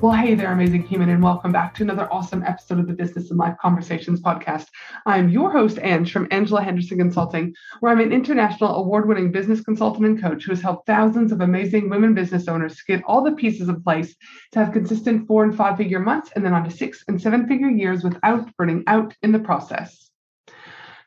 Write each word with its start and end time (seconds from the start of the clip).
Well, 0.00 0.12
hey 0.12 0.36
there, 0.36 0.52
amazing 0.52 0.84
human, 0.84 1.08
and 1.08 1.20
welcome 1.20 1.50
back 1.50 1.74
to 1.74 1.82
another 1.82 2.06
awesome 2.12 2.44
episode 2.44 2.78
of 2.78 2.86
the 2.86 2.92
Business 2.92 3.30
and 3.30 3.38
Life 3.38 3.56
Conversations 3.60 4.20
podcast. 4.20 4.66
I'm 5.06 5.28
your 5.28 5.50
host, 5.50 5.80
Ange, 5.82 6.12
from 6.12 6.28
Angela 6.30 6.62
Henderson 6.62 6.98
Consulting, 6.98 7.52
where 7.80 7.90
I'm 7.90 7.98
an 7.98 8.12
international 8.12 8.76
award 8.76 9.08
winning 9.08 9.32
business 9.32 9.60
consultant 9.60 10.06
and 10.06 10.22
coach 10.22 10.44
who 10.44 10.52
has 10.52 10.62
helped 10.62 10.86
thousands 10.86 11.32
of 11.32 11.40
amazing 11.40 11.90
women 11.90 12.14
business 12.14 12.46
owners 12.46 12.80
get 12.82 13.02
all 13.08 13.24
the 13.24 13.32
pieces 13.32 13.68
in 13.68 13.82
place 13.82 14.14
to 14.52 14.60
have 14.60 14.72
consistent 14.72 15.26
four 15.26 15.42
and 15.42 15.56
five 15.56 15.76
figure 15.76 15.98
months 15.98 16.30
and 16.36 16.44
then 16.44 16.54
on 16.54 16.62
to 16.62 16.70
six 16.70 17.02
and 17.08 17.20
seven 17.20 17.48
figure 17.48 17.68
years 17.68 18.04
without 18.04 18.56
burning 18.56 18.84
out 18.86 19.16
in 19.24 19.32
the 19.32 19.40
process. 19.40 20.12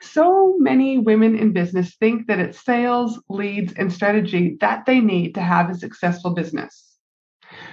So 0.01 0.57
many 0.57 0.97
women 0.97 1.37
in 1.37 1.53
business 1.53 1.95
think 1.95 2.27
that 2.27 2.39
it's 2.39 2.65
sales, 2.65 3.21
leads, 3.29 3.71
and 3.71 3.93
strategy 3.93 4.57
that 4.59 4.85
they 4.85 4.99
need 4.99 5.35
to 5.35 5.41
have 5.41 5.69
a 5.69 5.75
successful 5.75 6.31
business. 6.31 6.90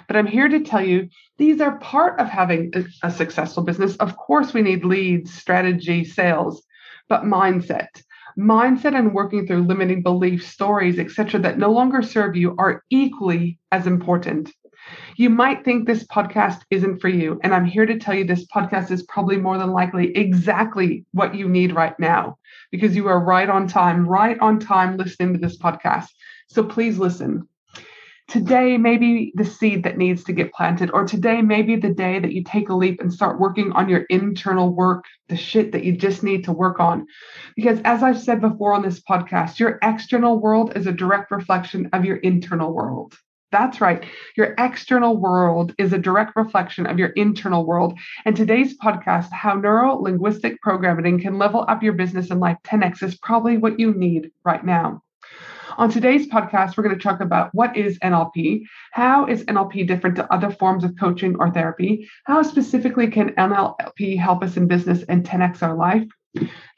But 0.09 0.17
I'm 0.17 0.27
here 0.27 0.49
to 0.49 0.61
tell 0.61 0.83
you 0.85 1.09
these 1.37 1.61
are 1.61 1.79
part 1.79 2.19
of 2.19 2.29
having 2.29 2.73
a, 2.75 2.85
a 3.07 3.11
successful 3.11 3.63
business. 3.63 3.95
Of 3.97 4.17
course, 4.17 4.55
we 4.55 4.63
need 4.63 4.85
leads, 4.85 5.33
strategy, 5.35 6.03
sales, 6.03 6.63
but 7.09 7.25
mindset. 7.25 7.89
Mindset 8.39 8.97
and 8.97 9.13
working 9.13 9.47
through 9.47 9.65
limiting 9.65 10.03
beliefs, 10.03 10.47
stories, 10.47 10.99
etc., 10.99 11.41
that 11.41 11.59
no 11.59 11.71
longer 11.71 12.03
serve 12.03 12.37
you 12.37 12.55
are 12.59 12.83
equally 12.89 13.59
as 13.71 13.87
important. 13.87 14.51
You 15.17 15.29
might 15.29 15.65
think 15.65 15.87
this 15.87 16.07
podcast 16.07 16.63
isn't 16.71 17.01
for 17.01 17.09
you, 17.09 17.39
and 17.43 17.55
I'm 17.55 17.67
here 17.67 17.85
to 17.85 17.99
tell 17.99 18.15
you 18.15 18.25
this 18.25 18.47
podcast 18.47 18.91
is 18.91 19.03
probably 19.03 19.37
more 19.37 19.59
than 19.59 19.73
likely 19.73 20.17
exactly 20.17 21.05
what 21.13 21.35
you 21.35 21.49
need 21.49 21.75
right 21.75 21.99
now 21.99 22.39
because 22.71 22.97
you 22.97 23.09
are 23.09 23.23
right 23.23 23.51
on 23.51 23.67
time, 23.67 24.09
right 24.09 24.39
on 24.41 24.59
time 24.61 24.97
listening 24.97 25.35
to 25.35 25.39
this 25.41 25.59
podcast. 25.59 26.07
So 26.49 26.63
please 26.63 26.99
listen 26.99 27.47
today 28.29 28.77
maybe 28.77 29.33
the 29.35 29.45
seed 29.45 29.83
that 29.83 29.97
needs 29.97 30.23
to 30.23 30.33
get 30.33 30.53
planted 30.53 30.91
or 30.93 31.05
today 31.05 31.41
maybe 31.41 31.77
the 31.77 31.93
day 31.93 32.19
that 32.19 32.33
you 32.33 32.45
take 32.45 32.69
a 32.69 32.75
leap 32.75 33.01
and 33.01 33.13
start 33.13 33.41
working 33.41 33.73
on 33.73 33.89
your 33.89 34.03
internal 34.11 34.75
work 34.75 35.05
the 35.29 35.37
shit 35.37 35.73
that 35.73 35.85
you 35.85 35.97
just 35.97 36.23
need 36.23 36.45
to 36.45 36.53
work 36.53 36.79
on 36.79 37.07
because 37.57 37.81
as 37.85 38.03
i've 38.03 38.21
said 38.21 38.41
before 38.41 38.75
on 38.75 38.83
this 38.83 39.01
podcast 39.01 39.59
your 39.59 39.79
external 39.83 40.39
world 40.39 40.77
is 40.77 40.87
a 40.87 40.93
direct 40.93 41.31
reflection 41.31 41.89
of 41.93 42.05
your 42.05 42.17
internal 42.19 42.73
world 42.73 43.17
that's 43.51 43.81
right. 43.81 44.05
Your 44.37 44.55
external 44.59 45.17
world 45.17 45.75
is 45.79 45.95
a 45.95 45.99
direct 45.99 46.37
reflection 46.37 46.87
of 46.87 46.99
your 46.99 47.09
internal 47.11 47.65
world. 47.65 47.99
And 48.27 48.37
today's 48.37 48.77
podcast, 48.79 49.33
How 49.33 49.55
Neuro 49.55 49.95
Linguistic 49.95 50.61
Programming 50.61 51.19
Can 51.19 51.39
Level 51.39 51.65
Up 51.67 51.83
Your 51.83 51.95
Business 51.95 52.31
and 52.31 52.41
Life 52.41 52.59
10X, 52.65 53.03
is 53.03 53.17
probably 53.17 53.57
what 53.57 53.81
you 53.81 53.95
need 53.95 54.33
right 54.45 54.63
now. 54.63 55.03
On 55.79 55.89
today's 55.89 56.27
podcast, 56.27 56.77
we're 56.77 56.83
going 56.83 56.99
to 56.99 57.01
talk 57.01 57.21
about 57.21 57.55
what 57.55 57.77
is 57.77 58.01
NLP, 58.01 58.63
how 58.91 59.27
is 59.27 59.45
NLP 59.45 59.87
different 59.87 60.17
to 60.17 60.35
other 60.35 60.51
forms 60.51 60.83
of 60.83 60.99
coaching 60.99 61.37
or 61.39 61.53
therapy, 61.53 62.11
how 62.25 62.43
specifically 62.43 63.07
can 63.07 63.31
NLP 63.37 64.19
help 64.19 64.43
us 64.43 64.57
in 64.57 64.67
business 64.67 65.05
and 65.05 65.25
10x 65.25 65.63
our 65.63 65.77
life. 65.77 66.03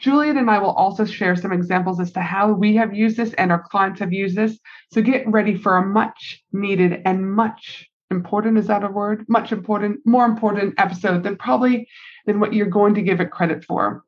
Juliet 0.00 0.36
and 0.36 0.50
I 0.50 0.58
will 0.58 0.72
also 0.72 1.06
share 1.06 1.34
some 1.34 1.50
examples 1.50 1.98
as 1.98 2.12
to 2.12 2.20
how 2.20 2.52
we 2.52 2.76
have 2.76 2.94
used 2.94 3.16
this 3.16 3.32
and 3.34 3.50
our 3.50 3.62
clients 3.62 4.00
have 4.00 4.12
used 4.12 4.36
this. 4.36 4.58
So 4.92 5.00
get 5.00 5.26
ready 5.26 5.56
for 5.56 5.78
a 5.78 5.86
much 5.86 6.44
needed 6.52 7.00
and 7.06 7.32
much 7.32 7.88
important 8.10 8.58
is 8.58 8.66
that 8.66 8.84
a 8.84 8.88
word 8.88 9.24
much 9.28 9.50
important 9.50 10.00
more 10.04 10.26
important 10.26 10.74
episode 10.76 11.22
than 11.22 11.36
probably 11.36 11.88
than 12.26 12.40
what 12.40 12.52
you're 12.52 12.66
going 12.66 12.94
to 12.96 13.02
give 13.02 13.20
it 13.20 13.30
credit 13.30 13.64
for 13.64 14.04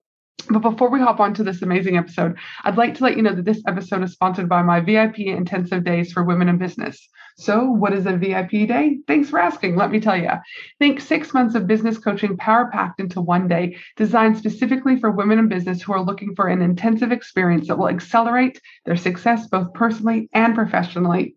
but 0.48 0.60
before 0.60 0.90
we 0.90 1.00
hop 1.00 1.20
on 1.20 1.34
to 1.34 1.44
this 1.44 1.62
amazing 1.62 1.96
episode, 1.96 2.36
I'd 2.64 2.76
like 2.76 2.94
to 2.94 3.04
let 3.04 3.16
you 3.16 3.22
know 3.22 3.34
that 3.34 3.44
this 3.44 3.62
episode 3.66 4.02
is 4.02 4.12
sponsored 4.12 4.48
by 4.48 4.62
my 4.62 4.80
VIP 4.80 5.20
intensive 5.20 5.84
days 5.84 6.12
for 6.12 6.24
women 6.24 6.48
in 6.48 6.58
business. 6.58 7.08
So, 7.36 7.64
what 7.64 7.94
is 7.94 8.06
a 8.06 8.16
VIP 8.16 8.68
day? 8.68 8.98
Thanks 9.06 9.30
for 9.30 9.38
asking. 9.38 9.76
Let 9.76 9.90
me 9.90 10.00
tell 10.00 10.16
you. 10.16 10.30
Think 10.78 11.00
six 11.00 11.32
months 11.32 11.54
of 11.54 11.66
business 11.66 11.96
coaching 11.96 12.36
power 12.36 12.68
packed 12.70 13.00
into 13.00 13.20
one 13.20 13.48
day, 13.48 13.76
designed 13.96 14.36
specifically 14.36 14.98
for 14.98 15.10
women 15.10 15.38
in 15.38 15.48
business 15.48 15.80
who 15.80 15.92
are 15.94 16.04
looking 16.04 16.34
for 16.34 16.48
an 16.48 16.60
intensive 16.60 17.10
experience 17.10 17.68
that 17.68 17.78
will 17.78 17.88
accelerate 17.88 18.60
their 18.84 18.96
success 18.96 19.46
both 19.46 19.72
personally 19.72 20.28
and 20.34 20.54
professionally. 20.54 21.34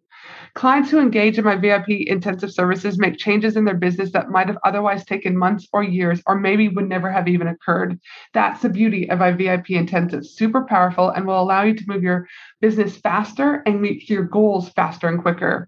Clients 0.55 0.89
who 0.89 0.99
engage 0.99 1.38
in 1.38 1.43
my 1.43 1.57
VIP 1.57 1.89
intensive 1.89 2.49
services 2.49 2.97
make 2.97 3.17
changes 3.17 3.57
in 3.57 3.66
their 3.66 3.75
business 3.75 4.13
that 4.13 4.29
might 4.29 4.47
have 4.47 4.57
otherwise 4.63 5.03
taken 5.03 5.38
months 5.38 5.67
or 5.73 5.83
years, 5.83 6.21
or 6.25 6.39
maybe 6.39 6.69
would 6.69 6.88
never 6.88 7.11
have 7.11 7.27
even 7.27 7.47
occurred. 7.47 7.99
That's 8.33 8.61
the 8.61 8.69
beauty 8.69 9.09
of 9.09 9.19
my 9.19 9.33
VIP 9.33 9.71
intensive. 9.71 10.25
Super 10.25 10.63
powerful 10.63 11.09
and 11.09 11.27
will 11.27 11.41
allow 11.41 11.63
you 11.63 11.75
to 11.75 11.83
move 11.88 12.03
your 12.03 12.25
business 12.61 12.95
faster 12.95 13.63
and 13.66 13.81
meet 13.81 14.09
your 14.09 14.23
goals 14.23 14.69
faster 14.69 15.09
and 15.09 15.21
quicker. 15.21 15.67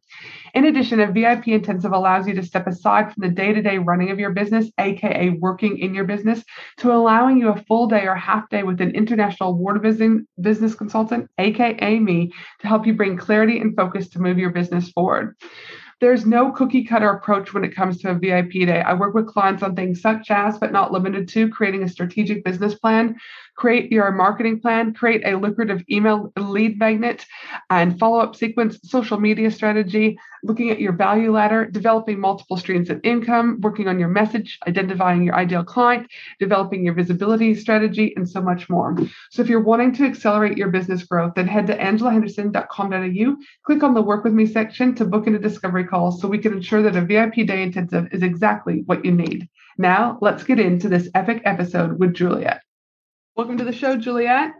In 0.57 0.65
addition, 0.65 0.99
a 0.99 1.11
VIP 1.11 1.49
intensive 1.49 1.91
allows 1.91 2.27
you 2.27 2.33
to 2.33 2.41
step 2.41 2.65
aside 2.65 3.13
from 3.13 3.21
the 3.21 3.29
day 3.29 3.53
to 3.53 3.61
day 3.61 3.77
running 3.77 4.09
of 4.09 4.17
your 4.17 4.31
business, 4.31 4.71
AKA 4.79 5.37
working 5.39 5.77
in 5.77 5.93
your 5.93 6.05
business, 6.05 6.43
to 6.77 6.91
allowing 6.91 7.37
you 7.37 7.49
a 7.49 7.63
full 7.67 7.85
day 7.85 8.07
or 8.07 8.15
half 8.15 8.49
day 8.49 8.63
with 8.63 8.81
an 8.81 8.89
international 8.95 9.49
award 9.49 9.83
business 9.83 10.73
consultant, 10.73 11.29
AKA 11.37 11.99
me, 11.99 12.31
to 12.61 12.67
help 12.67 12.87
you 12.87 12.95
bring 12.95 13.17
clarity 13.17 13.59
and 13.59 13.75
focus 13.75 14.09
to 14.09 14.19
move 14.19 14.39
your 14.39 14.49
business 14.49 14.89
forward. 14.89 15.35
There's 15.99 16.25
no 16.25 16.51
cookie 16.51 16.85
cutter 16.85 17.09
approach 17.09 17.53
when 17.53 17.63
it 17.63 17.75
comes 17.75 17.99
to 17.99 18.09
a 18.09 18.15
VIP 18.15 18.51
day. 18.51 18.81
I 18.81 18.93
work 18.93 19.13
with 19.13 19.27
clients 19.27 19.61
on 19.61 19.75
things 19.75 20.01
such 20.01 20.31
as, 20.31 20.57
but 20.57 20.71
not 20.71 20.91
limited 20.91 21.27
to, 21.29 21.49
creating 21.49 21.83
a 21.83 21.87
strategic 21.87 22.43
business 22.43 22.73
plan, 22.73 23.15
create 23.57 23.91
your 23.91 24.11
marketing 24.11 24.61
plan, 24.61 24.93
create 24.93 25.25
a 25.25 25.35
lucrative 25.35 25.83
email 25.89 26.31
lead 26.37 26.79
magnet 26.79 27.25
and 27.69 27.99
follow 27.99 28.19
up 28.19 28.35
sequence, 28.35 28.79
social 28.83 29.19
media 29.19 29.49
strategy, 29.51 30.17
looking 30.43 30.69
at 30.69 30.79
your 30.79 30.93
value 30.93 31.31
ladder, 31.31 31.65
developing 31.65 32.19
multiple 32.19 32.55
streams 32.55 32.89
of 32.89 33.01
income, 33.03 33.59
working 33.61 33.87
on 33.87 33.99
your 33.99 34.09
message, 34.09 34.59
identifying 34.67 35.23
your 35.23 35.35
ideal 35.35 35.63
client, 35.63 36.07
developing 36.39 36.85
your 36.85 36.93
visibility 36.93 37.55
strategy, 37.55 38.13
and 38.15 38.29
so 38.29 38.39
much 38.39 38.69
more. 38.69 38.95
So 39.31 39.41
if 39.41 39.49
you're 39.49 39.59
wanting 39.59 39.93
to 39.95 40.05
accelerate 40.05 40.57
your 40.57 40.69
business 40.69 41.03
growth, 41.03 41.33
then 41.35 41.47
head 41.47 41.67
to 41.67 41.77
angelahenderson.com.au, 41.77 43.35
click 43.65 43.83
on 43.83 43.93
the 43.95 44.01
work 44.01 44.23
with 44.23 44.33
me 44.33 44.45
section 44.45 44.93
to 44.95 45.05
book 45.05 45.25
in 45.25 45.35
a 45.35 45.39
discovery 45.39 45.83
call 45.83 46.11
so 46.11 46.27
we 46.27 46.37
can 46.37 46.53
ensure 46.53 46.83
that 46.83 46.95
a 46.95 47.01
VIP 47.01 47.47
day 47.47 47.63
intensive 47.63 48.07
is 48.11 48.21
exactly 48.21 48.83
what 48.85 49.03
you 49.03 49.11
need. 49.11 49.49
Now, 49.79 50.19
let's 50.21 50.43
get 50.43 50.59
into 50.59 50.89
this 50.89 51.09
epic 51.15 51.41
episode 51.45 51.99
with 51.99 52.13
Juliet. 52.13 52.61
Welcome 53.37 53.59
to 53.59 53.63
the 53.63 53.71
show, 53.71 53.95
Juliet. 53.95 54.53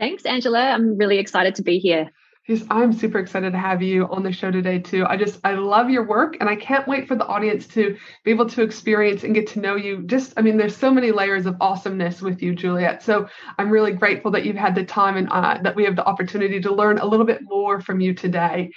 Thanks, 0.00 0.26
Angela. 0.26 0.58
I'm 0.58 0.98
really 0.98 1.18
excited 1.18 1.54
to 1.54 1.62
be 1.62 1.78
here. 1.78 2.10
Yes, 2.48 2.64
I'm 2.68 2.92
super 2.92 3.20
excited 3.20 3.52
to 3.52 3.58
have 3.58 3.80
you 3.80 4.08
on 4.08 4.24
the 4.24 4.32
show 4.32 4.50
today 4.50 4.80
too. 4.80 5.04
I 5.06 5.16
just 5.16 5.38
I 5.44 5.52
love 5.52 5.88
your 5.88 6.04
work 6.04 6.36
and 6.40 6.48
I 6.48 6.56
can't 6.56 6.88
wait 6.88 7.06
for 7.06 7.14
the 7.14 7.26
audience 7.26 7.68
to 7.68 7.96
be 8.24 8.32
able 8.32 8.48
to 8.48 8.62
experience 8.62 9.22
and 9.22 9.36
get 9.36 9.46
to 9.48 9.60
know 9.60 9.76
you. 9.76 10.02
Just 10.02 10.32
I 10.36 10.42
mean 10.42 10.56
there's 10.56 10.76
so 10.76 10.90
many 10.90 11.12
layers 11.12 11.46
of 11.46 11.58
awesomeness 11.60 12.20
with 12.20 12.42
you 12.42 12.56
Juliet. 12.56 13.04
So 13.04 13.28
I'm 13.56 13.70
really 13.70 13.92
grateful 13.92 14.32
that 14.32 14.44
you've 14.44 14.56
had 14.56 14.74
the 14.74 14.84
time 14.84 15.16
and 15.16 15.28
uh, 15.30 15.58
that 15.62 15.76
we 15.76 15.84
have 15.84 15.94
the 15.94 16.04
opportunity 16.04 16.60
to 16.60 16.74
learn 16.74 16.98
a 16.98 17.06
little 17.06 17.26
bit 17.26 17.42
more 17.42 17.80
from 17.80 18.00
you 18.00 18.14
today. 18.14 18.72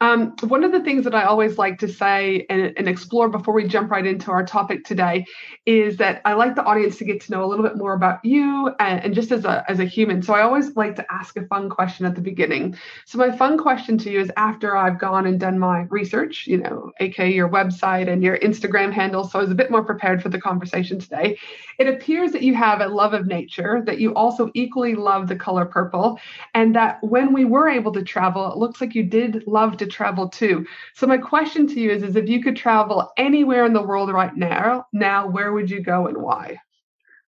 Um, 0.00 0.34
one 0.40 0.64
of 0.64 0.72
the 0.72 0.80
things 0.80 1.04
that 1.04 1.14
I 1.14 1.24
always 1.24 1.58
like 1.58 1.78
to 1.80 1.88
say 1.88 2.46
and, 2.50 2.72
and, 2.76 2.88
explore 2.88 3.28
before 3.28 3.54
we 3.54 3.66
jump 3.66 3.90
right 3.90 4.06
into 4.06 4.30
our 4.30 4.44
topic 4.44 4.84
today 4.84 5.24
is 5.66 5.96
that 5.96 6.20
I 6.24 6.34
like 6.34 6.54
the 6.54 6.64
audience 6.64 6.98
to 6.98 7.04
get 7.04 7.20
to 7.22 7.32
know 7.32 7.44
a 7.44 7.46
little 7.46 7.64
bit 7.64 7.76
more 7.76 7.94
about 7.94 8.24
you 8.24 8.70
and, 8.78 9.04
and, 9.04 9.14
just 9.14 9.32
as 9.32 9.44
a, 9.44 9.64
as 9.68 9.80
a 9.80 9.84
human. 9.84 10.22
So 10.22 10.34
I 10.34 10.42
always 10.42 10.76
like 10.76 10.96
to 10.96 11.12
ask 11.12 11.36
a 11.36 11.46
fun 11.46 11.70
question 11.70 12.06
at 12.06 12.14
the 12.14 12.20
beginning. 12.20 12.76
So 13.06 13.18
my 13.18 13.34
fun 13.36 13.58
question 13.58 13.98
to 13.98 14.10
you 14.10 14.20
is 14.20 14.30
after 14.36 14.76
I've 14.76 14.98
gone 14.98 15.26
and 15.26 15.40
done 15.40 15.58
my 15.58 15.86
research, 15.90 16.46
you 16.46 16.58
know, 16.58 16.92
aka 17.00 17.32
your 17.32 17.48
website 17.48 18.08
and 18.08 18.22
your 18.22 18.38
Instagram 18.38 18.92
handle. 18.92 19.24
So 19.24 19.38
I 19.38 19.42
was 19.42 19.50
a 19.50 19.54
bit 19.54 19.70
more 19.70 19.84
prepared 19.84 20.22
for 20.22 20.28
the 20.28 20.40
conversation 20.40 20.98
today. 20.98 21.38
It 21.78 21.88
appears 21.88 22.32
that 22.32 22.42
you 22.42 22.54
have 22.54 22.80
a 22.80 22.88
love 22.88 23.14
of 23.14 23.26
nature, 23.26 23.82
that 23.86 23.98
you 23.98 24.14
also 24.14 24.50
equally 24.54 24.94
love 24.94 25.28
the 25.28 25.36
color 25.36 25.64
purple, 25.64 26.18
and 26.54 26.74
that 26.76 26.98
when 27.02 27.32
we 27.32 27.44
were 27.44 27.68
able 27.68 27.92
to 27.92 28.02
travel, 28.02 28.52
it 28.52 28.58
looks 28.58 28.80
like 28.80 28.94
you 28.94 29.02
did 29.02 29.44
love 29.46 29.76
to 29.78 29.83
to 29.84 29.90
travel 29.90 30.28
to. 30.28 30.66
So 30.94 31.06
my 31.06 31.18
question 31.18 31.66
to 31.68 31.80
you 31.80 31.90
is, 31.90 32.02
is 32.02 32.16
if 32.16 32.28
you 32.28 32.42
could 32.42 32.56
travel 32.56 33.12
anywhere 33.16 33.64
in 33.64 33.72
the 33.72 33.82
world 33.82 34.10
right 34.10 34.36
now, 34.36 34.86
now 34.92 35.28
where 35.28 35.52
would 35.52 35.70
you 35.70 35.80
go 35.80 36.06
and 36.06 36.16
why? 36.16 36.58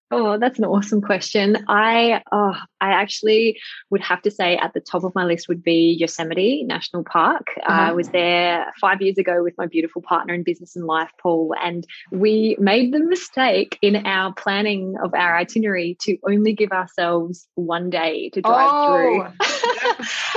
Oh, 0.09 0.37
that's 0.37 0.57
an 0.57 0.65
awesome 0.65 1.01
question. 1.01 1.65
I 1.67 2.21
oh, 2.31 2.55
I 2.81 2.89
actually 2.89 3.59
would 3.89 4.01
have 4.01 4.21
to 4.23 4.31
say 4.31 4.57
at 4.57 4.73
the 4.73 4.79
top 4.79 5.03
of 5.03 5.13
my 5.15 5.25
list 5.25 5.47
would 5.47 5.63
be 5.63 5.95
Yosemite 5.99 6.63
National 6.63 7.03
Park. 7.03 7.47
Uh-huh. 7.63 7.73
I 7.73 7.91
was 7.91 8.09
there 8.09 8.73
five 8.79 9.01
years 9.01 9.17
ago 9.17 9.43
with 9.43 9.55
my 9.57 9.65
beautiful 9.65 10.01
partner 10.01 10.33
in 10.33 10.43
business 10.43 10.75
and 10.75 10.85
life, 10.85 11.11
Paul, 11.21 11.53
and 11.61 11.85
we 12.11 12.55
made 12.59 12.93
the 12.93 12.99
mistake 12.99 13.77
in 13.81 14.05
our 14.05 14.33
planning 14.33 14.95
of 15.03 15.13
our 15.13 15.35
itinerary 15.37 15.97
to 16.01 16.17
only 16.27 16.53
give 16.53 16.71
ourselves 16.71 17.47
one 17.55 17.89
day 17.89 18.29
to 18.29 18.41
drive 18.41 18.69
oh. 18.71 19.27
through. 19.37 19.47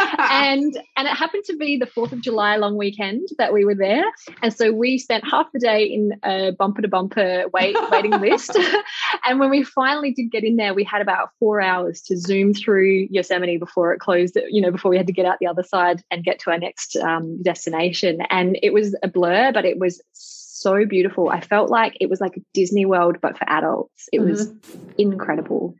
and 0.18 0.78
and 0.96 1.08
it 1.08 1.16
happened 1.16 1.44
to 1.44 1.56
be 1.56 1.76
the 1.76 1.86
4th 1.86 2.12
of 2.12 2.20
July 2.20 2.56
long 2.56 2.76
weekend 2.76 3.28
that 3.38 3.52
we 3.52 3.64
were 3.64 3.74
there. 3.74 4.04
And 4.42 4.52
so 4.52 4.72
we 4.72 4.98
spent 4.98 5.24
half 5.28 5.46
the 5.52 5.58
day 5.58 5.84
in 5.84 6.12
a 6.22 6.52
bumper 6.52 6.82
to 6.82 6.88
bumper 6.88 7.44
wait 7.52 7.76
waiting 7.90 8.12
list. 8.12 8.56
and 9.24 9.40
when 9.40 9.50
we 9.50 9.62
finally 9.62 10.12
did 10.12 10.30
get 10.30 10.44
in 10.44 10.56
there, 10.56 10.74
we 10.74 10.84
had 10.84 11.02
about 11.02 11.30
four 11.38 11.60
hours 11.60 12.00
to 12.02 12.16
zoom 12.16 12.29
through 12.54 13.08
Yosemite 13.10 13.56
before 13.56 13.92
it 13.92 14.00
closed, 14.00 14.38
you 14.48 14.60
know, 14.60 14.70
before 14.70 14.90
we 14.90 14.96
had 14.96 15.06
to 15.06 15.12
get 15.12 15.26
out 15.26 15.38
the 15.40 15.46
other 15.46 15.62
side 15.62 16.02
and 16.10 16.24
get 16.24 16.38
to 16.40 16.50
our 16.50 16.58
next 16.58 16.96
um, 16.96 17.42
destination. 17.42 18.20
And 18.30 18.58
it 18.62 18.72
was 18.72 18.96
a 19.02 19.08
blur, 19.08 19.52
but 19.52 19.64
it 19.64 19.78
was 19.78 20.00
so 20.12 20.84
beautiful. 20.84 21.28
I 21.28 21.40
felt 21.40 21.70
like 21.70 21.96
it 22.00 22.08
was 22.08 22.20
like 22.20 22.40
Disney 22.54 22.86
World, 22.86 23.18
but 23.20 23.36
for 23.36 23.48
adults. 23.48 24.08
It 24.12 24.20
mm-hmm. 24.20 24.30
was 24.30 24.52
incredible. 24.98 25.74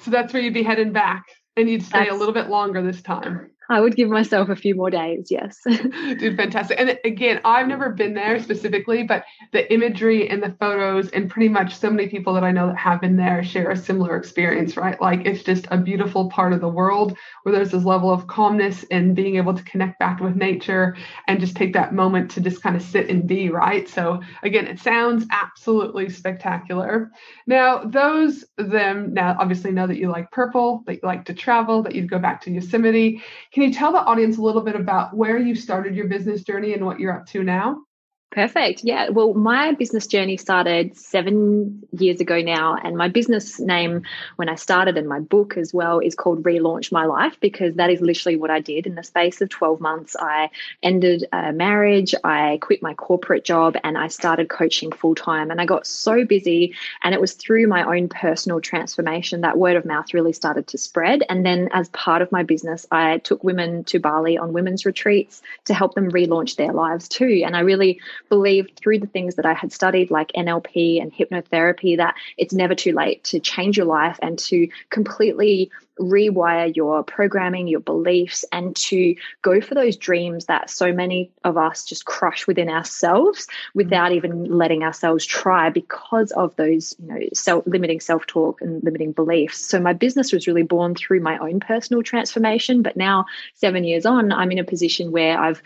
So 0.00 0.10
that's 0.10 0.32
where 0.32 0.42
you'd 0.42 0.54
be 0.54 0.62
heading 0.62 0.92
back 0.92 1.24
and 1.56 1.68
you'd 1.68 1.82
stay 1.82 2.00
that's, 2.00 2.12
a 2.12 2.14
little 2.14 2.34
bit 2.34 2.48
longer 2.48 2.82
this 2.82 3.02
time. 3.02 3.50
I 3.70 3.80
would 3.80 3.96
give 3.96 4.08
myself 4.08 4.48
a 4.48 4.56
few 4.56 4.74
more 4.74 4.90
days, 4.90 5.28
yes. 5.30 5.60
Dude, 5.66 6.36
fantastic. 6.36 6.80
And 6.80 6.98
again, 7.04 7.40
I've 7.44 7.68
never 7.68 7.90
been 7.90 8.14
there 8.14 8.40
specifically, 8.40 9.02
but 9.02 9.24
the 9.52 9.70
imagery 9.72 10.28
and 10.28 10.42
the 10.42 10.56
photos, 10.58 11.10
and 11.10 11.30
pretty 11.30 11.48
much 11.48 11.76
so 11.76 11.90
many 11.90 12.08
people 12.08 12.32
that 12.34 12.44
I 12.44 12.50
know 12.50 12.68
that 12.68 12.78
have 12.78 13.02
been 13.02 13.16
there 13.16 13.44
share 13.44 13.70
a 13.70 13.76
similar 13.76 14.16
experience, 14.16 14.76
right? 14.76 14.98
Like 15.00 15.26
it's 15.26 15.42
just 15.42 15.66
a 15.70 15.76
beautiful 15.76 16.30
part 16.30 16.54
of 16.54 16.60
the 16.60 16.68
world 16.68 17.16
where 17.42 17.54
there's 17.54 17.72
this 17.72 17.84
level 17.84 18.10
of 18.10 18.26
calmness 18.26 18.84
and 18.90 19.14
being 19.14 19.36
able 19.36 19.52
to 19.52 19.62
connect 19.64 19.98
back 19.98 20.20
with 20.20 20.34
nature 20.34 20.96
and 21.26 21.38
just 21.38 21.54
take 21.54 21.74
that 21.74 21.92
moment 21.92 22.30
to 22.32 22.40
just 22.40 22.62
kind 22.62 22.74
of 22.74 22.82
sit 22.82 23.10
and 23.10 23.26
be, 23.26 23.50
right? 23.50 23.86
So 23.88 24.22
again, 24.42 24.66
it 24.66 24.78
sounds 24.78 25.26
absolutely 25.30 26.08
spectacular. 26.08 27.10
Now, 27.46 27.84
those 27.84 28.46
them 28.56 29.12
now 29.12 29.36
obviously 29.38 29.72
know 29.72 29.86
that 29.86 29.98
you 29.98 30.08
like 30.08 30.30
purple, 30.30 30.84
that 30.86 30.94
you 30.94 31.00
like 31.02 31.26
to 31.26 31.34
travel, 31.34 31.82
that 31.82 31.94
you'd 31.94 32.10
go 32.10 32.18
back 32.18 32.40
to 32.42 32.50
Yosemite 32.50 33.22
can 33.58 33.66
you 33.66 33.74
tell 33.74 33.90
the 33.90 33.98
audience 33.98 34.38
a 34.38 34.40
little 34.40 34.62
bit 34.62 34.76
about 34.76 35.16
where 35.16 35.36
you 35.36 35.56
started 35.56 35.96
your 35.96 36.06
business 36.06 36.44
journey 36.44 36.74
and 36.74 36.86
what 36.86 37.00
you're 37.00 37.12
up 37.12 37.26
to 37.26 37.42
now? 37.42 37.82
Perfect. 38.30 38.84
Yeah. 38.84 39.08
Well, 39.08 39.32
my 39.32 39.72
business 39.72 40.06
journey 40.06 40.36
started 40.36 40.94
seven 40.98 41.82
years 41.92 42.20
ago 42.20 42.42
now. 42.42 42.76
And 42.76 42.94
my 42.94 43.08
business 43.08 43.58
name, 43.58 44.02
when 44.36 44.50
I 44.50 44.54
started, 44.54 44.98
and 44.98 45.08
my 45.08 45.18
book 45.18 45.56
as 45.56 45.72
well, 45.72 45.98
is 46.00 46.14
called 46.14 46.42
Relaunch 46.42 46.92
My 46.92 47.06
Life 47.06 47.38
because 47.40 47.76
that 47.76 47.88
is 47.88 48.02
literally 48.02 48.36
what 48.36 48.50
I 48.50 48.60
did 48.60 48.86
in 48.86 48.96
the 48.96 49.02
space 49.02 49.40
of 49.40 49.48
12 49.48 49.80
months. 49.80 50.14
I 50.20 50.50
ended 50.82 51.24
a 51.32 51.52
marriage, 51.52 52.14
I 52.22 52.58
quit 52.60 52.82
my 52.82 52.92
corporate 52.92 53.44
job, 53.44 53.76
and 53.82 53.96
I 53.96 54.08
started 54.08 54.50
coaching 54.50 54.92
full 54.92 55.14
time. 55.14 55.50
And 55.50 55.58
I 55.58 55.64
got 55.64 55.86
so 55.86 56.26
busy. 56.26 56.74
And 57.02 57.14
it 57.14 57.22
was 57.22 57.32
through 57.32 57.66
my 57.66 57.82
own 57.96 58.10
personal 58.10 58.60
transformation 58.60 59.40
that 59.40 59.56
word 59.56 59.76
of 59.76 59.86
mouth 59.86 60.12
really 60.12 60.34
started 60.34 60.66
to 60.68 60.78
spread. 60.78 61.22
And 61.30 61.46
then, 61.46 61.70
as 61.72 61.88
part 61.88 62.20
of 62.20 62.30
my 62.30 62.42
business, 62.42 62.86
I 62.90 63.18
took 63.18 63.42
women 63.42 63.84
to 63.84 63.98
Bali 63.98 64.36
on 64.36 64.52
women's 64.52 64.84
retreats 64.84 65.40
to 65.64 65.72
help 65.72 65.94
them 65.94 66.10
relaunch 66.10 66.56
their 66.56 66.74
lives 66.74 67.08
too. 67.08 67.42
And 67.46 67.56
I 67.56 67.60
really 67.60 68.00
believed 68.28 68.76
through 68.76 69.00
the 69.00 69.06
things 69.06 69.36
that 69.36 69.46
I 69.46 69.54
had 69.54 69.72
studied, 69.72 70.10
like 70.10 70.32
NLP 70.32 71.00
and 71.00 71.12
hypnotherapy, 71.12 71.96
that 71.96 72.14
it's 72.36 72.54
never 72.54 72.74
too 72.74 72.92
late 72.92 73.24
to 73.24 73.40
change 73.40 73.76
your 73.76 73.86
life 73.86 74.18
and 74.22 74.38
to 74.40 74.68
completely 74.90 75.70
rewire 75.98 76.74
your 76.74 77.02
programming, 77.02 77.66
your 77.66 77.80
beliefs, 77.80 78.44
and 78.52 78.74
to 78.76 79.14
go 79.42 79.60
for 79.60 79.74
those 79.74 79.96
dreams 79.96 80.46
that 80.46 80.70
so 80.70 80.92
many 80.92 81.30
of 81.44 81.56
us 81.56 81.84
just 81.84 82.04
crush 82.04 82.46
within 82.46 82.68
ourselves 82.68 83.46
without 83.74 84.12
even 84.12 84.44
letting 84.44 84.82
ourselves 84.82 85.24
try 85.24 85.70
because 85.70 86.30
of 86.32 86.54
those, 86.56 86.94
you 86.98 87.06
know, 87.08 87.18
self 87.32 87.66
limiting 87.66 88.00
self-talk 88.00 88.60
and 88.60 88.82
limiting 88.84 89.12
beliefs. 89.12 89.58
So 89.58 89.80
my 89.80 89.92
business 89.92 90.32
was 90.32 90.46
really 90.46 90.62
born 90.62 90.94
through 90.94 91.20
my 91.20 91.38
own 91.38 91.60
personal 91.60 92.02
transformation. 92.02 92.82
But 92.82 92.96
now, 92.96 93.26
seven 93.54 93.84
years 93.84 94.06
on, 94.06 94.32
I'm 94.32 94.52
in 94.52 94.58
a 94.58 94.64
position 94.64 95.10
where 95.10 95.38
I've 95.38 95.62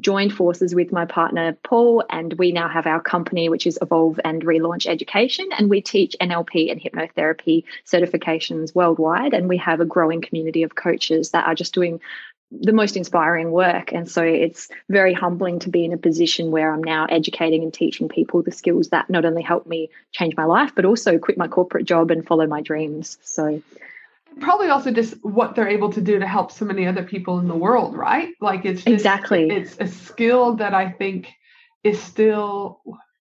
joined 0.00 0.32
forces 0.32 0.74
with 0.74 0.92
my 0.92 1.04
partner 1.04 1.56
Paul, 1.62 2.04
and 2.08 2.32
we 2.34 2.52
now 2.52 2.68
have 2.68 2.86
our 2.86 3.00
company, 3.00 3.48
which 3.48 3.66
is 3.66 3.78
Evolve 3.80 4.18
and 4.24 4.42
Relaunch 4.42 4.86
Education, 4.86 5.48
and 5.56 5.68
we 5.68 5.80
teach 5.80 6.16
NLP 6.20 6.70
and 6.70 6.80
hypnotherapy 6.80 7.64
certifications 7.86 8.74
worldwide. 8.74 9.34
And 9.34 9.48
we 9.48 9.58
have 9.58 9.80
a 9.80 9.84
growing 9.84 10.22
community 10.22 10.62
of 10.62 10.74
coaches 10.74 11.30
that 11.30 11.46
are 11.46 11.54
just 11.54 11.74
doing 11.74 12.00
the 12.50 12.72
most 12.72 12.96
inspiring 12.96 13.50
work. 13.50 13.92
And 13.92 14.10
so 14.10 14.22
it's 14.22 14.68
very 14.88 15.14
humbling 15.14 15.60
to 15.60 15.70
be 15.70 15.84
in 15.84 15.92
a 15.92 15.98
position 15.98 16.50
where 16.50 16.72
I'm 16.72 16.84
now 16.84 17.06
educating 17.06 17.62
and 17.62 17.72
teaching 17.72 18.08
people 18.08 18.42
the 18.42 18.52
skills 18.52 18.90
that 18.90 19.08
not 19.08 19.24
only 19.24 19.42
help 19.42 19.66
me 19.66 19.90
change 20.12 20.36
my 20.36 20.44
life, 20.44 20.74
but 20.74 20.84
also 20.84 21.18
quit 21.18 21.38
my 21.38 21.48
corporate 21.48 21.86
job 21.86 22.10
and 22.10 22.26
follow 22.26 22.46
my 22.46 22.60
dreams. 22.60 23.18
So 23.22 23.62
probably 24.40 24.68
also 24.68 24.90
just 24.90 25.14
what 25.22 25.54
they're 25.54 25.68
able 25.68 25.92
to 25.92 26.00
do 26.00 26.18
to 26.18 26.26
help 26.26 26.50
so 26.50 26.64
many 26.64 26.86
other 26.86 27.02
people 27.02 27.38
in 27.38 27.48
the 27.48 27.54
world 27.56 27.96
right? 27.96 28.34
Like 28.40 28.64
it's 28.64 28.82
just, 28.82 28.94
exactly. 28.94 29.48
it's 29.50 29.76
a 29.78 29.86
skill 29.86 30.56
that 30.56 30.74
i 30.74 30.90
think 30.90 31.32
is 31.84 32.00
still 32.00 32.80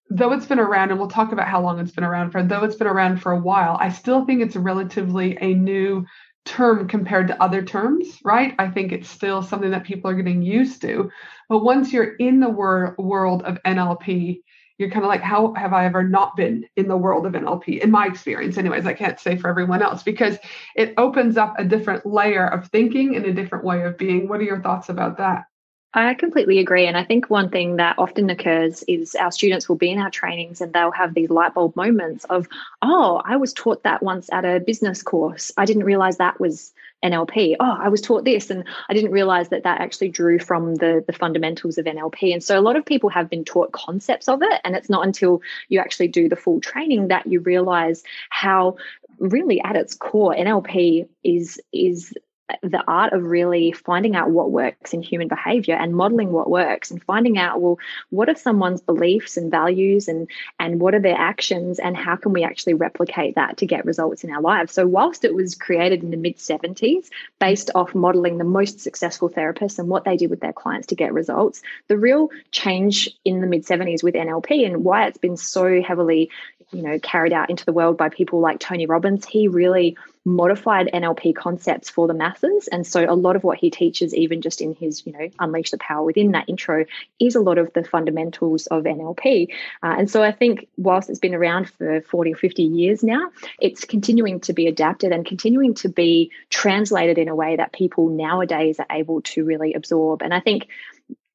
though 0.10 0.34
it's 0.34 0.46
been 0.46 0.60
around 0.60 0.92
and 0.92 1.00
we'll 1.00 1.10
talk 1.10 1.32
about 1.32 1.48
how 1.48 1.62
long 1.62 1.80
it's 1.80 1.92
been 1.92 2.04
around 2.04 2.32
for 2.32 2.44
though 2.44 2.64
it's 2.64 2.76
been 2.76 2.88
around 2.88 3.22
for 3.22 3.32
a 3.32 3.40
while 3.40 3.78
i 3.80 3.90
still 3.90 4.26
think 4.26 4.42
it's 4.42 4.56
relatively 4.56 5.38
a 5.42 5.54
new 5.54 6.06
term 6.46 6.88
compared 6.88 7.28
to 7.28 7.42
other 7.42 7.64
terms 7.64 8.20
right? 8.24 8.56
I 8.58 8.70
think 8.70 8.92
it's 8.92 9.10
still 9.10 9.44
something 9.44 9.72
that 9.72 9.84
people 9.84 10.10
are 10.10 10.16
getting 10.16 10.42
used 10.42 10.82
to. 10.82 11.12
But 11.50 11.64
once 11.64 11.94
you're 11.94 12.16
in 12.16 12.40
the 12.40 12.50
wor- 12.50 12.96
world 12.98 13.44
of 13.44 13.60
nlp 13.64 14.42
you're 14.82 14.90
kind 14.90 15.06
of 15.06 15.10
like, 15.10 15.22
how 15.22 15.54
have 15.54 15.74
I 15.74 15.86
ever 15.86 16.04
not 16.04 16.36
been 16.36 16.66
in 16.76 16.88
the 16.88 16.98
world 16.98 17.26
of 17.28 17.34
NLP? 17.34 17.80
In 17.82 17.92
my 17.92 18.08
experience, 18.08 18.58
anyways, 18.58 18.86
I 18.86 18.94
can't 18.94 19.20
say 19.20 19.38
for 19.38 19.48
everyone 19.48 19.84
else 19.84 20.02
because 20.02 20.38
it 20.76 20.96
opens 20.98 21.38
up 21.38 21.54
a 21.60 21.64
different 21.64 22.06
layer 22.06 22.48
of 22.48 22.68
thinking 22.68 23.16
and 23.16 23.26
a 23.26 23.34
different 23.34 23.64
way 23.64 23.84
of 23.84 23.98
being. 23.98 24.28
What 24.28 24.40
are 24.40 24.44
your 24.44 24.62
thoughts 24.62 24.90
about 24.90 25.18
that? 25.20 25.46
I 25.94 26.14
completely 26.14 26.60
agree. 26.60 26.88
And 26.88 26.98
I 26.98 27.04
think 27.04 27.30
one 27.30 27.50
thing 27.50 27.76
that 27.76 28.00
often 28.00 28.30
occurs 28.30 28.84
is 28.88 29.14
our 29.14 29.32
students 29.32 29.68
will 29.68 29.76
be 29.76 29.92
in 29.92 30.00
our 30.00 30.10
trainings 30.10 30.62
and 30.62 30.74
they'll 30.74 30.92
have 30.92 31.14
these 31.14 31.30
light 31.30 31.54
bulb 31.54 31.76
moments 31.76 32.24
of, 32.26 32.48
oh, 32.82 33.22
I 33.24 33.36
was 33.36 33.54
taught 33.54 33.84
that 33.84 34.02
once 34.02 34.30
at 34.32 34.46
a 34.46 34.62
business 34.62 35.04
course. 35.04 35.52
I 35.58 35.66
didn't 35.66 35.84
realize 35.84 36.18
that 36.18 36.40
was 36.40 36.72
NLP. 37.04 37.56
Oh, 37.60 37.78
I 37.80 37.90
was 37.90 38.02
taught 38.02 38.26
this 38.26 38.50
and 38.50 38.64
I 38.90 38.94
didn't 38.94 39.12
realize 39.12 39.50
that 39.50 39.64
that 39.64 39.82
actually 39.82 40.10
drew 40.10 40.40
from 40.40 40.76
the, 40.76 41.04
the 41.06 41.14
fundamentals 41.14 41.78
of 41.78 41.86
NLP. 41.86 42.34
And 42.34 42.44
so 42.44 42.60
a 42.60 42.62
lot 42.62 42.76
of 42.76 42.86
people 42.86 43.10
have 43.10 43.30
been 43.30 43.44
taught 43.44 43.72
concepts 43.72 44.28
of 44.28 44.42
it. 44.42 44.62
And 44.64 44.76
it's 44.76 44.90
not 44.90 45.06
until 45.06 45.42
you 45.70 45.80
actually 45.80 46.08
do 46.08 46.30
the 46.30 46.36
full 46.36 46.62
training 46.62 47.08
that 47.08 47.28
you 47.28 47.40
realize 47.40 48.04
how 48.30 48.78
really 49.20 49.62
at 49.62 49.76
its 49.76 49.94
core 49.94 50.34
NLP 50.34 51.08
is 51.24 51.60
is 51.72 52.14
the 52.62 52.84
art 52.88 53.14
of 53.14 53.24
really 53.24 53.72
finding 53.72 54.16
out 54.16 54.30
what 54.30 54.52
works 54.52 54.94
in 54.94 55.02
human 55.02 55.28
behavior 55.28 55.76
and 55.76 55.96
modeling 55.96 56.32
what 56.32 56.50
works 56.50 56.92
and 56.92 57.04
finding 57.04 57.38
out 57.38 57.62
well 57.62 57.80
what 58.10 58.30
are 58.30 58.36
someone's 58.36 58.82
beliefs 58.82 59.38
and 59.38 59.52
values 59.52 60.08
and 60.08 60.28
and 60.60 60.80
what 60.80 60.96
are 60.96 61.00
their 61.00 61.18
actions 61.18 61.80
and 61.80 61.96
how 61.98 62.16
can 62.16 62.34
we 62.34 62.44
actually 62.44 62.74
replicate 62.74 63.36
that 63.36 63.58
to 63.58 63.66
get 63.66 63.86
results 63.86 64.24
in 64.24 64.32
our 64.32 64.42
lives? 64.42 64.74
So 64.74 64.88
whilst 64.88 65.26
it 65.26 65.34
was 65.34 65.56
created 65.56 66.04
in 66.04 66.12
the 66.12 66.18
mid 66.18 66.38
70s 66.38 67.10
based 67.40 67.72
off 67.76 67.96
modeling 67.96 68.38
the 68.38 68.44
most 68.44 68.80
successful 68.80 69.30
therapists 69.30 69.80
and 69.80 69.88
what 69.88 70.04
they 70.04 70.18
did 70.18 70.30
with 70.30 70.42
their 70.42 70.54
clients 70.54 70.88
to 70.88 70.96
get 70.96 71.14
results 71.14 71.62
the 71.88 71.98
real 71.98 72.30
change 72.52 73.10
in 73.26 73.42
the 73.42 73.48
mid 73.48 73.66
70s 73.66 74.04
with 74.04 74.16
NLP 74.16 74.66
and 74.66 74.84
why 74.84 75.08
it's 75.08 75.18
been 75.18 75.38
so 75.38 75.82
heavily 75.82 76.30
you 76.72 76.82
know 76.82 77.00
carried 77.00 77.34
out 77.34 77.50
into 77.50 77.66
the 77.66 77.74
world 77.74 77.98
by 77.98 78.10
people 78.10 78.40
like 78.40 78.60
Tony 78.60 78.86
Robbins 78.86 79.26
he 79.26 79.48
really 79.48 79.98
modified 80.24 80.90
NLP 80.94 81.36
concepts 81.36 81.90
for 81.90 82.08
the 82.08 82.14
masses. 82.14 82.68
And 82.68 82.86
so 82.86 83.06
a 83.10 83.16
lot 83.16 83.36
of 83.36 83.44
what 83.44 83.58
he 83.58 83.72
teaches, 83.72 84.14
even 84.14 84.42
just 84.42 84.62
in 84.62 84.76
his, 84.76 85.06
you 85.06 85.14
know, 85.14 85.30
Unleash 85.40 85.72
the 85.72 85.78
Power 85.78 86.04
Within 86.04 86.32
that 86.32 86.48
intro, 86.48 86.86
is 87.20 87.36
a 87.36 87.40
lot 87.40 87.58
of 87.58 87.74
the 87.74 87.84
fundamentals 87.84 88.68
of 88.68 88.84
NLP. 88.84 89.48
Uh, 89.82 89.96
and 89.98 90.10
so 90.10 90.22
I 90.22 90.32
think 90.32 90.68
whilst 90.78 91.10
it's 91.10 91.20
been 91.20 91.34
around 91.34 91.70
for 91.70 92.02
40 92.02 92.34
or 92.34 92.36
50 92.36 92.64
years 92.64 93.04
now, 93.04 93.32
it's 93.60 93.86
continuing 93.86 94.40
to 94.42 94.54
be 94.54 94.68
adapted 94.68 95.12
and 95.12 95.26
continuing 95.26 95.74
to 95.76 95.90
be 95.90 96.32
translated 96.50 97.18
in 97.18 97.28
a 97.28 97.36
way 97.36 97.56
that 97.56 97.74
people 97.74 98.10
nowadays 98.10 98.80
are 98.80 98.86
able 98.92 99.22
to 99.22 99.44
really 99.44 99.74
absorb. 99.74 100.22
And 100.22 100.34
I 100.34 100.40
think 100.40 100.68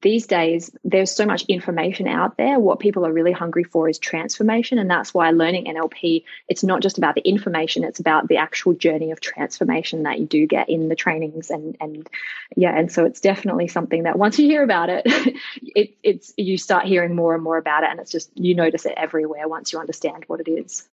these 0.07 0.25
days 0.25 0.71
there's 0.85 1.11
so 1.11 1.25
much 1.25 1.43
information 1.49 2.07
out 2.07 2.37
there. 2.37 2.61
What 2.61 2.79
people 2.79 3.05
are 3.05 3.11
really 3.11 3.33
hungry 3.33 3.65
for 3.65 3.89
is 3.89 3.99
transformation 3.99 4.79
and 4.79 4.89
that's 4.89 5.13
why 5.13 5.31
learning 5.31 5.65
nlp 5.65 6.23
it's 6.47 6.63
not 6.63 6.81
just 6.81 6.97
about 6.97 7.15
the 7.15 7.27
information 7.27 7.83
it's 7.83 7.99
about 7.99 8.29
the 8.29 8.37
actual 8.37 8.73
journey 8.73 9.11
of 9.11 9.19
transformation 9.19 10.03
that 10.03 10.17
you 10.17 10.25
do 10.25 10.47
get 10.47 10.69
in 10.69 10.87
the 10.87 10.95
trainings 10.95 11.49
and 11.49 11.75
and 11.81 12.09
yeah 12.55 12.77
and 12.77 12.89
so 12.89 13.03
it's 13.03 13.19
definitely 13.19 13.67
something 13.67 14.03
that 14.03 14.17
once 14.17 14.39
you 14.39 14.45
hear 14.47 14.63
about 14.63 14.89
it, 14.89 15.03
it 15.61 15.97
it's 16.03 16.33
you 16.37 16.57
start 16.57 16.85
hearing 16.85 17.13
more 17.13 17.35
and 17.35 17.43
more 17.43 17.57
about 17.57 17.83
it 17.83 17.89
and 17.89 17.99
it's 17.99 18.11
just 18.11 18.29
you 18.35 18.55
notice 18.55 18.85
it 18.85 18.93
everywhere 18.95 19.47
once 19.47 19.73
you 19.73 19.79
understand 19.79 20.23
what 20.27 20.39
it 20.39 20.49
is 20.49 20.87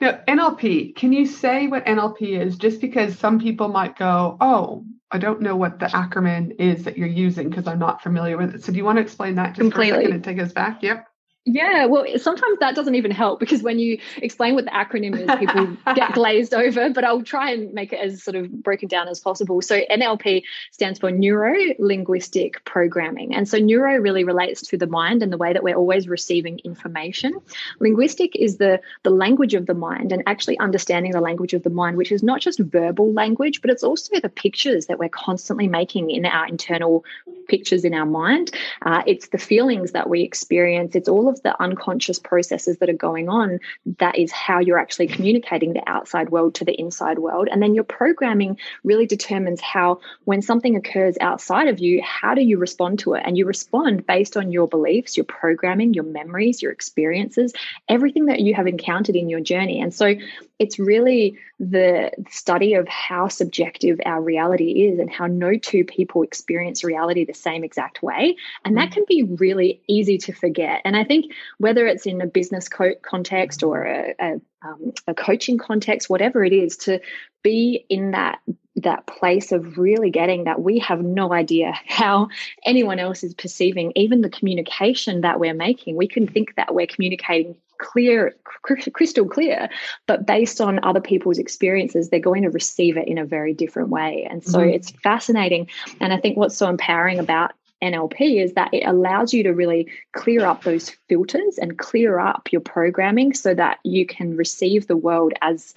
Now, 0.00 0.20
NLP, 0.28 0.94
can 0.96 1.12
you 1.12 1.26
say 1.26 1.66
what 1.66 1.84
NLP 1.86 2.40
is? 2.40 2.56
Just 2.56 2.80
because 2.80 3.18
some 3.18 3.38
people 3.38 3.68
might 3.68 3.96
go, 3.96 4.36
oh, 4.40 4.84
I 5.10 5.18
don't 5.18 5.40
know 5.40 5.56
what 5.56 5.78
the 5.78 5.86
acronym 5.86 6.54
is 6.58 6.84
that 6.84 6.98
you're 6.98 7.06
using 7.06 7.48
because 7.48 7.66
I'm 7.66 7.78
not 7.78 8.02
familiar 8.02 8.36
with 8.36 8.54
it. 8.54 8.64
So 8.64 8.72
do 8.72 8.78
you 8.78 8.84
want 8.84 8.96
to 8.96 9.02
explain 9.02 9.36
that 9.36 9.54
just 9.54 9.60
Completely. 9.60 9.90
for 9.90 9.94
a 9.94 10.02
second 10.02 10.12
and 10.14 10.24
take 10.24 10.40
us 10.40 10.52
back? 10.52 10.82
Yep. 10.82 11.06
Yeah, 11.48 11.86
well, 11.86 12.04
sometimes 12.18 12.58
that 12.58 12.74
doesn't 12.74 12.96
even 12.96 13.12
help 13.12 13.38
because 13.38 13.62
when 13.62 13.78
you 13.78 14.00
explain 14.16 14.56
what 14.56 14.64
the 14.64 14.72
acronym 14.72 15.16
is, 15.16 15.38
people 15.38 15.76
get 15.94 16.12
glazed 16.12 16.52
over. 16.52 16.90
But 16.90 17.04
I'll 17.04 17.22
try 17.22 17.52
and 17.52 17.72
make 17.72 17.92
it 17.92 18.00
as 18.00 18.24
sort 18.24 18.34
of 18.34 18.50
broken 18.50 18.88
down 18.88 19.06
as 19.06 19.20
possible. 19.20 19.62
So, 19.62 19.80
NLP 19.88 20.42
stands 20.72 20.98
for 20.98 21.12
Neuro 21.12 21.54
Linguistic 21.78 22.64
Programming. 22.64 23.32
And 23.32 23.48
so, 23.48 23.58
neuro 23.58 23.96
really 23.96 24.24
relates 24.24 24.62
to 24.62 24.76
the 24.76 24.88
mind 24.88 25.22
and 25.22 25.32
the 25.32 25.36
way 25.36 25.52
that 25.52 25.62
we're 25.62 25.76
always 25.76 26.08
receiving 26.08 26.58
information. 26.64 27.38
Linguistic 27.78 28.34
is 28.34 28.56
the, 28.56 28.80
the 29.04 29.10
language 29.10 29.54
of 29.54 29.66
the 29.66 29.74
mind 29.74 30.10
and 30.10 30.24
actually 30.26 30.58
understanding 30.58 31.12
the 31.12 31.20
language 31.20 31.54
of 31.54 31.62
the 31.62 31.70
mind, 31.70 31.96
which 31.96 32.10
is 32.10 32.24
not 32.24 32.40
just 32.40 32.58
verbal 32.58 33.12
language, 33.12 33.60
but 33.60 33.70
it's 33.70 33.84
also 33.84 34.18
the 34.18 34.28
pictures 34.28 34.86
that 34.86 34.98
we're 34.98 35.08
constantly 35.08 35.68
making 35.68 36.10
in 36.10 36.26
our 36.26 36.48
internal 36.48 37.04
pictures 37.46 37.84
in 37.84 37.94
our 37.94 38.06
mind. 38.06 38.50
Uh, 38.82 39.02
it's 39.06 39.28
the 39.28 39.38
feelings 39.38 39.92
that 39.92 40.08
we 40.08 40.22
experience. 40.22 40.94
It's 40.94 41.08
all 41.08 41.28
of 41.28 41.42
the 41.42 41.60
unconscious 41.60 42.18
processes 42.18 42.78
that 42.78 42.88
are 42.88 42.94
going 42.94 43.28
on, 43.28 43.60
that 43.98 44.18
is 44.18 44.32
how 44.32 44.60
you're 44.60 44.78
actually 44.78 45.08
communicating 45.08 45.72
the 45.72 45.82
outside 45.86 46.30
world 46.30 46.54
to 46.56 46.64
the 46.64 46.78
inside 46.78 47.18
world. 47.18 47.48
And 47.50 47.62
then 47.62 47.74
your 47.74 47.84
programming 47.84 48.58
really 48.84 49.06
determines 49.06 49.60
how, 49.60 50.00
when 50.24 50.42
something 50.42 50.76
occurs 50.76 51.16
outside 51.20 51.68
of 51.68 51.78
you, 51.78 52.02
how 52.02 52.34
do 52.34 52.42
you 52.42 52.58
respond 52.58 52.98
to 53.00 53.14
it? 53.14 53.22
And 53.24 53.36
you 53.36 53.46
respond 53.46 54.06
based 54.06 54.36
on 54.36 54.52
your 54.52 54.68
beliefs, 54.68 55.16
your 55.16 55.24
programming, 55.24 55.94
your 55.94 56.04
memories, 56.04 56.62
your 56.62 56.72
experiences, 56.72 57.52
everything 57.88 58.26
that 58.26 58.40
you 58.40 58.54
have 58.54 58.66
encountered 58.66 59.16
in 59.16 59.28
your 59.28 59.40
journey. 59.40 59.80
And 59.80 59.94
so 59.94 60.14
it's 60.58 60.78
really 60.78 61.38
the 61.60 62.10
study 62.30 62.74
of 62.74 62.88
how 62.88 63.28
subjective 63.28 63.98
our 64.06 64.20
reality 64.20 64.86
is 64.86 64.98
and 64.98 65.10
how 65.10 65.26
no 65.26 65.56
two 65.56 65.84
people 65.84 66.22
experience 66.22 66.82
reality 66.82 67.24
the 67.24 67.34
same 67.34 67.64
exact 67.64 68.02
way. 68.02 68.36
And 68.64 68.76
that 68.76 68.90
mm. 68.90 68.92
can 68.92 69.04
be 69.08 69.22
really 69.22 69.82
easy 69.86 70.18
to 70.18 70.32
forget. 70.32 70.80
And 70.84 70.96
I 70.96 71.04
think 71.04 71.32
whether 71.58 71.86
it's 71.86 72.06
in 72.06 72.20
a 72.20 72.26
business 72.26 72.68
co- 72.68 72.94
context 73.02 73.62
or 73.62 73.84
a, 73.84 74.14
a, 74.18 74.40
um, 74.62 74.92
a 75.06 75.14
coaching 75.14 75.58
context, 75.58 76.08
whatever 76.08 76.42
it 76.44 76.52
is, 76.52 76.76
to 76.78 77.00
be 77.42 77.84
in 77.88 78.12
that 78.12 78.40
that 78.76 79.06
place 79.06 79.52
of 79.52 79.78
really 79.78 80.10
getting 80.10 80.44
that 80.44 80.60
we 80.60 80.78
have 80.80 81.02
no 81.02 81.32
idea 81.32 81.72
how 81.86 82.28
anyone 82.64 82.98
else 82.98 83.24
is 83.24 83.32
perceiving 83.32 83.90
even 83.96 84.20
the 84.20 84.28
communication 84.28 85.22
that 85.22 85.40
we're 85.40 85.54
making 85.54 85.96
we 85.96 86.06
can 86.06 86.26
think 86.26 86.54
that 86.56 86.74
we're 86.74 86.86
communicating 86.86 87.56
clear, 87.78 88.34
crystal 88.62 89.26
clear, 89.26 89.68
but 90.06 90.26
based 90.26 90.60
on 90.60 90.80
other 90.82 91.00
people's 91.00 91.38
experiences, 91.38 92.08
they're 92.08 92.20
going 92.20 92.42
to 92.42 92.50
receive 92.50 92.96
it 92.96 93.08
in 93.08 93.18
a 93.18 93.24
very 93.24 93.54
different 93.54 93.88
way. 93.88 94.26
And 94.30 94.44
so 94.44 94.58
mm-hmm. 94.58 94.70
it's 94.70 94.90
fascinating. 95.02 95.68
And 96.00 96.12
I 96.12 96.18
think 96.18 96.36
what's 96.36 96.56
so 96.56 96.68
empowering 96.68 97.18
about 97.18 97.52
NLP 97.82 98.42
is 98.42 98.54
that 98.54 98.72
it 98.72 98.84
allows 98.86 99.32
you 99.34 99.42
to 99.42 99.50
really 99.50 99.88
clear 100.12 100.44
up 100.46 100.64
those 100.64 100.90
filters 101.08 101.58
and 101.58 101.78
clear 101.78 102.18
up 102.18 102.50
your 102.50 102.60
programming 102.60 103.34
so 103.34 103.54
that 103.54 103.78
you 103.84 104.06
can 104.06 104.36
receive 104.36 104.86
the 104.86 104.96
world 104.96 105.32
as 105.42 105.74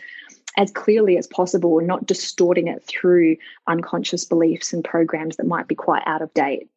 as 0.58 0.72
clearly 0.72 1.18
as 1.18 1.28
possible 1.28 1.78
and 1.78 1.88
not 1.88 2.06
distorting 2.06 2.68
it 2.68 2.84
through 2.84 3.38
unconscious 3.68 4.26
beliefs 4.26 4.74
and 4.74 4.84
programs 4.84 5.38
that 5.38 5.46
might 5.46 5.68
be 5.68 5.76
quite 5.76 6.02
out 6.06 6.22
of 6.22 6.34
date. 6.34 6.68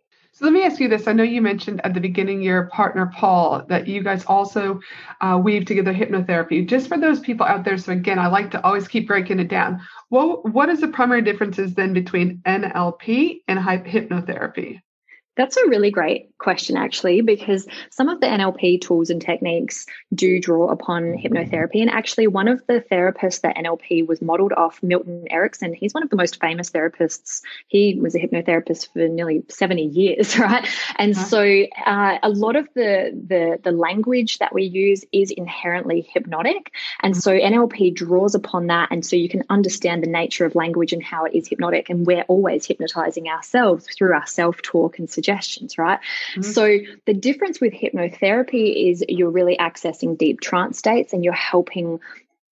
Let 0.42 0.52
me 0.52 0.64
ask 0.64 0.80
you 0.80 0.88
this. 0.88 1.06
I 1.06 1.12
know 1.12 1.22
you 1.22 1.40
mentioned 1.40 1.80
at 1.84 1.94
the 1.94 2.00
beginning 2.00 2.42
your 2.42 2.64
partner, 2.66 3.12
Paul, 3.14 3.64
that 3.68 3.87
you 3.87 4.02
guys 4.02 4.25
also 4.25 4.80
uh, 5.20 5.40
weave 5.40 5.66
together 5.66 5.94
hypnotherapy. 5.94 6.68
Just 6.68 6.88
for 6.88 6.99
those 6.99 7.20
people 7.20 7.46
out 7.46 7.64
there, 7.64 7.78
so 7.78 7.92
again, 7.92 8.18
I 8.18 8.26
like 8.26 8.50
to 8.50 8.66
always 8.66 8.88
keep 8.88 9.06
breaking 9.06 9.38
it 9.38 9.46
down. 9.46 9.80
What, 10.08 10.52
what 10.52 10.68
is 10.68 10.80
the 10.80 10.88
primary 10.88 11.22
differences 11.22 11.75
then 11.75 11.92
between 11.92 12.42
NLP 12.44 13.42
and 13.46 13.56
hypnotherapy? 13.61 14.80
That's 15.37 15.56
a 15.56 15.68
really 15.68 15.92
great 15.92 16.32
question, 16.42 16.76
actually, 16.76 17.20
because 17.20 17.66
some 17.90 18.08
of 18.08 18.20
the 18.20 18.26
NLP 18.26 18.80
tools 18.80 19.11
and 19.11 19.22
techniques 19.22 19.87
do 20.12 20.40
draw 20.40 20.68
upon 20.70 21.16
hypnotherapy. 21.16 21.80
And 21.80 21.90
actually, 21.90 22.26
one 22.26 22.49
of 22.49 22.61
the 22.66 22.84
therapists 22.90 23.42
that 23.42 23.56
NLP 23.56 24.06
was 24.06 24.20
modeled 24.20 24.52
off, 24.52 24.82
Milton 24.82 25.26
Erickson, 25.30 25.72
he's 25.72 25.94
one 25.94 26.02
of 26.02 26.11
the 26.11 26.16
most 26.16 26.40
famous 26.40 26.70
therapists. 26.70 27.42
He 27.68 27.99
was 28.00 28.14
a 28.16 28.18
hypnotherapist 28.18 28.92
for 28.92 29.06
nearly 29.08 29.44
70 29.49 29.84
years, 29.84 30.38
right? 30.38 30.68
And 30.96 31.14
uh-huh. 31.14 31.25
so 31.26 31.64
uh, 31.87 32.18
a 32.22 32.28
lot 32.28 32.56
of 32.56 32.68
the, 32.75 33.12
the, 33.28 33.61
the 33.62 33.72
language 33.72 34.38
that 34.38 34.52
we 34.52 34.64
use 34.64 35.04
is 35.12 35.30
inherently 35.30 36.08
hypnotic. 36.12 36.72
And 37.00 37.16
so 37.16 37.30
NLP 37.32 37.94
draws 37.94 38.34
upon 38.34 38.66
that. 38.66 38.88
And 38.90 39.06
so 39.06 39.14
you 39.14 39.28
can 39.28 39.44
understand 39.49 40.02
the 40.02 40.08
nature 40.08 40.44
of 40.44 40.56
language 40.56 40.92
and 40.92 41.02
how 41.02 41.25
it 41.25 41.34
is 41.34 41.46
hypnotic. 41.46 41.88
And 41.88 42.04
we're 42.04 42.22
always 42.22 42.66
hypnotizing 42.66 43.28
ourselves 43.28 43.87
through 43.96 44.14
our 44.14 44.26
self 44.26 44.61
talk 44.62 44.99
and 44.99 45.08
suggestions, 45.08 45.78
right? 45.78 46.00
Mm-hmm. 46.33 46.43
So 46.43 46.79
the 47.07 47.15
difference 47.15 47.61
with 47.61 47.73
hypnotherapy 47.73 48.91
is 48.91 49.05
you're 49.09 49.31
really 49.31 49.57
accessing 49.57 50.17
deep 50.17 50.41
trance 50.41 50.79
states 50.79 51.12
and 51.12 51.25
you're 51.25 51.33
helping 51.33 52.01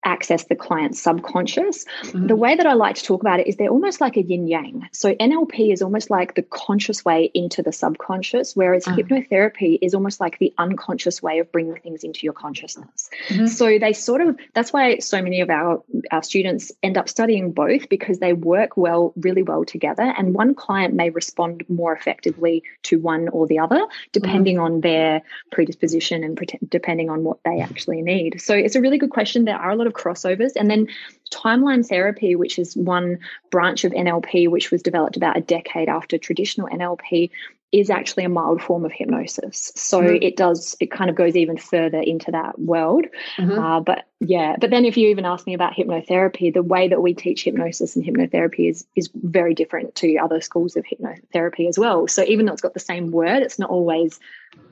access 0.04 0.45
the 0.45 0.57
client's 0.57 1.00
subconscious. 1.00 1.85
Mm-hmm. 2.02 2.26
The 2.28 2.37
way 2.37 2.54
that 2.54 2.66
I 2.66 2.73
like 2.73 2.97
to 2.97 3.04
talk 3.04 3.21
about 3.21 3.40
it 3.40 3.47
is 3.47 3.57
they're 3.57 3.69
almost 3.69 4.00
like 4.00 4.16
a 4.16 4.23
yin 4.23 4.47
yang. 4.49 4.88
So 4.92 5.14
NLP 5.14 5.73
is 5.73 5.83
almost 5.83 6.11
like 6.11 6.35
the 6.35 6.42
conscious 6.42 7.04
way 7.04 7.30
into 7.35 7.62
the 7.62 7.73
subconscious, 7.73 8.57
whereas 8.57 8.87
uh-huh. 8.87 8.97
hypnotherapy 8.97 9.78
is 9.83 9.95
almost 9.95 10.21
like 10.21 10.38
the 10.38 10.54
unconscious 10.59 11.23
way 11.23 11.38
of 11.38 11.52
bringing 11.52 11.76
things 11.76 12.04
into 12.04 12.21
your 12.25 12.33
consciousness. 12.33 13.11
Mm-hmm. 13.28 13.47
So 13.47 13.78
they 13.78 13.92
sort 13.92 14.21
of 14.21 14.38
that's 14.54 14.73
why 14.73 14.99
so 14.99 15.23
many 15.23 15.40
of 15.40 15.50
our 15.50 15.83
our 16.11 16.23
students 16.23 16.73
end 16.83 16.97
up 16.97 17.09
studying 17.09 17.52
both 17.52 17.88
because 17.88 18.19
they 18.19 18.33
work 18.33 18.76
well 18.76 19.12
really 19.16 19.42
well 19.42 19.64
together 19.64 20.14
and 20.16 20.35
one 20.35 20.54
client 20.54 20.95
may 20.95 21.11
respond 21.11 21.64
more 21.69 21.95
effectively 21.95 22.62
to 22.83 22.99
one 22.99 23.28
or 23.28 23.47
the 23.47 23.59
other 23.59 23.80
depending 24.12 24.57
mm-hmm. 24.57 24.64
on 24.64 24.80
their 24.80 25.23
predisposition 25.52 26.25
and 26.25 26.37
pre- 26.37 26.59
depending 26.69 27.11
on 27.11 27.25
what 27.25 27.38
they 27.45 27.61
actually 27.61 28.02
need. 28.02 28.40
So 28.40 28.54
it's 28.54 28.76
a 28.76 28.80
really 28.80 28.99
good 28.99 29.11
question. 29.11 29.45
There 29.45 29.57
are 29.57 29.71
a 29.71 29.76
lot 29.76 29.87
of 29.87 29.89
of 29.90 29.94
crossovers. 29.94 30.52
And 30.56 30.70
then 30.70 30.88
timeline 31.30 31.87
therapy, 31.87 32.37
which 32.37 32.59
is 32.59 32.76
one 32.76 33.18
branch 33.50 33.85
of 33.85 33.92
NLP, 33.92 34.49
which 34.49 34.70
was 34.70 34.82
developed 34.82 35.16
about 35.16 35.37
a 35.37 35.40
decade 35.40 35.88
after 35.88 36.18
traditional 36.18 36.68
NLP, 36.68 37.30
is 37.73 37.88
actually 37.88 38.25
a 38.25 38.28
mild 38.28 38.61
form 38.61 38.85
of 38.85 38.90
hypnosis. 38.92 39.70
So 39.76 40.00
mm-hmm. 40.02 40.23
it 40.23 40.37
does, 40.37 40.76
it 40.80 40.90
kind 40.90 41.09
of 41.09 41.14
goes 41.14 41.37
even 41.37 41.56
further 41.56 42.00
into 42.00 42.32
that 42.32 42.59
world. 42.59 43.06
Mm-hmm. 43.37 43.59
Uh, 43.59 43.80
but 43.80 44.06
yeah, 44.18 44.56
but 44.61 44.70
then 44.70 44.85
if 44.85 44.97
you 44.97 45.09
even 45.09 45.25
ask 45.25 45.47
me 45.47 45.54
about 45.54 45.75
hypnotherapy, 45.75 46.52
the 46.52 46.64
way 46.64 46.88
that 46.88 47.00
we 47.00 47.14
teach 47.14 47.44
hypnosis 47.44 47.94
and 47.94 48.04
hypnotherapy 48.04 48.68
is 48.68 48.87
is 48.97 49.09
very 49.14 49.54
different 49.54 49.94
to 49.97 50.16
other 50.16 50.40
schools 50.40 50.76
of 50.76 50.85
hypnotherapy 50.85 51.68
as 51.68 51.78
well. 51.78 52.09
So 52.09 52.25
even 52.25 52.47
though 52.47 52.52
it's 52.52 52.62
got 52.62 52.75
the 52.75 52.80
same 52.80 53.12
word, 53.12 53.42
it's 53.42 53.59
not 53.59 53.70
always 53.70 54.18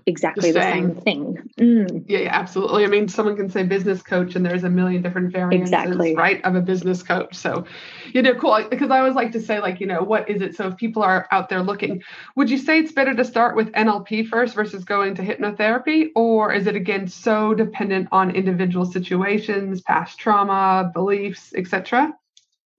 exactly 0.09 0.51
the 0.51 0.61
same, 0.61 0.89
the 0.89 0.95
same 0.95 1.03
thing. 1.03 1.51
Mm. 1.59 2.05
Yeah, 2.09 2.19
yeah, 2.21 2.31
absolutely. 2.33 2.85
I 2.85 2.89
mean, 2.89 3.09
someone 3.09 3.37
can 3.37 3.49
say 3.49 3.63
business 3.63 4.03
coach, 4.03 4.35
and 4.35 4.45
there's 4.45 4.65
a 4.65 4.71
million 4.71 5.03
different 5.03 5.33
variants, 5.33 5.71
exactly. 5.71 6.15
right, 6.15 6.45
of 6.45 6.55
a 6.55 6.61
business 6.61 7.03
coach. 7.03 7.35
So, 7.35 7.65
you 8.13 8.23
know, 8.23 8.35
cool. 8.35 8.67
Because 8.69 8.91
I 8.91 8.99
always 8.99 9.15
like 9.15 9.33
to 9.33 9.41
say, 9.41 9.61
like, 9.61 9.81
you 9.81 9.87
know, 9.87 10.03
what 10.03 10.29
is 10.29 10.43
it? 10.43 10.57
So, 10.57 10.69
if 10.69 10.77
people 10.77 11.03
are 11.03 11.29
out 11.31 11.49
there 11.49 11.63
looking, 11.63 12.03
would 12.37 12.51
you 12.51 12.59
say 12.59 12.79
it's 12.79 12.93
better 12.93 13.15
to 13.15 13.25
start 13.25 13.57
with 13.57 13.71
NLP 13.73 14.29
first 14.29 14.55
versus 14.55 14.85
going 14.85 15.15
to 15.17 15.23
hypnotherapy, 15.23 16.09
or 16.15 16.53
is 16.53 16.67
it 16.67 16.77
again 16.77 17.07
so 17.09 17.55
dependent 17.55 18.09
on 18.13 18.31
individual 18.31 18.87
situations, 18.87 19.81
past 19.83 20.19
trauma, 20.19 20.91
beliefs, 20.93 21.53
etc.? 21.55 22.13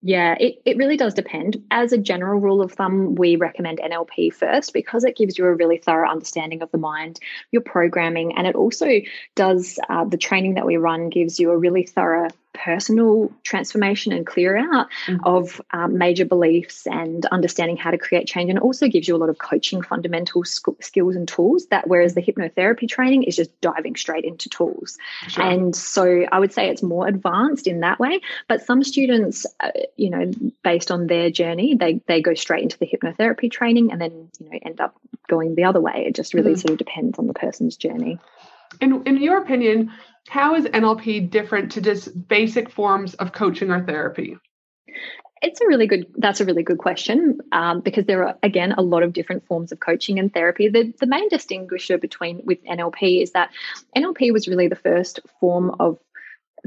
Yeah, 0.01 0.35
it, 0.39 0.61
it 0.65 0.77
really 0.77 0.95
does 0.95 1.13
depend. 1.13 1.61
As 1.71 1.91
a 1.91 1.97
general 1.97 2.39
rule 2.39 2.61
of 2.61 2.71
thumb, 2.71 3.15
we 3.15 3.35
recommend 3.35 3.79
NLP 3.79 4.33
first 4.33 4.71
because 4.71 5.03
it 5.03 5.17
gives 5.17 5.37
you 5.37 5.45
a 5.45 5.53
really 5.53 5.77
thorough 5.77 6.09
understanding 6.09 6.61
of 6.61 6.71
the 6.71 6.77
mind, 6.77 7.19
your 7.51 7.61
programming, 7.61 8.37
and 8.37 8.47
it 8.47 8.55
also 8.55 9.01
does 9.35 9.77
uh, 9.89 10.05
the 10.05 10.17
training 10.17 10.53
that 10.53 10.65
we 10.65 10.77
run 10.77 11.09
gives 11.09 11.37
you 11.37 11.51
a 11.51 11.57
really 11.57 11.83
thorough 11.83 12.29
personal 12.53 13.31
transformation 13.43 14.11
and 14.11 14.25
clear 14.25 14.57
out 14.57 14.87
mm-hmm. 15.05 15.25
of 15.25 15.61
um, 15.71 15.97
major 15.97 16.25
beliefs 16.25 16.87
and 16.87 17.25
understanding 17.27 17.77
how 17.77 17.91
to 17.91 17.97
create 17.97 18.27
change. 18.27 18.49
And 18.49 18.57
it 18.57 18.61
also 18.61 18.87
gives 18.87 19.07
you 19.07 19.15
a 19.15 19.17
lot 19.17 19.29
of 19.29 19.37
coaching 19.37 19.81
fundamental 19.81 20.43
sc- 20.43 20.81
skills 20.81 21.15
and 21.15 21.27
tools 21.27 21.67
that, 21.67 21.87
whereas 21.87 22.15
the 22.15 22.21
hypnotherapy 22.21 22.87
training 22.89 23.23
is 23.23 23.35
just 23.35 23.59
diving 23.61 23.95
straight 23.95 24.25
into 24.25 24.49
tools. 24.49 24.97
Sure. 25.27 25.43
And 25.43 25.75
so 25.75 26.25
I 26.31 26.39
would 26.39 26.51
say 26.51 26.69
it's 26.69 26.83
more 26.83 27.07
advanced 27.07 27.67
in 27.67 27.81
that 27.81 27.99
way. 27.99 28.21
But 28.47 28.65
some 28.65 28.83
students, 28.83 29.45
uh, 29.59 29.71
you 29.95 30.09
know, 30.09 30.31
based 30.63 30.91
on 30.91 31.07
their 31.07 31.29
journey, 31.29 31.75
they, 31.75 32.01
they 32.07 32.21
go 32.21 32.33
straight 32.33 32.63
into 32.63 32.77
the 32.77 32.87
hypnotherapy 32.87 33.51
training 33.51 33.91
and 33.91 34.01
then, 34.01 34.29
you 34.39 34.49
know, 34.49 34.59
end 34.63 34.81
up 34.81 34.95
going 35.27 35.55
the 35.55 35.65
other 35.65 35.79
way. 35.79 36.05
It 36.07 36.15
just 36.15 36.33
really 36.33 36.51
mm-hmm. 36.51 36.59
sort 36.59 36.71
of 36.71 36.77
depends 36.77 37.19
on 37.19 37.27
the 37.27 37.33
person's 37.33 37.77
journey. 37.77 38.19
In, 38.81 39.03
in 39.05 39.21
your 39.21 39.37
opinion, 39.37 39.91
how 40.27 40.55
is 40.55 40.65
NLP 40.65 41.29
different 41.29 41.71
to 41.73 41.81
just 41.81 42.27
basic 42.27 42.69
forms 42.69 43.13
of 43.15 43.31
coaching 43.31 43.71
or 43.71 43.85
therapy? 43.85 44.37
It's 45.41 45.61
a 45.61 45.67
really 45.67 45.87
good. 45.87 46.07
That's 46.17 46.41
a 46.41 46.45
really 46.45 46.63
good 46.63 46.79
question 46.79 47.39
um, 47.53 47.79
because 47.79 48.05
there 48.05 48.27
are 48.27 48.37
again 48.43 48.73
a 48.73 48.81
lot 48.81 49.03
of 49.03 49.13
different 49.13 49.45
forms 49.47 49.71
of 49.71 49.79
coaching 49.79 50.19
and 50.19 50.33
therapy. 50.33 50.67
The 50.67 50.93
the 50.99 51.07
main 51.07 51.29
distinguisher 51.29 51.97
between 51.97 52.41
with 52.43 52.61
NLP 52.65 53.23
is 53.23 53.31
that 53.31 53.51
NLP 53.95 54.33
was 54.33 54.49
really 54.49 54.67
the 54.67 54.75
first 54.75 55.21
form 55.39 55.75
of 55.79 55.97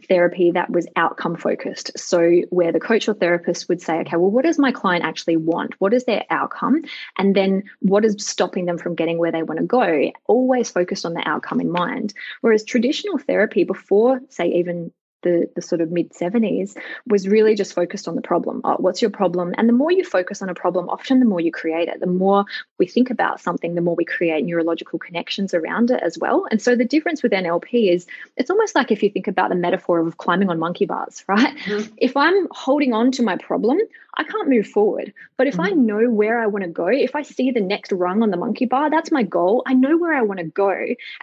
therapy 0.08 0.50
that 0.52 0.70
was 0.70 0.86
outcome 0.96 1.36
focused. 1.36 1.98
So, 1.98 2.42
where 2.50 2.72
the 2.72 2.80
coach 2.80 3.08
or 3.08 3.14
therapist 3.14 3.68
would 3.68 3.80
say, 3.80 4.00
okay, 4.00 4.16
well, 4.16 4.30
what 4.30 4.44
does 4.44 4.58
my 4.58 4.72
client 4.72 5.04
actually 5.04 5.36
want? 5.36 5.74
What 5.80 5.94
is 5.94 6.04
their 6.04 6.24
outcome? 6.30 6.82
And 7.18 7.34
then 7.34 7.64
what 7.80 8.04
is 8.04 8.16
stopping 8.18 8.66
them 8.66 8.78
from 8.78 8.94
getting 8.94 9.18
where 9.18 9.32
they 9.32 9.42
want 9.42 9.60
to 9.60 9.66
go? 9.66 10.10
Always 10.26 10.70
focused 10.70 11.04
on 11.04 11.14
the 11.14 11.26
outcome 11.28 11.60
in 11.60 11.70
mind. 11.70 12.14
Whereas 12.40 12.64
traditional 12.64 13.18
therapy, 13.18 13.64
before, 13.64 14.20
say, 14.28 14.48
even 14.48 14.92
the, 15.22 15.48
the 15.54 15.62
sort 15.62 15.80
of 15.80 15.90
mid 15.90 16.12
70s 16.12 16.76
was 17.06 17.28
really 17.28 17.54
just 17.54 17.74
focused 17.74 18.08
on 18.08 18.14
the 18.14 18.22
problem. 18.22 18.60
Oh, 18.64 18.76
what's 18.78 19.02
your 19.02 19.10
problem? 19.10 19.54
And 19.56 19.68
the 19.68 19.72
more 19.72 19.90
you 19.90 20.04
focus 20.04 20.42
on 20.42 20.48
a 20.48 20.54
problem, 20.54 20.88
often 20.88 21.20
the 21.20 21.26
more 21.26 21.40
you 21.40 21.52
create 21.52 21.88
it. 21.88 22.00
The 22.00 22.06
more 22.06 22.44
we 22.78 22.86
think 22.86 23.10
about 23.10 23.40
something, 23.40 23.74
the 23.74 23.80
more 23.80 23.94
we 23.94 24.04
create 24.04 24.44
neurological 24.44 24.98
connections 24.98 25.54
around 25.54 25.90
it 25.90 26.02
as 26.02 26.18
well. 26.18 26.46
And 26.50 26.60
so 26.60 26.76
the 26.76 26.84
difference 26.84 27.22
with 27.22 27.32
NLP 27.32 27.92
is 27.92 28.06
it's 28.36 28.50
almost 28.50 28.74
like 28.74 28.90
if 28.90 29.02
you 29.02 29.10
think 29.10 29.28
about 29.28 29.48
the 29.48 29.54
metaphor 29.54 30.00
of 30.00 30.16
climbing 30.16 30.50
on 30.50 30.58
monkey 30.58 30.86
bars, 30.86 31.24
right? 31.28 31.56
Mm-hmm. 31.56 31.94
If 31.96 32.16
I'm 32.16 32.48
holding 32.50 32.92
on 32.92 33.12
to 33.12 33.22
my 33.22 33.36
problem, 33.36 33.78
I 34.14 34.24
can't 34.24 34.48
move 34.48 34.66
forward. 34.66 35.14
But 35.36 35.46
if 35.46 35.54
mm-hmm. 35.54 35.62
I 35.62 35.70
know 35.70 36.10
where 36.10 36.40
I 36.40 36.46
want 36.46 36.64
to 36.64 36.70
go, 36.70 36.88
if 36.88 37.16
I 37.16 37.22
see 37.22 37.50
the 37.50 37.60
next 37.60 37.92
rung 37.92 38.22
on 38.22 38.30
the 38.30 38.36
monkey 38.36 38.66
bar, 38.66 38.90
that's 38.90 39.10
my 39.10 39.22
goal. 39.22 39.62
I 39.66 39.74
know 39.74 39.96
where 39.96 40.14
I 40.14 40.22
want 40.22 40.38
to 40.40 40.44
go. 40.44 40.74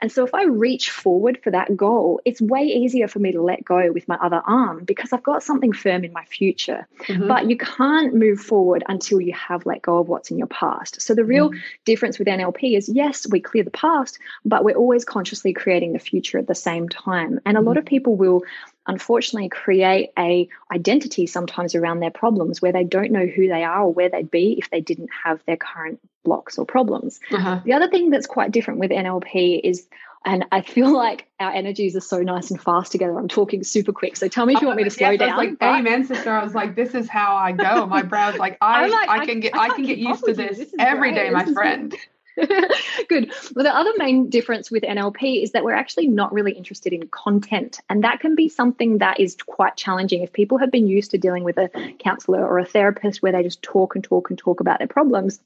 And 0.01 0.11
so 0.11 0.25
if 0.25 0.33
I 0.33 0.45
reach 0.45 0.89
forward 0.89 1.39
for 1.43 1.51
that 1.51 1.75
goal, 1.77 2.19
it's 2.25 2.41
way 2.41 2.63
easier 2.63 3.07
for 3.07 3.19
me 3.19 3.31
to 3.33 3.41
let 3.41 3.63
go 3.63 3.88
with 3.93 4.07
my 4.07 4.15
other 4.15 4.41
arm 4.45 4.83
because 4.83 5.13
I've 5.13 5.23
got 5.23 5.43
something 5.43 5.73
firm 5.73 6.03
in 6.03 6.13
my 6.13 6.25
future. 6.25 6.87
Mm-hmm. 7.07 7.27
But 7.27 7.49
you 7.49 7.57
can't 7.57 8.13
move 8.13 8.39
forward 8.39 8.83
until 8.87 9.21
you 9.21 9.33
have 9.33 9.65
let 9.65 9.81
go 9.81 9.99
of 9.99 10.07
what's 10.07 10.31
in 10.31 10.37
your 10.37 10.47
past. 10.47 11.01
So 11.01 11.13
the 11.13 11.25
real 11.25 11.49
mm-hmm. 11.49 11.59
difference 11.85 12.19
with 12.19 12.27
NLP 12.27 12.77
is 12.77 12.89
yes, 12.89 13.27
we 13.29 13.39
clear 13.39 13.63
the 13.63 13.71
past, 13.71 14.19
but 14.45 14.63
we're 14.63 14.75
always 14.75 15.05
consciously 15.05 15.53
creating 15.53 15.93
the 15.93 15.99
future 15.99 16.37
at 16.37 16.47
the 16.47 16.55
same 16.55 16.89
time. 16.89 17.39
And 17.45 17.57
a 17.57 17.61
lot 17.61 17.71
mm-hmm. 17.71 17.79
of 17.79 17.85
people 17.85 18.15
will 18.15 18.43
unfortunately 18.87 19.49
create 19.49 20.09
a 20.17 20.49
identity 20.73 21.27
sometimes 21.27 21.75
around 21.75 21.99
their 21.99 22.11
problems 22.11 22.61
where 22.61 22.71
they 22.71 22.83
don't 22.83 23.11
know 23.11 23.27
who 23.27 23.47
they 23.47 23.63
are 23.63 23.83
or 23.83 23.93
where 23.93 24.09
they'd 24.09 24.31
be 24.31 24.55
if 24.57 24.69
they 24.71 24.81
didn't 24.81 25.09
have 25.23 25.41
their 25.45 25.57
current 25.57 25.99
blocks 26.23 26.57
or 26.57 26.65
problems. 26.65 27.19
Uh-huh. 27.31 27.59
The 27.63 27.73
other 27.73 27.87
thing 27.87 28.09
that's 28.09 28.27
quite 28.27 28.51
different 28.51 28.79
with 28.79 28.91
NLP 28.91 29.61
is 29.63 29.87
and 30.25 30.45
I 30.51 30.61
feel 30.61 30.91
like 30.91 31.27
our 31.39 31.51
energies 31.51 31.95
are 31.95 32.01
so 32.01 32.21
nice 32.21 32.51
and 32.51 32.61
fast 32.61 32.91
together. 32.91 33.17
I'm 33.17 33.29
talking 33.29 33.63
super 33.63 33.93
quick. 33.93 34.17
So 34.17 34.27
tell 34.27 34.45
me 34.45 34.53
if 34.53 34.61
you 34.61 34.67
want 34.67 34.77
me 34.77 34.83
to 34.83 34.89
slow 34.89 35.11
yes, 35.11 35.19
down. 35.19 35.29
I 35.31 35.37
was 35.37 35.47
like, 35.49 35.61
amen, 35.61 36.05
sister. 36.05 36.31
I 36.31 36.43
was 36.43 36.53
like, 36.53 36.75
this 36.75 36.93
is 36.93 37.07
how 37.07 37.35
I 37.35 37.53
go. 37.53 37.85
My 37.85 38.01
brow's 38.01 38.37
like, 38.37 38.57
I, 38.61 38.87
like, 38.87 39.09
I, 39.09 39.19
I 39.19 39.25
can 39.25 39.39
get, 39.39 39.55
I, 39.55 39.67
I 39.67 39.69
can 39.69 39.85
get 39.85 39.97
used 39.97 40.25
to 40.25 40.33
this, 40.33 40.57
this 40.57 40.73
every 40.77 41.13
great. 41.13 41.23
day, 41.23 41.29
my 41.29 41.45
friend. 41.45 41.95
Good. 43.07 43.31
Well, 43.55 43.63
the 43.63 43.75
other 43.75 43.91
main 43.97 44.29
difference 44.29 44.69
with 44.69 44.83
NLP 44.83 45.43
is 45.43 45.51
that 45.51 45.63
we're 45.63 45.73
actually 45.73 46.07
not 46.07 46.33
really 46.33 46.51
interested 46.51 46.93
in 46.93 47.07
content. 47.07 47.79
And 47.89 48.03
that 48.03 48.19
can 48.19 48.35
be 48.35 48.49
something 48.49 48.99
that 48.99 49.19
is 49.19 49.37
quite 49.45 49.77
challenging. 49.77 50.21
If 50.21 50.33
people 50.33 50.57
have 50.57 50.71
been 50.71 50.87
used 50.87 51.11
to 51.11 51.17
dealing 51.17 51.43
with 51.43 51.57
a 51.57 51.69
counselor 51.99 52.45
or 52.45 52.59
a 52.59 52.65
therapist 52.65 53.21
where 53.21 53.31
they 53.31 53.43
just 53.43 53.61
talk 53.61 53.95
and 53.95 54.03
talk 54.03 54.29
and 54.29 54.37
talk 54.37 54.59
about 54.59 54.79
their 54.79 54.87
problems, 54.87 55.39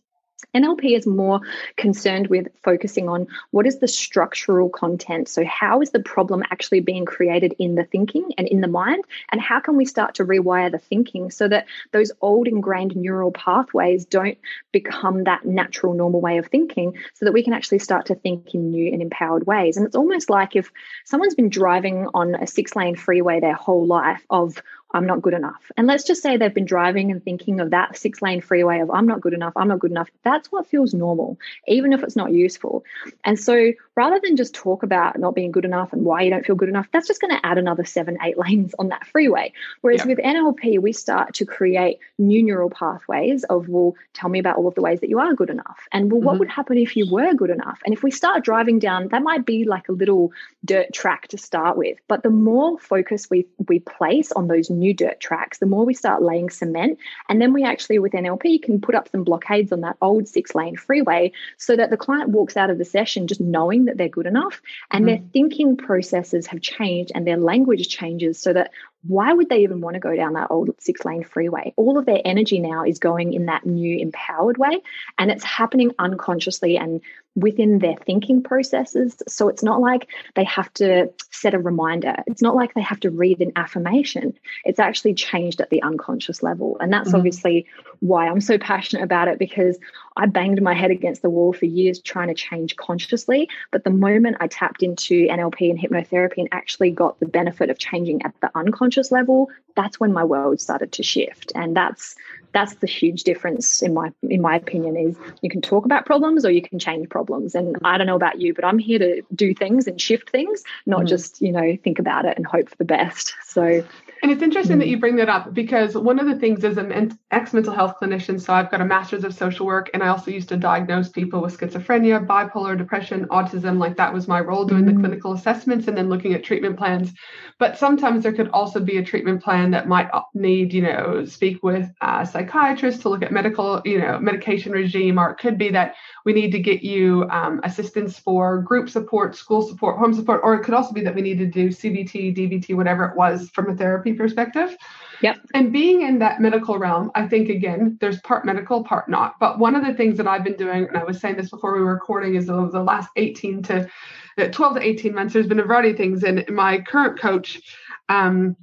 NLP 0.53 0.95
is 0.97 1.07
more 1.07 1.41
concerned 1.77 2.27
with 2.27 2.47
focusing 2.63 3.09
on 3.09 3.27
what 3.51 3.65
is 3.65 3.79
the 3.79 3.87
structural 3.87 4.69
content. 4.69 5.27
So, 5.27 5.43
how 5.45 5.81
is 5.81 5.91
the 5.91 5.99
problem 5.99 6.43
actually 6.51 6.79
being 6.79 7.05
created 7.05 7.55
in 7.59 7.75
the 7.75 7.83
thinking 7.83 8.29
and 8.37 8.47
in 8.47 8.61
the 8.61 8.67
mind? 8.67 9.03
And 9.31 9.41
how 9.41 9.59
can 9.59 9.77
we 9.77 9.85
start 9.85 10.15
to 10.15 10.25
rewire 10.25 10.71
the 10.71 10.79
thinking 10.79 11.31
so 11.31 11.47
that 11.47 11.65
those 11.91 12.11
old 12.21 12.47
ingrained 12.47 12.95
neural 12.95 13.31
pathways 13.31 14.05
don't 14.05 14.37
become 14.71 15.23
that 15.23 15.45
natural, 15.45 15.93
normal 15.93 16.21
way 16.21 16.37
of 16.37 16.47
thinking 16.47 16.97
so 17.13 17.25
that 17.25 17.33
we 17.33 17.43
can 17.43 17.53
actually 17.53 17.79
start 17.79 18.05
to 18.07 18.15
think 18.15 18.53
in 18.53 18.71
new 18.71 18.91
and 18.91 19.01
empowered 19.01 19.47
ways? 19.47 19.77
And 19.77 19.85
it's 19.85 19.95
almost 19.95 20.29
like 20.29 20.55
if 20.55 20.71
someone's 21.05 21.35
been 21.35 21.49
driving 21.49 22.07
on 22.13 22.35
a 22.35 22.47
six 22.47 22.75
lane 22.75 22.95
freeway 22.95 23.39
their 23.39 23.53
whole 23.53 23.85
life 23.85 24.23
of, 24.29 24.61
I'm 24.93 25.05
not 25.05 25.21
good 25.21 25.33
enough. 25.33 25.71
And 25.75 25.87
let's 25.87 26.03
just 26.03 26.21
say 26.21 26.37
they've 26.37 26.53
been 26.53 26.65
driving 26.65 27.11
and 27.11 27.23
thinking 27.23 27.59
of 27.59 27.71
that 27.71 27.97
six 27.97 28.21
lane 28.21 28.41
freeway 28.41 28.79
of 28.79 28.91
I'm 28.91 29.07
not 29.07 29.21
good 29.21 29.33
enough, 29.33 29.53
I'm 29.55 29.67
not 29.67 29.79
good 29.79 29.91
enough. 29.91 30.09
That's 30.23 30.51
what 30.51 30.67
feels 30.67 30.93
normal, 30.93 31.39
even 31.67 31.93
if 31.93 32.03
it's 32.03 32.15
not 32.15 32.31
useful. 32.31 32.83
And 33.23 33.39
so 33.39 33.73
rather 33.95 34.19
than 34.21 34.35
just 34.35 34.53
talk 34.53 34.83
about 34.83 35.17
not 35.17 35.35
being 35.35 35.51
good 35.51 35.65
enough 35.65 35.93
and 35.93 36.03
why 36.03 36.21
you 36.21 36.29
don't 36.29 36.45
feel 36.45 36.55
good 36.55 36.69
enough, 36.69 36.87
that's 36.91 37.07
just 37.07 37.21
going 37.21 37.35
to 37.35 37.45
add 37.45 37.57
another 37.57 37.85
seven, 37.85 38.17
eight 38.23 38.37
lanes 38.43 38.75
on 38.77 38.89
that 38.89 39.07
freeway. 39.07 39.53
Whereas 39.81 40.01
yeah. 40.01 40.07
with 40.07 40.17
NLP, 40.19 40.79
we 40.79 40.93
start 40.93 41.35
to 41.35 41.45
create 41.45 41.99
new 42.17 42.43
neural 42.43 42.69
pathways 42.69 43.43
of, 43.45 43.67
well, 43.67 43.95
tell 44.13 44.29
me 44.29 44.39
about 44.39 44.57
all 44.57 44.67
of 44.67 44.75
the 44.75 44.81
ways 44.81 44.99
that 44.99 45.09
you 45.09 45.19
are 45.19 45.33
good 45.33 45.49
enough. 45.49 45.87
And 45.91 46.11
well, 46.11 46.21
what 46.21 46.33
mm-hmm. 46.33 46.39
would 46.39 46.49
happen 46.49 46.77
if 46.77 46.95
you 46.95 47.11
were 47.11 47.33
good 47.33 47.49
enough? 47.49 47.79
And 47.85 47.93
if 47.93 48.03
we 48.03 48.11
start 48.11 48.43
driving 48.43 48.79
down, 48.79 49.07
that 49.09 49.23
might 49.23 49.45
be 49.45 49.65
like 49.65 49.89
a 49.89 49.93
little 49.93 50.31
dirt 50.63 50.93
track 50.93 51.29
to 51.29 51.37
start 51.37 51.77
with. 51.77 51.97
But 52.07 52.21
the 52.21 52.29
more 52.29 52.77
focus 52.79 53.29
we 53.29 53.47
we 53.67 53.79
place 53.79 54.31
on 54.31 54.47
those 54.47 54.69
new 54.69 54.82
dirt 54.91 55.19
tracks, 55.19 55.59
the 55.59 55.67
more 55.67 55.85
we 55.85 55.93
start 55.93 56.23
laying 56.23 56.49
cement. 56.49 56.97
And 57.29 57.39
then 57.39 57.53
we 57.53 57.63
actually, 57.63 57.99
with 57.99 58.13
NLP, 58.13 58.63
can 58.63 58.81
put 58.81 58.95
up 58.95 59.07
some 59.09 59.23
blockades 59.23 59.71
on 59.71 59.81
that 59.81 59.97
old 60.01 60.27
six 60.27 60.55
lane 60.55 60.75
freeway 60.75 61.31
so 61.57 61.75
that 61.75 61.91
the 61.91 61.97
client 61.97 62.31
walks 62.31 62.57
out 62.57 62.71
of 62.71 62.79
the 62.79 62.85
session 62.85 63.27
just 63.27 63.39
knowing 63.39 63.85
that 63.85 63.97
they're 63.97 64.09
good 64.09 64.25
enough 64.25 64.61
and 64.89 65.05
mm-hmm. 65.05 65.21
their 65.21 65.29
thinking 65.31 65.77
processes 65.77 66.47
have 66.47 66.61
changed 66.61 67.11
and 67.13 67.27
their 67.27 67.37
language 67.37 67.87
changes 67.87 68.39
so 68.39 68.51
that 68.51 68.71
why 69.05 69.33
would 69.33 69.49
they 69.49 69.63
even 69.63 69.81
want 69.81 69.95
to 69.95 69.99
go 69.99 70.15
down 70.15 70.33
that 70.33 70.49
old 70.49 70.69
six 70.79 71.03
lane 71.03 71.23
freeway? 71.23 71.73
All 71.75 71.97
of 71.97 72.05
their 72.05 72.21
energy 72.23 72.59
now 72.59 72.85
is 72.85 72.99
going 72.99 73.33
in 73.33 73.47
that 73.47 73.65
new 73.65 73.97
empowered 73.99 74.57
way, 74.57 74.81
and 75.17 75.29
it's 75.29 75.43
happening 75.43 75.91
unconsciously 75.99 76.77
and 76.77 77.01
within 77.35 77.79
their 77.79 77.95
thinking 78.05 78.43
processes. 78.43 79.17
So 79.27 79.47
it's 79.49 79.63
not 79.63 79.81
like 79.81 80.07
they 80.35 80.43
have 80.43 80.71
to 80.75 81.11
set 81.31 81.53
a 81.53 81.59
reminder, 81.59 82.15
it's 82.27 82.41
not 82.41 82.55
like 82.55 82.73
they 82.73 82.81
have 82.81 82.99
to 83.01 83.09
read 83.09 83.41
an 83.41 83.51
affirmation. 83.55 84.33
It's 84.63 84.79
actually 84.79 85.15
changed 85.15 85.59
at 85.59 85.69
the 85.69 85.81
unconscious 85.81 86.43
level. 86.43 86.77
And 86.79 86.93
that's 86.93 87.09
mm-hmm. 87.09 87.17
obviously 87.17 87.65
why 87.99 88.27
I'm 88.27 88.41
so 88.41 88.57
passionate 88.59 89.03
about 89.03 89.27
it 89.27 89.39
because 89.39 89.77
I 90.17 90.25
banged 90.25 90.61
my 90.61 90.73
head 90.73 90.91
against 90.91 91.21
the 91.21 91.29
wall 91.29 91.53
for 91.53 91.65
years 91.65 91.99
trying 91.99 92.27
to 92.27 92.33
change 92.33 92.75
consciously. 92.75 93.49
But 93.71 93.83
the 93.83 93.89
moment 93.89 94.37
I 94.39 94.47
tapped 94.47 94.83
into 94.83 95.27
NLP 95.27 95.69
and 95.69 95.79
hypnotherapy 95.79 96.37
and 96.37 96.49
actually 96.51 96.91
got 96.91 97.19
the 97.19 97.25
benefit 97.25 97.69
of 97.69 97.77
changing 97.77 98.23
at 98.23 98.33
the 98.41 98.51
unconscious 98.55 99.11
level, 99.11 99.49
that's 99.75 99.99
when 99.99 100.13
my 100.13 100.23
world 100.23 100.61
started 100.61 100.91
to 100.93 101.03
shift. 101.03 101.51
And 101.55 101.75
that's 101.75 102.15
that's 102.53 102.75
the 102.75 102.87
huge 102.87 103.23
difference 103.23 103.81
in 103.81 103.93
my 103.93 104.11
in 104.29 104.41
my 104.41 104.55
opinion 104.55 104.95
is 104.95 105.17
you 105.41 105.49
can 105.49 105.61
talk 105.61 105.85
about 105.85 106.05
problems 106.05 106.45
or 106.45 106.51
you 106.51 106.61
can 106.61 106.79
change 106.79 107.09
problems 107.09 107.55
and 107.55 107.75
i 107.83 107.97
don't 107.97 108.07
know 108.07 108.15
about 108.15 108.39
you 108.39 108.53
but 108.53 108.63
i'm 108.63 108.77
here 108.77 108.99
to 108.99 109.21
do 109.35 109.53
things 109.53 109.87
and 109.87 109.99
shift 109.99 110.29
things 110.29 110.63
not 110.85 111.01
mm. 111.01 111.07
just 111.07 111.41
you 111.41 111.51
know 111.51 111.75
think 111.83 111.99
about 111.99 112.25
it 112.25 112.37
and 112.37 112.45
hope 112.45 112.69
for 112.69 112.75
the 112.75 112.85
best 112.85 113.33
so 113.43 113.83
and 114.23 114.31
it's 114.31 114.41
interesting 114.41 114.79
that 114.79 114.87
you 114.87 114.97
bring 114.97 115.17
that 115.17 115.27
up 115.27 115.53
because 115.53 115.95
one 115.95 116.17
of 116.17 116.25
the 116.25 116.39
things 116.39 116.63
as 116.63 116.77
an 116.77 117.11
ex 117.31 117.51
mental 117.51 117.73
health 117.73 117.95
clinician, 118.01 118.39
so 118.39 118.53
I've 118.53 118.71
got 118.71 118.79
a 118.79 118.85
master's 118.85 119.25
of 119.25 119.33
social 119.33 119.65
work, 119.65 119.89
and 119.93 120.01
I 120.01 120.07
also 120.07 120.31
used 120.31 120.47
to 120.47 120.55
diagnose 120.55 121.09
people 121.09 121.41
with 121.41 121.59
schizophrenia, 121.59 122.25
bipolar 122.25 122.77
depression, 122.77 123.25
autism. 123.25 123.79
Like 123.79 123.97
that 123.97 124.13
was 124.13 124.29
my 124.29 124.39
role 124.39 124.63
doing 124.63 124.85
mm. 124.85 124.93
the 124.93 124.99
clinical 125.01 125.33
assessments 125.33 125.89
and 125.89 125.97
then 125.97 126.07
looking 126.07 126.33
at 126.33 126.41
treatment 126.41 126.77
plans. 126.77 127.11
But 127.59 127.77
sometimes 127.77 128.23
there 128.23 128.31
could 128.31 128.47
also 128.51 128.79
be 128.79 128.95
a 128.95 129.03
treatment 129.03 129.43
plan 129.43 129.71
that 129.71 129.89
might 129.89 130.09
need, 130.33 130.71
you 130.71 130.83
know, 130.83 131.25
speak 131.25 131.61
with 131.61 131.91
a 131.99 132.25
psychiatrist 132.25 133.01
to 133.01 133.09
look 133.09 133.23
at 133.23 133.33
medical, 133.33 133.81
you 133.83 133.99
know, 133.99 134.19
medication 134.19 134.71
regime, 134.71 135.19
or 135.19 135.31
it 135.31 135.37
could 135.37 135.57
be 135.57 135.69
that 135.71 135.95
we 136.25 136.33
need 136.33 136.51
to 136.51 136.59
get 136.59 136.83
you 136.83 137.27
um, 137.29 137.59
assistance 137.63 138.17
for 138.17 138.61
group 138.61 138.89
support, 138.89 139.35
school 139.35 139.61
support, 139.61 139.97
home 139.97 140.13
support, 140.13 140.41
or 140.43 140.55
it 140.55 140.63
could 140.63 140.73
also 140.73 140.93
be 140.93 141.01
that 141.01 141.13
we 141.13 141.21
need 141.21 141.37
to 141.39 141.45
do 141.45 141.69
CBT, 141.69 142.35
DBT, 142.35 142.75
whatever 142.75 143.05
it 143.05 143.15
was 143.15 143.49
from 143.49 143.69
a 143.69 143.75
therapy 143.75 144.13
perspective. 144.13 144.75
Yep. 145.21 145.37
And 145.53 145.71
being 145.71 146.01
in 146.01 146.19
that 146.19 146.41
medical 146.41 146.77
realm, 146.77 147.11
I 147.15 147.27
think 147.27 147.49
again, 147.49 147.97
there's 147.99 148.19
part 148.21 148.45
medical, 148.45 148.83
part 148.83 149.09
not. 149.09 149.39
But 149.39 149.59
one 149.59 149.75
of 149.75 149.85
the 149.85 149.93
things 149.93 150.17
that 150.17 150.27
I've 150.27 150.43
been 150.43 150.57
doing, 150.57 150.87
and 150.87 150.97
I 150.97 151.03
was 151.03 151.19
saying 151.19 151.37
this 151.37 151.49
before 151.49 151.75
we 151.75 151.81
were 151.81 151.93
recording, 151.93 152.35
is 152.35 152.49
over 152.49 152.71
the 152.71 152.83
last 152.83 153.09
18 153.15 153.63
to 153.63 153.89
uh, 154.37 154.47
12 154.47 154.75
to 154.75 154.81
18 154.81 155.13
months, 155.13 155.33
there's 155.33 155.47
been 155.47 155.59
a 155.59 155.63
variety 155.63 155.91
of 155.91 155.97
things. 155.97 156.23
And 156.23 156.43
my 156.49 156.79
current 156.79 157.19
coach, 157.19 157.61
um, 158.09 158.55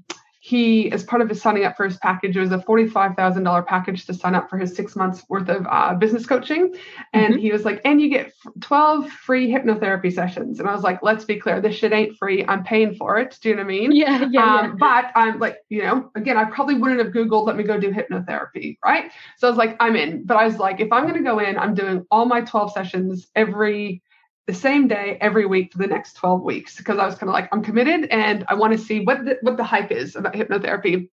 he, 0.42 0.90
as 0.90 1.04
part 1.04 1.20
of 1.20 1.28
his 1.28 1.40
signing 1.42 1.66
up 1.66 1.76
for 1.76 1.84
his 1.84 1.98
package, 1.98 2.34
it 2.34 2.40
was 2.40 2.50
a 2.50 2.58
$45,000 2.58 3.66
package 3.66 4.06
to 4.06 4.14
sign 4.14 4.34
up 4.34 4.48
for 4.48 4.56
his 4.56 4.74
six 4.74 4.96
months 4.96 5.22
worth 5.28 5.50
of 5.50 5.66
uh, 5.70 5.92
business 5.94 6.24
coaching. 6.24 6.74
And 7.12 7.34
mm-hmm. 7.34 7.42
he 7.42 7.52
was 7.52 7.66
like, 7.66 7.82
and 7.84 8.00
you 8.00 8.08
get 8.08 8.32
12 8.60 9.10
free 9.10 9.52
hypnotherapy 9.52 10.10
sessions. 10.10 10.58
And 10.58 10.66
I 10.66 10.72
was 10.72 10.82
like, 10.82 11.02
let's 11.02 11.26
be 11.26 11.38
clear, 11.38 11.60
this 11.60 11.76
shit 11.76 11.92
ain't 11.92 12.16
free. 12.16 12.42
I'm 12.46 12.64
paying 12.64 12.94
for 12.94 13.18
it. 13.18 13.38
Do 13.42 13.50
you 13.50 13.54
know 13.54 13.64
what 13.64 13.68
I 13.68 13.68
mean? 13.68 13.92
Yeah. 13.92 14.28
Yeah. 14.30 14.42
Um, 14.42 14.64
yeah. 14.64 14.72
But 14.78 15.12
I'm 15.14 15.38
like, 15.40 15.58
you 15.68 15.82
know, 15.82 16.10
again, 16.14 16.38
I 16.38 16.44
probably 16.44 16.76
wouldn't 16.76 17.00
have 17.00 17.12
Googled, 17.12 17.46
let 17.46 17.56
me 17.56 17.62
go 17.62 17.78
do 17.78 17.92
hypnotherapy. 17.92 18.78
Right. 18.82 19.12
So 19.36 19.46
I 19.46 19.50
was 19.50 19.58
like, 19.58 19.76
I'm 19.78 19.94
in. 19.94 20.24
But 20.24 20.38
I 20.38 20.46
was 20.46 20.56
like, 20.56 20.80
if 20.80 20.90
I'm 20.90 21.02
going 21.02 21.22
to 21.22 21.22
go 21.22 21.38
in, 21.38 21.58
I'm 21.58 21.74
doing 21.74 22.06
all 22.10 22.24
my 22.24 22.40
12 22.40 22.72
sessions 22.72 23.28
every 23.36 24.02
the 24.50 24.56
same 24.56 24.88
day 24.88 25.16
every 25.20 25.46
week 25.46 25.72
for 25.72 25.78
the 25.78 25.86
next 25.86 26.14
12 26.14 26.42
weeks 26.42 26.76
because 26.76 26.98
I 26.98 27.06
was 27.06 27.14
kind 27.14 27.28
of 27.28 27.34
like, 27.34 27.48
I'm 27.52 27.62
committed 27.62 28.06
and 28.06 28.44
I 28.48 28.54
want 28.54 28.72
to 28.72 28.78
see 28.78 29.04
what 29.04 29.24
the, 29.24 29.38
what 29.42 29.56
the 29.56 29.62
hype 29.62 29.92
is 29.92 30.16
about 30.16 30.34
hypnotherapy. 30.34 31.08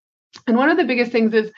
And 0.47 0.57
one 0.57 0.69
of 0.69 0.77
the 0.77 0.83
biggest 0.83 1.11
things 1.11 1.35
is 1.35 1.51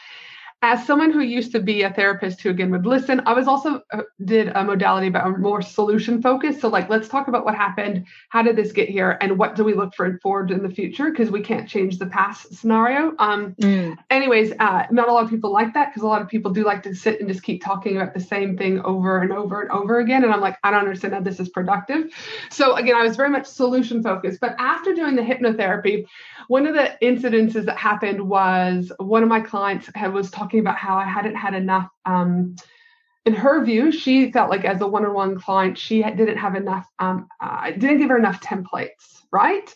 as 0.62 0.86
someone 0.86 1.12
who 1.12 1.22
used 1.22 1.52
to 1.52 1.60
be 1.60 1.84
a 1.84 1.90
therapist 1.92 2.42
who 2.42 2.50
again 2.50 2.72
would 2.72 2.86
listen 2.86 3.22
i 3.26 3.34
was 3.34 3.48
also 3.48 3.82
uh, 3.92 4.02
did 4.26 4.50
a 4.56 4.64
modality 4.64 5.10
but 5.10 5.40
more 5.40 5.62
solution 5.62 6.22
focused 6.22 6.60
so 6.62 6.68
like 6.68 6.90
let's 6.90 7.08
talk 7.08 7.28
about 7.28 7.46
what 7.46 7.56
happened. 7.56 8.06
How 8.30 8.42
did 8.42 8.56
this 8.56 8.72
get 8.72 8.90
here? 8.90 9.18
And 9.22 9.38
what 9.38 9.56
do 9.56 9.64
we 9.64 9.74
look 9.74 9.94
for 9.96 10.18
forward 10.20 10.52
in 10.52 10.64
the 10.64 10.70
future? 10.70 11.10
Because 11.10 11.30
we 11.30 11.42
can't 11.42 11.68
change 11.68 11.98
the 11.98 12.06
past 12.08 12.54
scenario. 12.54 13.14
Um 13.20 13.56
mm. 13.56 13.98
anyways 14.10 14.54
uh, 14.60 14.86
not 14.92 15.08
a 15.08 15.14
lot 15.14 15.24
of 15.24 15.30
people 15.30 15.52
like 15.52 15.74
that 15.74 15.90
because 15.90 16.04
a 16.04 16.08
lot 16.08 16.22
of 16.22 16.28
people 16.28 16.52
do 16.52 16.64
like 16.64 16.84
to 16.84 16.96
sit 16.96 17.20
and 17.20 17.30
just 17.30 17.44
keep 17.44 17.64
talking 17.64 17.98
about 17.98 18.14
the 18.14 18.20
same 18.20 18.58
thing 18.58 18.82
over 18.82 19.22
and 19.22 19.32
over 19.32 19.62
and 19.62 19.72
over 19.72 20.00
again. 20.00 20.24
And 20.24 20.34
i'm 20.34 20.42
like 20.42 20.58
i 20.64 20.72
don't 20.72 20.82
understand 20.82 21.14
how 21.14 21.22
this 21.22 21.40
is 21.40 21.50
productive. 21.50 22.12
So 22.50 22.76
again 22.76 22.96
i 22.96 23.04
was 23.04 23.16
very 23.16 23.30
much 23.30 23.46
solution 23.46 24.04
focused. 24.04 24.40
But 24.40 24.56
after 24.60 24.94
doing 24.94 25.16
the 25.16 25.22
hypnotherapy 25.22 26.06
one 26.50 26.66
of 26.66 26.74
the 26.74 26.98
incidences 27.04 27.66
that 27.66 27.78
happened 27.78 28.28
was 28.28 28.92
one 28.98 29.22
of 29.22 29.30
my 29.30 29.40
clients 29.40 29.88
had, 29.94 30.12
was 30.12 30.32
talking 30.32 30.60
about 30.60 30.78
how 30.78 30.98
I 30.98 31.06
hadn't 31.06 31.36
had 31.36 31.54
enough. 31.54 31.90
Um, 32.08 32.56
in 33.24 33.36
her 33.36 33.64
view, 33.64 33.92
she 33.92 34.32
felt 34.32 34.50
like 34.50 34.66
as 34.66 34.82
a 34.82 34.88
one-on-one 34.88 35.40
client, 35.40 35.78
she 35.78 36.02
didn't 36.02 36.38
have 36.38 36.56
enough. 36.56 36.88
Um, 36.98 37.28
uh, 37.40 37.70
didn't 37.70 38.00
give 38.00 38.10
her 38.10 38.18
enough 38.18 38.42
templates, 38.42 39.22
right? 39.32 39.76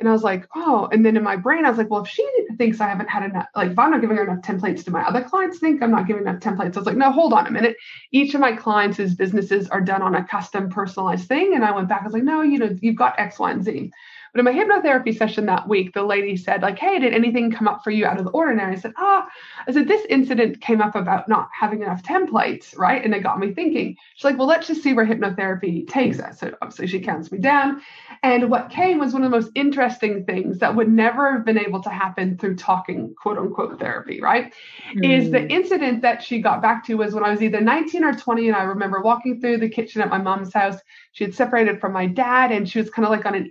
And 0.00 0.08
I 0.08 0.12
was 0.12 0.22
like, 0.22 0.48
oh. 0.56 0.88
And 0.90 1.04
then 1.04 1.18
in 1.18 1.22
my 1.22 1.36
brain, 1.36 1.66
I 1.66 1.68
was 1.68 1.76
like, 1.76 1.90
well, 1.90 2.04
if 2.04 2.08
she 2.08 2.26
thinks 2.56 2.80
I 2.80 2.88
haven't 2.88 3.10
had 3.10 3.24
enough, 3.24 3.48
like 3.54 3.72
if 3.72 3.78
I'm 3.78 3.90
not 3.90 4.00
giving 4.00 4.16
her 4.16 4.24
enough 4.24 4.42
templates, 4.42 4.82
to 4.86 4.90
my 4.90 5.06
other 5.06 5.20
clients 5.20 5.58
think 5.58 5.82
I'm 5.82 5.90
not 5.90 6.06
giving 6.06 6.22
enough 6.22 6.40
templates? 6.40 6.74
I 6.74 6.80
was 6.80 6.86
like, 6.86 6.96
no, 6.96 7.12
hold 7.12 7.34
on 7.34 7.46
a 7.46 7.50
minute. 7.50 7.76
Each 8.12 8.32
of 8.32 8.40
my 8.40 8.52
clients' 8.52 9.12
businesses 9.12 9.68
are 9.68 9.82
done 9.82 10.00
on 10.00 10.14
a 10.14 10.24
custom, 10.24 10.70
personalized 10.70 11.28
thing. 11.28 11.54
And 11.54 11.66
I 11.66 11.72
went 11.72 11.90
back. 11.90 12.00
I 12.00 12.04
was 12.04 12.14
like, 12.14 12.22
no, 12.22 12.40
you 12.40 12.58
know, 12.58 12.74
you've 12.80 12.96
got 12.96 13.20
X, 13.20 13.38
Y, 13.38 13.50
and 13.50 13.62
Z. 13.62 13.92
But 14.34 14.40
in 14.40 14.46
my 14.46 14.52
hypnotherapy 14.52 15.16
session 15.16 15.46
that 15.46 15.68
week, 15.68 15.94
the 15.94 16.02
lady 16.02 16.36
said, 16.36 16.60
like, 16.60 16.76
hey, 16.76 16.98
did 16.98 17.14
anything 17.14 17.52
come 17.52 17.68
up 17.68 17.84
for 17.84 17.92
you 17.92 18.04
out 18.04 18.18
of 18.18 18.24
the 18.24 18.32
ordinary? 18.32 18.72
I 18.72 18.78
said, 18.78 18.92
ah, 18.96 19.28
I 19.68 19.70
said, 19.70 19.86
this 19.86 20.04
incident 20.10 20.60
came 20.60 20.80
up 20.80 20.96
about 20.96 21.28
not 21.28 21.48
having 21.52 21.82
enough 21.82 22.02
templates, 22.02 22.76
right? 22.76 23.04
And 23.04 23.14
it 23.14 23.22
got 23.22 23.38
me 23.38 23.54
thinking. 23.54 23.96
She's 24.16 24.24
like, 24.24 24.36
well, 24.36 24.48
let's 24.48 24.66
just 24.66 24.82
see 24.82 24.92
where 24.92 25.06
hypnotherapy 25.06 25.86
takes 25.86 26.18
us. 26.18 26.40
So 26.40 26.52
obviously 26.60 26.88
she 26.88 26.98
counts 26.98 27.30
me 27.30 27.38
down. 27.38 27.80
And 28.24 28.50
what 28.50 28.70
came 28.70 28.98
was 28.98 29.12
one 29.12 29.22
of 29.22 29.30
the 29.30 29.36
most 29.36 29.52
interesting 29.54 30.24
things 30.24 30.58
that 30.58 30.74
would 30.74 30.90
never 30.90 31.30
have 31.32 31.44
been 31.44 31.58
able 31.58 31.80
to 31.84 31.90
happen 31.90 32.36
through 32.36 32.56
talking, 32.56 33.14
quote 33.14 33.38
unquote, 33.38 33.78
therapy, 33.78 34.20
right? 34.20 34.52
Mm. 34.96 35.16
Is 35.16 35.30
the 35.30 35.42
hmm. 35.42 35.50
incident 35.50 36.02
that 36.02 36.24
she 36.24 36.40
got 36.40 36.60
back 36.60 36.84
to 36.86 36.96
was 36.96 37.14
when 37.14 37.22
I 37.22 37.30
was 37.30 37.40
either 37.40 37.60
19 37.60 38.02
or 38.02 38.14
20. 38.14 38.48
And 38.48 38.56
I 38.56 38.64
remember 38.64 39.00
walking 39.00 39.40
through 39.40 39.58
the 39.58 39.68
kitchen 39.68 40.02
at 40.02 40.08
my 40.08 40.18
mom's 40.18 40.52
house 40.52 40.80
she 41.14 41.22
had 41.22 41.34
separated 41.34 41.80
from 41.80 41.92
my 41.92 42.06
dad 42.06 42.50
and 42.50 42.68
she 42.68 42.80
was 42.80 42.90
kind 42.90 43.06
of 43.06 43.12
like 43.12 43.24
on 43.24 43.36
an 43.36 43.48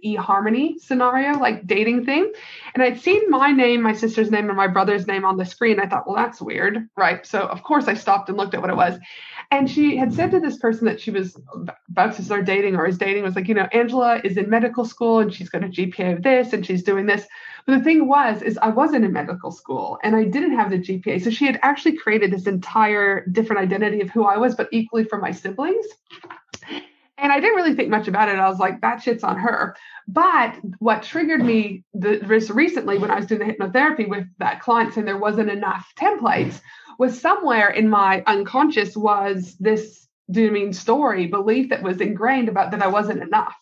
scenario, 0.80 1.40
like 1.40 1.66
dating 1.68 2.06
thing. 2.06 2.32
And 2.74 2.84
I'd 2.84 3.00
seen 3.00 3.30
my 3.30 3.52
name, 3.52 3.82
my 3.82 3.94
sister's 3.94 4.32
name, 4.32 4.48
and 4.48 4.58
my 4.58 4.68
brother's 4.68 5.08
name 5.08 5.26
on 5.26 5.38
the 5.38 5.46
screen. 5.46 5.80
I 5.80 5.88
thought, 5.88 6.08
well, 6.08 6.16
that's 6.16 6.42
weird, 6.42 6.88
right? 6.96 7.26
So, 7.26 7.42
of 7.42 7.64
course, 7.64 7.88
I 7.88 7.94
stopped 7.94 8.30
and 8.30 8.38
looked 8.38 8.54
at 8.54 8.62
what 8.62 8.70
it 8.70 8.76
was. 8.76 8.98
And 9.52 9.70
she 9.70 9.98
had 9.98 10.14
said 10.14 10.32
to 10.32 10.40
this 10.40 10.58
person 10.58 10.86
that 10.86 11.00
she 11.00 11.12
was 11.12 11.40
about 11.90 12.16
to 12.16 12.24
start 12.24 12.46
dating 12.46 12.76
or 12.76 12.88
is 12.88 12.98
dating, 12.98 13.24
was 13.24 13.36
like, 13.36 13.48
you 13.48 13.54
know, 13.54 13.68
Angela 13.72 14.20
is 14.24 14.38
in 14.38 14.50
medical 14.50 14.86
school 14.86 15.20
and 15.20 15.34
she's 15.34 15.50
got 15.50 15.64
a 15.64 15.68
GPA 15.68 16.18
of 16.18 16.24
this 16.24 16.54
and 16.54 16.66
she's 16.66 16.84
doing 16.84 17.06
this. 17.06 17.26
But 17.66 17.78
the 17.78 17.84
thing 17.84 18.08
was, 18.08 18.42
is 18.42 18.58
I 18.58 18.70
wasn't 18.70 19.06
in 19.06 19.14
medical 19.14 19.52
school 19.52 20.00
and 20.04 20.16
I 20.16 20.26
didn't 20.26 20.56
have 20.56 20.72
the 20.72 20.80
GPA. 20.80 21.24
So 21.24 21.30
she 21.30 21.46
had 21.46 21.60
actually 21.62 21.98
created 21.98 22.32
this 22.32 22.48
entire 22.48 23.26
different 23.28 23.62
identity 23.62 24.02
of 24.02 24.10
who 24.10 24.26
I 24.26 24.38
was, 24.38 24.56
but 24.56 24.70
equally 24.72 25.06
for 25.06 25.18
my 25.18 25.32
siblings. 25.32 25.86
And 27.24 27.32
I 27.32 27.40
didn't 27.40 27.56
really 27.56 27.74
think 27.74 27.90
much 27.90 28.10
about 28.10 28.28
it. 28.28 28.36
I 28.36 28.50
was 28.50 28.60
like, 28.60 28.82
that 28.82 29.02
shit's 29.02 29.24
on 29.24 29.38
her. 29.40 29.78
But 30.10 30.58
what 30.80 31.04
triggered 31.04 31.44
me 31.44 31.86
the, 31.94 32.20
recently 32.20 32.98
when 32.98 33.10
I 33.10 33.16
was 33.16 33.26
doing 33.26 33.40
the 33.40 33.54
hypnotherapy 33.54 34.10
with 34.10 34.28
that 34.40 34.60
client 34.60 34.94
saying 34.94 35.06
there 35.06 35.18
wasn't 35.18 35.50
enough 35.50 35.90
templates 35.98 36.60
was 37.00 37.20
somewhere 37.20 37.70
in 37.70 37.90
my 37.90 38.24
unconscious 38.28 38.98
was 38.98 39.56
this 39.58 40.06
dooming 40.32 40.74
story 40.74 41.28
belief 41.28 41.70
that 41.70 41.82
was 41.82 42.02
ingrained 42.02 42.50
about 42.50 42.72
that 42.72 42.82
I 42.82 42.88
wasn't 42.88 43.24
enough. 43.24 43.56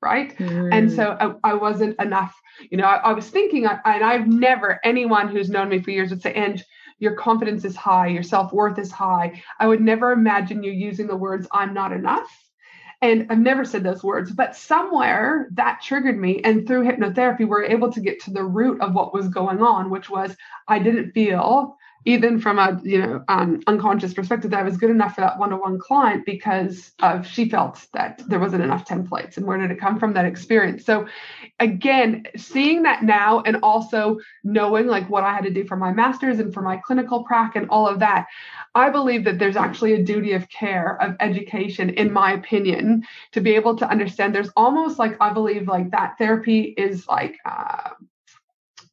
Right. 0.00 0.38
Mm. 0.38 0.72
And 0.72 0.92
so 0.92 1.38
I, 1.42 1.50
I, 1.50 1.54
wasn't 1.54 2.00
enough. 2.00 2.32
You 2.70 2.78
know, 2.78 2.84
I, 2.84 2.98
I 2.98 3.12
was 3.14 3.28
thinking, 3.28 3.66
I, 3.66 3.80
and 3.84 4.04
I've 4.04 4.28
never, 4.28 4.78
anyone 4.84 5.26
who's 5.26 5.50
known 5.50 5.70
me 5.70 5.82
for 5.82 5.90
years 5.90 6.10
would 6.10 6.22
say, 6.22 6.34
and 6.34 6.62
your 7.00 7.16
confidence 7.16 7.64
is 7.64 7.74
high, 7.74 8.06
your 8.06 8.22
self 8.22 8.52
worth 8.52 8.78
is 8.78 8.92
high. 8.92 9.42
I 9.58 9.66
would 9.66 9.80
never 9.80 10.12
imagine 10.12 10.62
you 10.62 10.70
using 10.70 11.08
the 11.08 11.16
words, 11.16 11.48
I'm 11.50 11.74
not 11.74 11.90
enough 11.92 12.30
and 13.00 13.26
I've 13.30 13.38
never 13.38 13.64
said 13.64 13.84
those 13.84 14.02
words, 14.02 14.32
but 14.32 14.56
somewhere 14.56 15.48
that 15.52 15.80
triggered 15.82 16.18
me. 16.18 16.40
And 16.42 16.66
through 16.66 16.84
hypnotherapy, 16.84 17.46
we're 17.46 17.64
able 17.64 17.92
to 17.92 18.00
get 18.00 18.20
to 18.24 18.32
the 18.32 18.44
root 18.44 18.80
of 18.80 18.94
what 18.94 19.14
was 19.14 19.28
going 19.28 19.62
on, 19.62 19.90
which 19.90 20.10
was 20.10 20.36
I 20.66 20.78
didn't 20.80 21.12
feel 21.12 21.78
even 22.04 22.40
from 22.40 22.58
a 22.58 22.80
you 22.84 23.00
know 23.00 23.24
um, 23.28 23.60
unconscious 23.66 24.14
perspective 24.14 24.50
that 24.50 24.60
I 24.60 24.62
was 24.62 24.76
good 24.76 24.90
enough 24.90 25.14
for 25.14 25.20
that 25.22 25.38
one-on-one 25.38 25.78
client 25.78 26.24
because 26.24 26.92
of 27.00 27.26
she 27.26 27.48
felt 27.48 27.86
that 27.92 28.22
there 28.28 28.38
wasn't 28.38 28.62
enough 28.62 28.86
templates 28.86 29.36
and 29.36 29.46
where 29.46 29.58
did 29.58 29.70
it 29.70 29.80
come 29.80 29.98
from 29.98 30.14
that 30.14 30.24
experience. 30.24 30.84
So 30.84 31.06
again 31.60 32.26
seeing 32.36 32.82
that 32.84 33.02
now 33.02 33.40
and 33.40 33.56
also 33.62 34.18
knowing 34.44 34.86
like 34.86 35.08
what 35.10 35.24
I 35.24 35.32
had 35.32 35.44
to 35.44 35.50
do 35.50 35.64
for 35.64 35.76
my 35.76 35.92
masters 35.92 36.38
and 36.38 36.52
for 36.52 36.62
my 36.62 36.76
clinical 36.76 37.24
prac 37.24 37.56
and 37.56 37.68
all 37.70 37.88
of 37.88 37.98
that 38.00 38.26
I 38.74 38.90
believe 38.90 39.24
that 39.24 39.38
there's 39.38 39.56
actually 39.56 39.94
a 39.94 40.02
duty 40.02 40.32
of 40.32 40.48
care 40.48 41.00
of 41.02 41.16
education 41.20 41.90
in 41.90 42.12
my 42.12 42.32
opinion 42.32 43.02
to 43.32 43.40
be 43.40 43.54
able 43.54 43.76
to 43.76 43.88
understand. 43.88 44.34
There's 44.34 44.50
almost 44.56 44.98
like 44.98 45.16
I 45.20 45.32
believe 45.32 45.68
like 45.68 45.90
that 45.90 46.16
therapy 46.18 46.74
is 46.76 47.06
like 47.08 47.36
uh, 47.44 47.90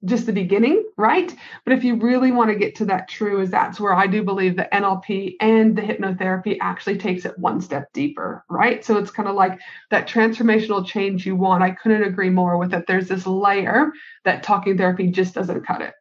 just 0.05 0.25
the 0.25 0.33
beginning, 0.33 0.83
right? 0.97 1.33
But 1.63 1.73
if 1.73 1.83
you 1.83 1.95
really 1.95 2.31
want 2.31 2.49
to 2.51 2.55
get 2.55 2.75
to 2.75 2.85
that 2.85 3.07
true, 3.07 3.41
is 3.41 3.49
that's 3.49 3.79
where 3.79 3.93
I 3.93 4.07
do 4.07 4.23
believe 4.23 4.55
the 4.55 4.69
NLP 4.71 5.35
and 5.41 5.75
the 5.75 5.81
hypnotherapy 5.81 6.57
actually 6.61 6.97
takes 6.97 7.25
it 7.25 7.37
one 7.37 7.61
step 7.61 7.91
deeper, 7.93 8.43
right? 8.49 8.83
So 8.85 8.97
it's 8.97 9.11
kind 9.11 9.27
of 9.27 9.35
like 9.35 9.59
that 9.91 10.07
transformational 10.07 10.85
change 10.85 11.25
you 11.25 11.35
want. 11.35 11.63
I 11.63 11.71
couldn't 11.71 12.03
agree 12.03 12.29
more 12.29 12.57
with 12.57 12.73
it. 12.73 12.85
There's 12.87 13.07
this 13.07 13.27
layer 13.27 13.91
that 14.23 14.43
talking 14.43 14.77
therapy 14.77 15.09
just 15.09 15.33
doesn't 15.33 15.65
cut 15.65 15.81
it. 15.81 15.93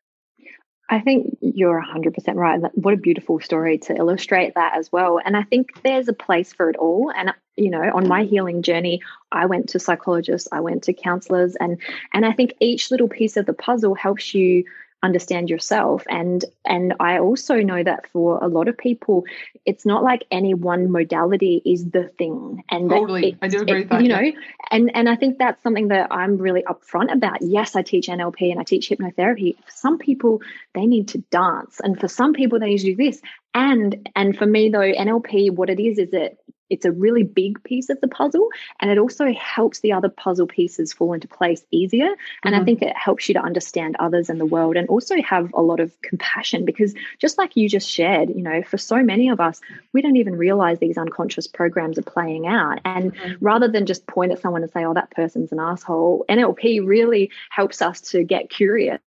I 0.95 1.01
think 1.01 1.37
you're 1.41 1.83
100% 1.83 2.37
right. 2.37 2.61
What 2.75 2.95
a 2.95 2.97
beautiful 2.97 3.41
story 3.41 3.79
to 3.79 3.97
illustrate 3.97 4.55
that 4.55 4.79
as 4.79 4.93
well. 4.93 5.19
And 5.23 5.37
I 5.37 5.43
think 5.43 5.83
there's 5.83 6.07
a 6.07 6.13
place 6.13 6.53
for 6.53 6.71
it 6.71 6.77
all. 6.77 7.11
And, 7.11 7.35
you 7.57 7.71
know, 7.71 7.83
on 7.93 8.07
my 8.07 8.23
healing 8.23 8.63
journey, 8.63 9.01
I 9.33 9.47
went 9.47 9.71
to 9.71 9.81
psychologists, 9.81 10.49
I 10.53 10.61
went 10.61 10.85
to 10.85 10.93
counselors, 10.93 11.57
and 11.57 11.81
and 12.13 12.25
I 12.25 12.31
think 12.31 12.55
each 12.61 12.93
little 12.93 13.09
piece 13.09 13.37
of 13.37 13.45
the 13.45 13.53
puzzle 13.53 13.97
helps 13.97 14.35
you 14.35 14.67
understand 15.05 15.51
yourself. 15.51 16.05
And 16.09 16.45
and 16.65 16.95
i 17.01 17.19
also 17.19 17.57
know 17.57 17.83
that 17.83 18.09
for 18.09 18.39
a 18.43 18.49
lot 18.49 18.69
of 18.69 18.77
people 18.77 19.25
it's 19.65 19.85
not 19.85 20.03
like 20.03 20.25
any 20.31 20.55
one 20.55 20.91
modality 20.91 21.63
is 21.65 21.91
the 21.91 22.09
thing 22.19 22.63
and 22.71 22.91
totally. 22.91 23.37
i 23.43 23.49
do 23.49 23.61
agree 23.61 23.77
it, 23.77 23.79
with 23.81 23.89
that 23.91 24.03
you 24.03 24.09
know 24.09 24.33
and 24.71 24.91
and 24.95 25.09
i 25.09 25.17
think 25.17 25.39
that's 25.39 25.63
something 25.63 25.89
that 25.89 26.09
i'm 26.11 26.39
really 26.39 26.63
upfront 26.63 27.13
about. 27.13 27.43
Yes 27.43 27.77
i 27.77 27.83
teach 27.83 28.07
nlp 28.09 28.41
and 28.51 28.61
i 28.61 28.65
teach 28.65 28.89
hypnotherapy. 28.89 29.57
For 29.57 29.71
some 29.71 29.99
people 29.99 30.41
they 30.75 30.87
need 30.87 31.09
to 31.09 31.19
dance. 31.31 31.81
And 31.81 31.99
for 32.01 32.09
some 32.09 32.33
people 32.33 32.59
they 32.59 32.67
need 32.67 32.79
to 32.79 32.95
do 32.95 32.97
this. 32.97 33.21
And 33.55 34.09
and 34.17 34.37
for 34.37 34.47
me 34.47 34.71
though 34.71 34.81
nlp 34.81 35.51
what 35.53 35.71
it 35.71 35.81
is 35.81 35.99
is 35.99 36.13
it 36.13 36.39
it's 36.71 36.85
a 36.85 36.93
really 36.93 37.23
big 37.23 37.63
piece 37.65 37.91
of 37.91 38.01
the 38.01 38.09
puzzle 38.09 38.49
and 38.81 38.91
it 38.91 38.99
also 38.99 39.33
helps 39.33 39.81
the 39.81 39.93
other 39.93 40.09
puzzle 40.09 40.47
pieces 40.47 40.93
fall 40.93 41.13
into 41.13 41.29
place 41.29 41.65
easier 41.71 42.09
and 42.43 42.55
mm-hmm. 42.55 42.63
i 42.63 42.65
think 42.65 42.83
it 42.83 42.97
helps 42.97 43.29
you 43.29 43.35
to 43.35 43.41
understand 43.41 43.97
others 43.99 44.31
and 44.31 44.41
the 44.41 44.47
world 44.47 44.77
and 44.77 44.89
also 44.89 45.21
have 45.23 45.53
a 45.55 45.63
lot 45.63 45.81
of 45.81 45.93
compassion 46.03 46.65
because 46.65 46.95
just 47.19 47.39
like 47.39 47.57
you 47.57 47.69
just 47.69 47.89
shared 47.89 48.29
you 48.31 48.43
know 48.43 48.63
for 48.63 48.79
so 48.79 49.03
many 49.03 49.29
of 49.29 49.41
us 49.41 49.61
we 49.93 50.03
don't 50.03 50.17
even 50.17 50.37
realize 50.37 50.79
these 50.79 50.99
unconscious 50.99 51.47
programs 51.47 51.99
are 51.99 52.03
playing 52.03 52.47
out 52.47 52.81
and 52.85 53.15
mm-hmm. 53.15 53.45
rather 53.45 53.69
than 53.69 53.87
just 53.87 54.07
point 54.07 54.33
at 54.33 54.41
someone 54.41 54.63
and 54.63 54.73
say 54.73 54.85
oh 54.85 54.95
that 54.95 55.11
person's 55.11 55.53
an 55.53 55.61
asshole 55.61 56.25
nlp 56.29 56.87
really 56.87 57.31
helps 57.51 57.83
us 57.83 58.01
to 58.01 58.25
get 58.25 58.51
curious 58.51 59.01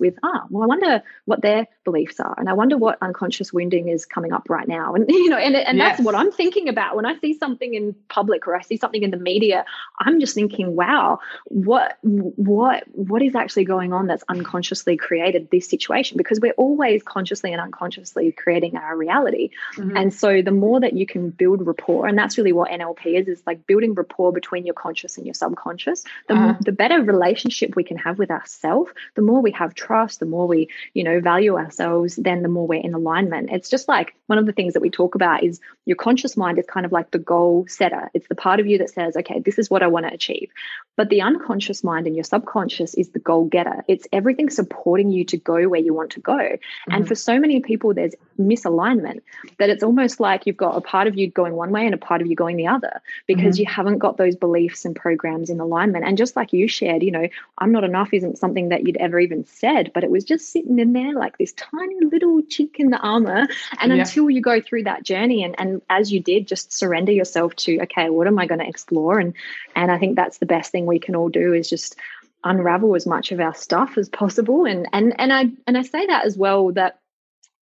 with, 0.00 0.14
ah, 0.22 0.44
well, 0.50 0.64
I 0.64 0.66
wonder 0.66 1.02
what 1.24 1.42
their 1.42 1.66
beliefs 1.84 2.20
are. 2.20 2.34
And 2.36 2.48
I 2.48 2.52
wonder 2.54 2.76
what 2.76 2.98
unconscious 3.00 3.52
wounding 3.52 3.88
is 3.88 4.04
coming 4.04 4.32
up 4.32 4.50
right 4.50 4.66
now. 4.66 4.94
And, 4.94 5.06
you 5.08 5.28
know, 5.28 5.38
and, 5.38 5.54
and 5.56 5.78
yes. 5.78 5.96
that's 5.96 6.04
what 6.04 6.14
I'm 6.14 6.32
thinking 6.32 6.68
about. 6.68 6.96
When 6.96 7.06
I 7.06 7.18
see 7.18 7.34
something 7.34 7.72
in 7.72 7.94
public 8.08 8.46
or 8.46 8.56
I 8.56 8.62
see 8.62 8.76
something 8.76 9.02
in 9.02 9.10
the 9.10 9.16
media, 9.16 9.64
I'm 9.98 10.20
just 10.20 10.34
thinking, 10.34 10.74
wow, 10.74 11.20
what, 11.46 11.98
what, 12.02 12.84
what 12.92 13.22
is 13.22 13.34
actually 13.34 13.64
going 13.64 13.92
on 13.92 14.06
that's 14.06 14.24
unconsciously 14.28 14.96
created 14.96 15.48
this 15.50 15.68
situation? 15.68 16.16
Because 16.16 16.40
we're 16.40 16.52
always 16.52 17.02
consciously 17.02 17.52
and 17.52 17.60
unconsciously 17.60 18.32
creating 18.32 18.76
our 18.76 18.96
reality. 18.96 19.50
Mm-hmm. 19.76 19.96
And 19.96 20.14
so 20.14 20.42
the 20.42 20.50
more 20.50 20.80
that 20.80 20.94
you 20.94 21.06
can 21.06 21.30
build 21.30 21.64
rapport, 21.66 22.06
and 22.06 22.18
that's 22.18 22.36
really 22.36 22.52
what 22.52 22.70
NLP 22.70 23.20
is, 23.20 23.28
is 23.28 23.42
like 23.46 23.66
building 23.66 23.94
rapport 23.94 24.32
between 24.32 24.66
your 24.66 24.74
conscious 24.74 25.16
and 25.16 25.26
your 25.26 25.34
subconscious, 25.34 26.04
the, 26.28 26.34
uh-huh. 26.34 26.54
the 26.60 26.72
better 26.72 27.00
relationship 27.02 27.76
we 27.76 27.84
can 27.84 27.98
have 27.98 28.18
with 28.18 28.30
ourselves, 28.30 28.90
the 29.14 29.22
more 29.22 29.40
we 29.40 29.52
have 29.52 29.75
trust, 29.76 30.20
the 30.20 30.26
more 30.26 30.46
we, 30.46 30.68
you 30.94 31.04
know, 31.04 31.20
value 31.20 31.56
ourselves, 31.56 32.16
then 32.16 32.42
the 32.42 32.48
more 32.48 32.66
we're 32.66 32.80
in 32.80 32.94
alignment. 32.94 33.50
It's 33.52 33.68
just 33.68 33.88
like 33.88 34.14
one 34.26 34.38
of 34.38 34.46
the 34.46 34.52
things 34.52 34.74
that 34.74 34.80
we 34.80 34.90
talk 34.90 35.14
about 35.14 35.44
is 35.44 35.60
your 35.84 35.96
conscious 35.96 36.36
mind 36.36 36.58
is 36.58 36.66
kind 36.66 36.84
of 36.84 36.92
like 36.92 37.10
the 37.10 37.18
goal 37.18 37.66
setter. 37.68 38.10
It's 38.14 38.28
the 38.28 38.34
part 38.34 38.58
of 38.58 38.66
you 38.66 38.78
that 38.78 38.90
says, 38.90 39.16
okay, 39.16 39.38
this 39.38 39.58
is 39.58 39.70
what 39.70 39.82
I 39.82 39.86
want 39.86 40.06
to 40.06 40.12
achieve. 40.12 40.50
But 40.96 41.10
the 41.10 41.22
unconscious 41.22 41.84
mind 41.84 42.06
and 42.06 42.16
your 42.16 42.24
subconscious 42.24 42.94
is 42.94 43.10
the 43.10 43.18
goal 43.18 43.44
getter. 43.44 43.84
It's 43.86 44.08
everything 44.12 44.50
supporting 44.50 45.10
you 45.10 45.24
to 45.26 45.36
go 45.36 45.68
where 45.68 45.80
you 45.80 45.94
want 45.94 46.12
to 46.12 46.20
go. 46.20 46.32
Mm-hmm. 46.32 46.92
And 46.92 47.06
for 47.06 47.14
so 47.14 47.38
many 47.38 47.60
people, 47.60 47.94
there's 47.94 48.14
misalignment 48.38 49.20
that 49.58 49.70
it's 49.70 49.82
almost 49.82 50.20
like 50.20 50.46
you've 50.46 50.56
got 50.56 50.76
a 50.76 50.80
part 50.80 51.06
of 51.06 51.16
you 51.16 51.30
going 51.30 51.54
one 51.54 51.70
way 51.70 51.84
and 51.84 51.94
a 51.94 51.98
part 51.98 52.22
of 52.22 52.26
you 52.26 52.34
going 52.34 52.56
the 52.56 52.66
other 52.66 53.00
because 53.26 53.56
mm-hmm. 53.56 53.62
you 53.62 53.66
haven't 53.66 53.98
got 53.98 54.16
those 54.16 54.36
beliefs 54.36 54.84
and 54.84 54.96
programs 54.96 55.50
in 55.50 55.60
alignment. 55.60 56.04
And 56.06 56.16
just 56.16 56.34
like 56.34 56.52
you 56.52 56.66
shared, 56.66 57.02
you 57.02 57.10
know, 57.10 57.28
I'm 57.58 57.72
not 57.72 57.84
enough 57.84 58.08
isn't 58.12 58.38
something 58.38 58.70
that 58.70 58.86
you'd 58.86 58.96
ever 58.96 59.20
even 59.20 59.44
said, 59.58 59.90
but 59.94 60.04
it 60.04 60.10
was 60.10 60.24
just 60.24 60.50
sitting 60.50 60.78
in 60.78 60.92
there 60.92 61.14
like 61.14 61.38
this 61.38 61.52
tiny 61.52 61.96
little 62.04 62.42
chink 62.42 62.76
in 62.76 62.90
the 62.90 62.98
armor. 62.98 63.46
And 63.78 63.92
yeah. 63.92 64.00
until 64.00 64.30
you 64.30 64.40
go 64.40 64.60
through 64.60 64.84
that 64.84 65.02
journey 65.02 65.42
and, 65.42 65.54
and 65.58 65.82
as 65.88 66.12
you 66.12 66.20
did, 66.20 66.46
just 66.46 66.72
surrender 66.72 67.12
yourself 67.12 67.54
to, 67.56 67.80
okay, 67.82 68.10
what 68.10 68.26
am 68.26 68.38
I 68.38 68.46
going 68.46 68.60
to 68.60 68.68
explore? 68.68 69.18
And 69.18 69.34
and 69.74 69.90
I 69.90 69.98
think 69.98 70.16
that's 70.16 70.38
the 70.38 70.46
best 70.46 70.72
thing 70.72 70.86
we 70.86 70.98
can 70.98 71.16
all 71.16 71.28
do 71.28 71.52
is 71.52 71.68
just 71.68 71.96
unravel 72.44 72.94
as 72.94 73.06
much 73.06 73.32
of 73.32 73.40
our 73.40 73.54
stuff 73.54 73.98
as 73.98 74.08
possible. 74.08 74.64
And 74.64 74.88
and 74.92 75.18
and 75.18 75.32
I 75.32 75.50
and 75.66 75.76
I 75.76 75.82
say 75.82 76.06
that 76.06 76.24
as 76.24 76.36
well 76.36 76.72
that 76.72 77.00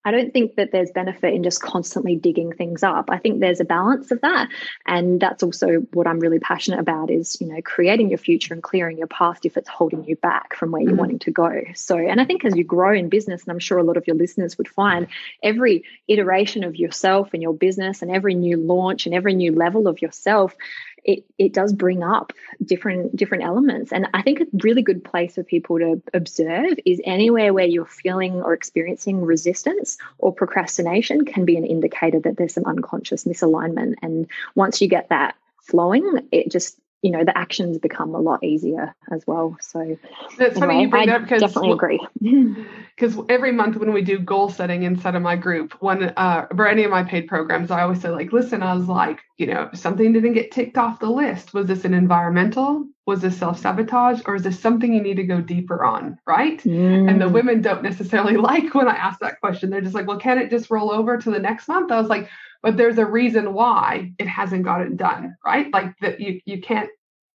I 0.06 0.12
don't 0.12 0.34
think 0.34 0.56
that 0.56 0.72
there's 0.72 0.92
benefit 0.92 1.34
in 1.34 1.44
just 1.44 1.62
constantly 1.62 2.16
digging 2.16 2.52
things 2.52 2.84
up. 2.84 3.10
I 3.10 3.18
think 3.18 3.40
there's 3.40 3.60
a 3.60 3.66
balance 3.66 4.12
of 4.12 4.22
that. 4.22 4.50
And 4.86 5.20
that's 5.20 5.44
also 5.44 5.86
what 5.94 6.08
I'm 6.08 6.20
really 6.20 6.40
passionate 6.40 6.80
about 6.80 7.10
is, 7.10 7.40
you 7.40 7.48
know, 7.48 7.62
creating 7.62 8.10
your 8.10 8.18
future 8.18 8.54
and 8.54 8.62
clearing 8.62 8.98
your 8.98 9.08
past 9.08 9.46
if 9.46 9.58
it's 9.58 9.70
holding 9.70 10.04
you 10.04 10.16
back 10.18 10.56
from 10.56 10.72
where 10.72 10.82
you're 10.82 10.92
mm-hmm. 10.92 11.00
wanting 11.00 11.20
to 11.20 11.32
go. 11.32 11.62
So, 11.76 11.98
and 11.98 12.20
I 12.20 12.26
think 12.26 12.44
as 12.46 12.56
you 12.56 12.64
grow 12.64 12.94
in 12.94 13.10
business, 13.10 13.44
and 13.44 13.52
I'm 13.52 13.60
sure 13.60 13.78
a 13.78 13.84
lot 13.84 13.98
of 13.98 14.08
your 14.08 14.16
listeners 14.16 14.58
would 14.58 14.68
find 14.68 15.08
every 15.42 15.84
iteration 16.08 16.64
of 16.64 16.76
yourself 16.76 17.30
and 17.34 17.42
your 17.42 17.54
business 17.54 18.02
and 18.02 18.12
every 18.12 18.36
new 18.36 18.58
launch 18.58 19.06
and 19.06 19.16
every 19.16 19.36
new 19.36 19.54
level 19.54 19.88
of 19.88 20.02
yourself 20.02 20.56
it 21.04 21.26
it 21.38 21.54
does 21.54 21.74
bring 21.74 22.04
up 22.04 22.34
different 22.64 23.16
different 23.16 23.44
elements. 23.44 23.92
And 23.92 24.08
i 24.14 24.22
think 24.22 24.42
a 24.42 24.46
really 24.64 24.82
good 24.82 25.04
place 25.04 25.36
for 25.36 25.44
people 25.44 25.80
to 25.80 26.02
observe 26.14 26.80
is 26.86 27.02
anywhere 27.06 27.54
where 27.54 27.66
you're 27.66 27.86
feeling 27.86 28.42
or 28.42 28.54
experiencing 28.54 29.22
resistance 29.22 29.98
or 30.18 30.34
procrastination 30.34 31.26
can 31.26 31.46
be 31.46 31.58
an 31.58 31.66
indicator 31.66 32.20
that 32.20 32.38
there's 32.38 32.54
some 32.54 32.66
unconscious 32.66 33.26
misalignment. 33.26 33.96
And 34.02 34.28
once 34.56 34.82
you 34.82 34.88
get 34.88 35.10
that 35.10 35.36
flowing 35.62 36.28
it 36.32 36.52
just 36.52 36.78
you 37.04 37.12
know 37.12 37.24
the 37.24 37.38
actions 37.38 37.78
become 37.78 38.16
a 38.16 38.20
lot 38.20 38.44
easier 38.44 38.96
as 39.12 39.28
well. 39.28 39.58
So 39.62 39.98
that's 40.38 40.56
anyway, 40.56 40.60
funny 40.60 40.82
you 40.82 40.90
bring 40.90 41.10
I 41.10 41.18
that 41.18 41.24
because 41.24 41.42
definitely 41.42 41.74
agree. 41.74 42.00
Because 42.96 43.18
every 43.28 43.52
month 43.52 43.76
when 43.76 43.92
we 43.92 44.04
do 44.04 44.20
goal 44.20 44.50
setting 44.50 44.84
inside 44.84 45.16
of 45.16 45.22
my 45.24 45.36
group 45.36 45.74
one 45.82 46.14
uh 46.16 46.46
for 46.56 46.68
any 46.68 46.84
of 46.84 46.92
my 46.92 47.04
paid 47.04 47.28
programs 47.28 47.72
i 47.72 47.82
always 47.82 48.00
say 48.00 48.10
like 48.10 48.32
listen 48.32 48.62
i 48.62 48.76
was 48.76 48.88
like 48.88 49.20
you 49.38 49.48
know 49.48 49.68
something 49.74 50.14
didn't 50.14 50.34
get 50.34 50.52
ticked 50.52 50.78
off 50.78 51.00
the 51.00 51.10
list. 51.10 51.54
Was 51.54 51.66
this 51.68 51.86
an 51.86 51.94
environmental? 51.94 52.88
Was 53.06 53.20
this 53.22 53.38
self-sabotage? 53.38 54.22
Or 54.26 54.36
is 54.36 54.44
this 54.44 54.60
something 54.60 54.94
you 54.94 55.02
need 55.02 55.18
to 55.18 55.24
go 55.24 55.42
deeper 55.42 55.84
on? 55.84 56.20
Right? 56.26 56.62
Mm. 56.64 57.10
and 57.10 57.20
the 57.20 57.26
mm. 57.26 57.34
women 57.34 57.62
don't 57.62 57.84
necessarily 57.84 58.38
like 58.52 58.74
when 58.74 58.88
i 58.88 58.96
ask 58.96 59.20
that 59.20 59.42
question. 59.42 59.70
They're 59.70 59.82
just 59.82 59.96
like 59.96 60.08
well 60.08 60.20
can 60.20 60.38
it 60.38 60.50
just 60.50 60.70
roll 60.70 60.92
over 60.92 61.18
to 61.18 61.32
the 61.32 61.40
next 61.40 61.68
month? 61.68 61.92
I 61.92 62.00
was 62.00 62.10
like 62.10 62.30
but 62.64 62.78
there's 62.78 62.98
a 62.98 63.06
reason 63.06 63.54
why 63.54 64.14
it 64.18 64.28
hasn't 64.28 64.64
gotten 64.64 64.96
done, 64.96 65.36
right? 65.46 65.72
Like 65.72 65.94
that 66.00 66.20
you 66.20 66.42
you 66.46 66.62
can't 66.62 66.90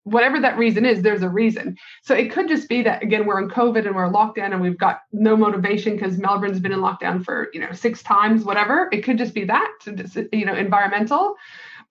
whatever 0.07 0.39
that 0.39 0.57
reason 0.57 0.85
is, 0.85 1.01
there's 1.01 1.21
a 1.21 1.27
reason. 1.27 1.75
So 2.01 2.15
it 2.15 2.31
could 2.31 2.47
just 2.47 2.69
be 2.69 2.81
that 2.83 3.03
again 3.03 3.25
we're 3.25 3.41
in 3.41 3.49
COVID 3.49 3.85
and 3.85 3.95
we're 3.95 4.07
locked 4.07 4.37
down 4.37 4.53
and 4.53 4.61
we've 4.61 4.77
got 4.77 5.01
no 5.11 5.35
motivation 5.35 5.93
because 5.93 6.17
Melbourne's 6.17 6.61
been 6.61 6.71
in 6.71 6.79
lockdown 6.79 7.23
for 7.23 7.49
you 7.53 7.59
know 7.59 7.73
six 7.73 8.01
times, 8.01 8.45
whatever. 8.45 8.89
It 8.91 9.03
could 9.03 9.17
just 9.17 9.35
be 9.35 9.43
that, 9.45 9.71
you 10.31 10.45
know, 10.45 10.55
environmental. 10.55 11.35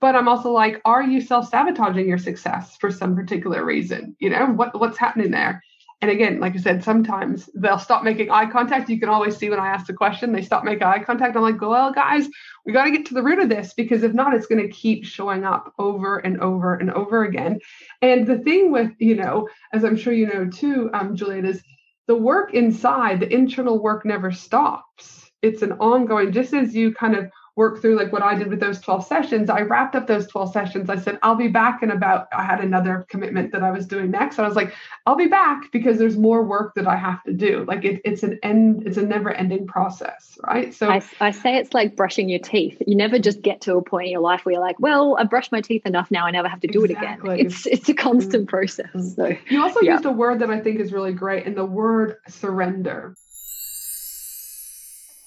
But 0.01 0.14
I'm 0.14 0.29
also 0.29 0.51
like, 0.51 0.81
are 0.85 1.03
you 1.03 1.20
self 1.20 1.49
sabotaging 1.49 2.09
your 2.09 2.18
success 2.18 2.77
for 2.77 2.90
some 2.90 3.14
particular 3.14 3.64
reason? 3.64 4.16
You 4.18 4.31
know, 4.31 4.46
what 4.46 4.79
what's 4.81 4.99
happening 4.99 5.31
there? 5.31 5.62
And 6.02 6.11
again, 6.11 6.40
like 6.40 6.54
I 6.54 6.59
said, 6.59 6.85
sometimes 6.85 7.48
they'll 7.54 7.78
stop 7.78 8.04
making 8.04 8.30
eye 8.30 8.50
contact. 8.50 8.90
You 8.90 9.00
can 9.00 9.09
always 9.09 9.37
see 9.37 9.48
when 9.48 9.59
I 9.59 9.68
ask 9.68 9.87
the 9.87 9.94
question, 9.94 10.30
they 10.30 10.42
stop 10.42 10.62
making 10.62 10.82
eye 10.82 11.02
contact. 11.02 11.37
I'm 11.37 11.42
like, 11.42 11.61
well, 11.61 11.90
guys, 11.90 12.28
we 12.66 12.72
got 12.74 12.85
to 12.85 12.90
get 12.90 13.06
to 13.06 13.14
the 13.14 13.22
root 13.22 13.38
of 13.38 13.48
this 13.48 13.72
because 13.72 14.02
if 14.02 14.12
not, 14.12 14.35
it's 14.35 14.46
going 14.46 14.61
to 14.61 14.72
keep 14.72 15.06
showing 15.06 15.44
up 15.44 15.72
over 15.78 16.18
and 16.18 16.38
over 16.40 16.74
and 16.74 16.90
over 16.90 17.24
again. 17.24 17.61
And 18.02 18.26
the 18.26 18.38
thing 18.38 18.72
with, 18.72 18.92
you 18.98 19.14
know, 19.14 19.48
as 19.72 19.85
I'm 19.85 19.96
sure 19.96 20.12
you 20.12 20.26
know 20.26 20.50
too, 20.50 20.90
um, 20.92 21.16
Juliet, 21.16 21.46
is 21.46 21.62
the 22.06 22.16
work 22.16 22.52
inside, 22.52 23.20
the 23.20 23.32
internal 23.32 23.82
work 23.82 24.04
never 24.04 24.30
stops. 24.30 25.30
It's 25.40 25.62
an 25.62 25.72
ongoing, 25.72 26.32
just 26.32 26.52
as 26.52 26.74
you 26.74 26.92
kind 26.92 27.16
of 27.16 27.30
work 27.57 27.81
through 27.81 27.97
like 27.97 28.12
what 28.12 28.23
I 28.23 28.35
did 28.35 28.49
with 28.49 28.61
those 28.61 28.79
12 28.81 29.07
sessions. 29.07 29.49
I 29.49 29.62
wrapped 29.62 29.97
up 29.97 30.07
those 30.07 30.27
12 30.27 30.53
sessions. 30.53 30.90
I 30.90 30.97
said, 30.97 31.19
I'll 31.23 31.37
be 31.37 31.49
back 31.49 31.83
in 31.83 31.90
about, 31.90 32.29
I 32.31 32.45
had 32.45 32.61
another 32.61 33.07
commitment 33.09 33.51
that 33.53 33.62
I 33.62 33.71
was 33.71 33.87
doing 33.87 34.11
next. 34.11 34.37
So 34.37 34.45
I 34.45 34.47
was 34.47 34.57
like, 34.57 34.75
I'll 35.07 35.16
be 35.16 35.27
back 35.27 35.73
because 35.73 35.99
there's 35.99 36.19
more 36.19 36.45
work 36.45 36.75
that 36.75 36.87
I 36.87 36.97
have 36.97 37.25
to 37.25 37.33
do. 37.33 37.64
Like 37.66 37.85
it, 37.87 38.03
it's 38.05 38.23
an 38.23 38.38
end, 38.42 38.87
it's 38.87 38.99
a 38.99 39.03
never 39.03 39.33
ending 39.33 39.66
process. 39.66 40.38
Right. 40.47 40.75
So 40.75 40.90
I, 40.90 41.03
I, 41.19 41.31
say 41.31 41.57
it's 41.57 41.73
like 41.73 41.97
brushing 41.97 42.29
your 42.29 42.40
teeth. 42.40 42.81
You 42.87 42.95
never 42.95 43.19
just 43.19 43.40
get 43.40 43.62
to 43.62 43.77
a 43.77 43.83
point 43.83 44.07
in 44.07 44.12
your 44.12 44.21
life 44.21 44.45
where 44.45 44.53
you're 44.53 44.61
like, 44.61 44.79
well, 44.79 45.16
I 45.19 45.25
brushed 45.25 45.51
my 45.51 45.62
teeth 45.62 45.87
enough 45.87 46.11
now. 46.11 46.27
I 46.27 46.33
never 46.33 46.49
have 46.49 46.61
to 46.61 46.69
do 46.69 46.85
exactly. 46.85 47.31
it 47.31 47.35
again. 47.35 47.47
It's, 47.47 47.66
it's 47.66 47.88
a 47.88 47.95
constant 47.95 48.47
mm-hmm. 48.47 48.51
process. 48.51 49.16
So 49.16 49.35
you 49.49 49.62
also 49.62 49.81
yeah. 49.81 49.92
used 49.92 50.05
a 50.05 50.12
word 50.12 50.40
that 50.40 50.51
I 50.51 50.61
think 50.61 50.79
is 50.79 50.92
really 50.92 51.14
great 51.14 51.47
and 51.47 51.57
the 51.57 51.64
word 51.64 52.19
surrender. 52.29 53.16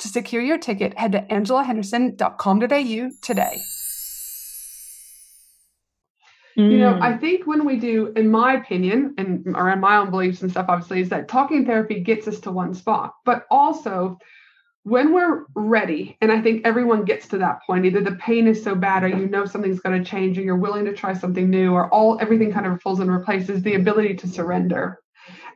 To 0.00 0.08
secure 0.08 0.42
your 0.42 0.58
ticket, 0.58 0.96
head 0.98 1.12
to 1.12 1.22
angelahenderson.com.au 1.22 3.10
today. 3.20 3.60
You 6.58 6.78
know, 6.78 6.98
I 7.00 7.12
mm. 7.12 7.20
think 7.20 7.46
when 7.46 7.64
we 7.64 7.76
do, 7.78 8.12
in 8.16 8.28
my 8.28 8.54
opinion, 8.54 9.14
and 9.16 9.46
around 9.46 9.78
my 9.78 9.96
own 9.96 10.10
beliefs 10.10 10.42
and 10.42 10.50
stuff, 10.50 10.66
obviously, 10.68 11.00
is 11.00 11.08
that 11.10 11.28
talking 11.28 11.64
therapy 11.64 12.00
gets 12.00 12.26
us 12.26 12.40
to 12.40 12.50
one 12.50 12.74
spot. 12.74 13.14
But 13.24 13.46
also, 13.48 14.18
when 14.82 15.12
we're 15.12 15.44
ready, 15.54 16.18
and 16.20 16.32
I 16.32 16.40
think 16.40 16.66
everyone 16.66 17.04
gets 17.04 17.28
to 17.28 17.38
that 17.38 17.60
point, 17.64 17.86
either 17.86 18.00
the 18.00 18.16
pain 18.16 18.48
is 18.48 18.60
so 18.60 18.74
bad, 18.74 19.04
or 19.04 19.08
you 19.08 19.28
know 19.28 19.44
something's 19.44 19.78
going 19.78 20.02
to 20.02 20.10
change, 20.10 20.36
or 20.36 20.42
you're 20.42 20.56
willing 20.56 20.84
to 20.86 20.92
try 20.92 21.12
something 21.12 21.48
new, 21.48 21.74
or 21.74 21.92
all 21.94 22.18
everything 22.20 22.52
kind 22.52 22.66
of 22.66 22.82
falls 22.82 22.98
and 22.98 23.10
replaces 23.10 23.62
the 23.62 23.74
ability 23.74 24.14
to 24.16 24.26
surrender 24.26 24.98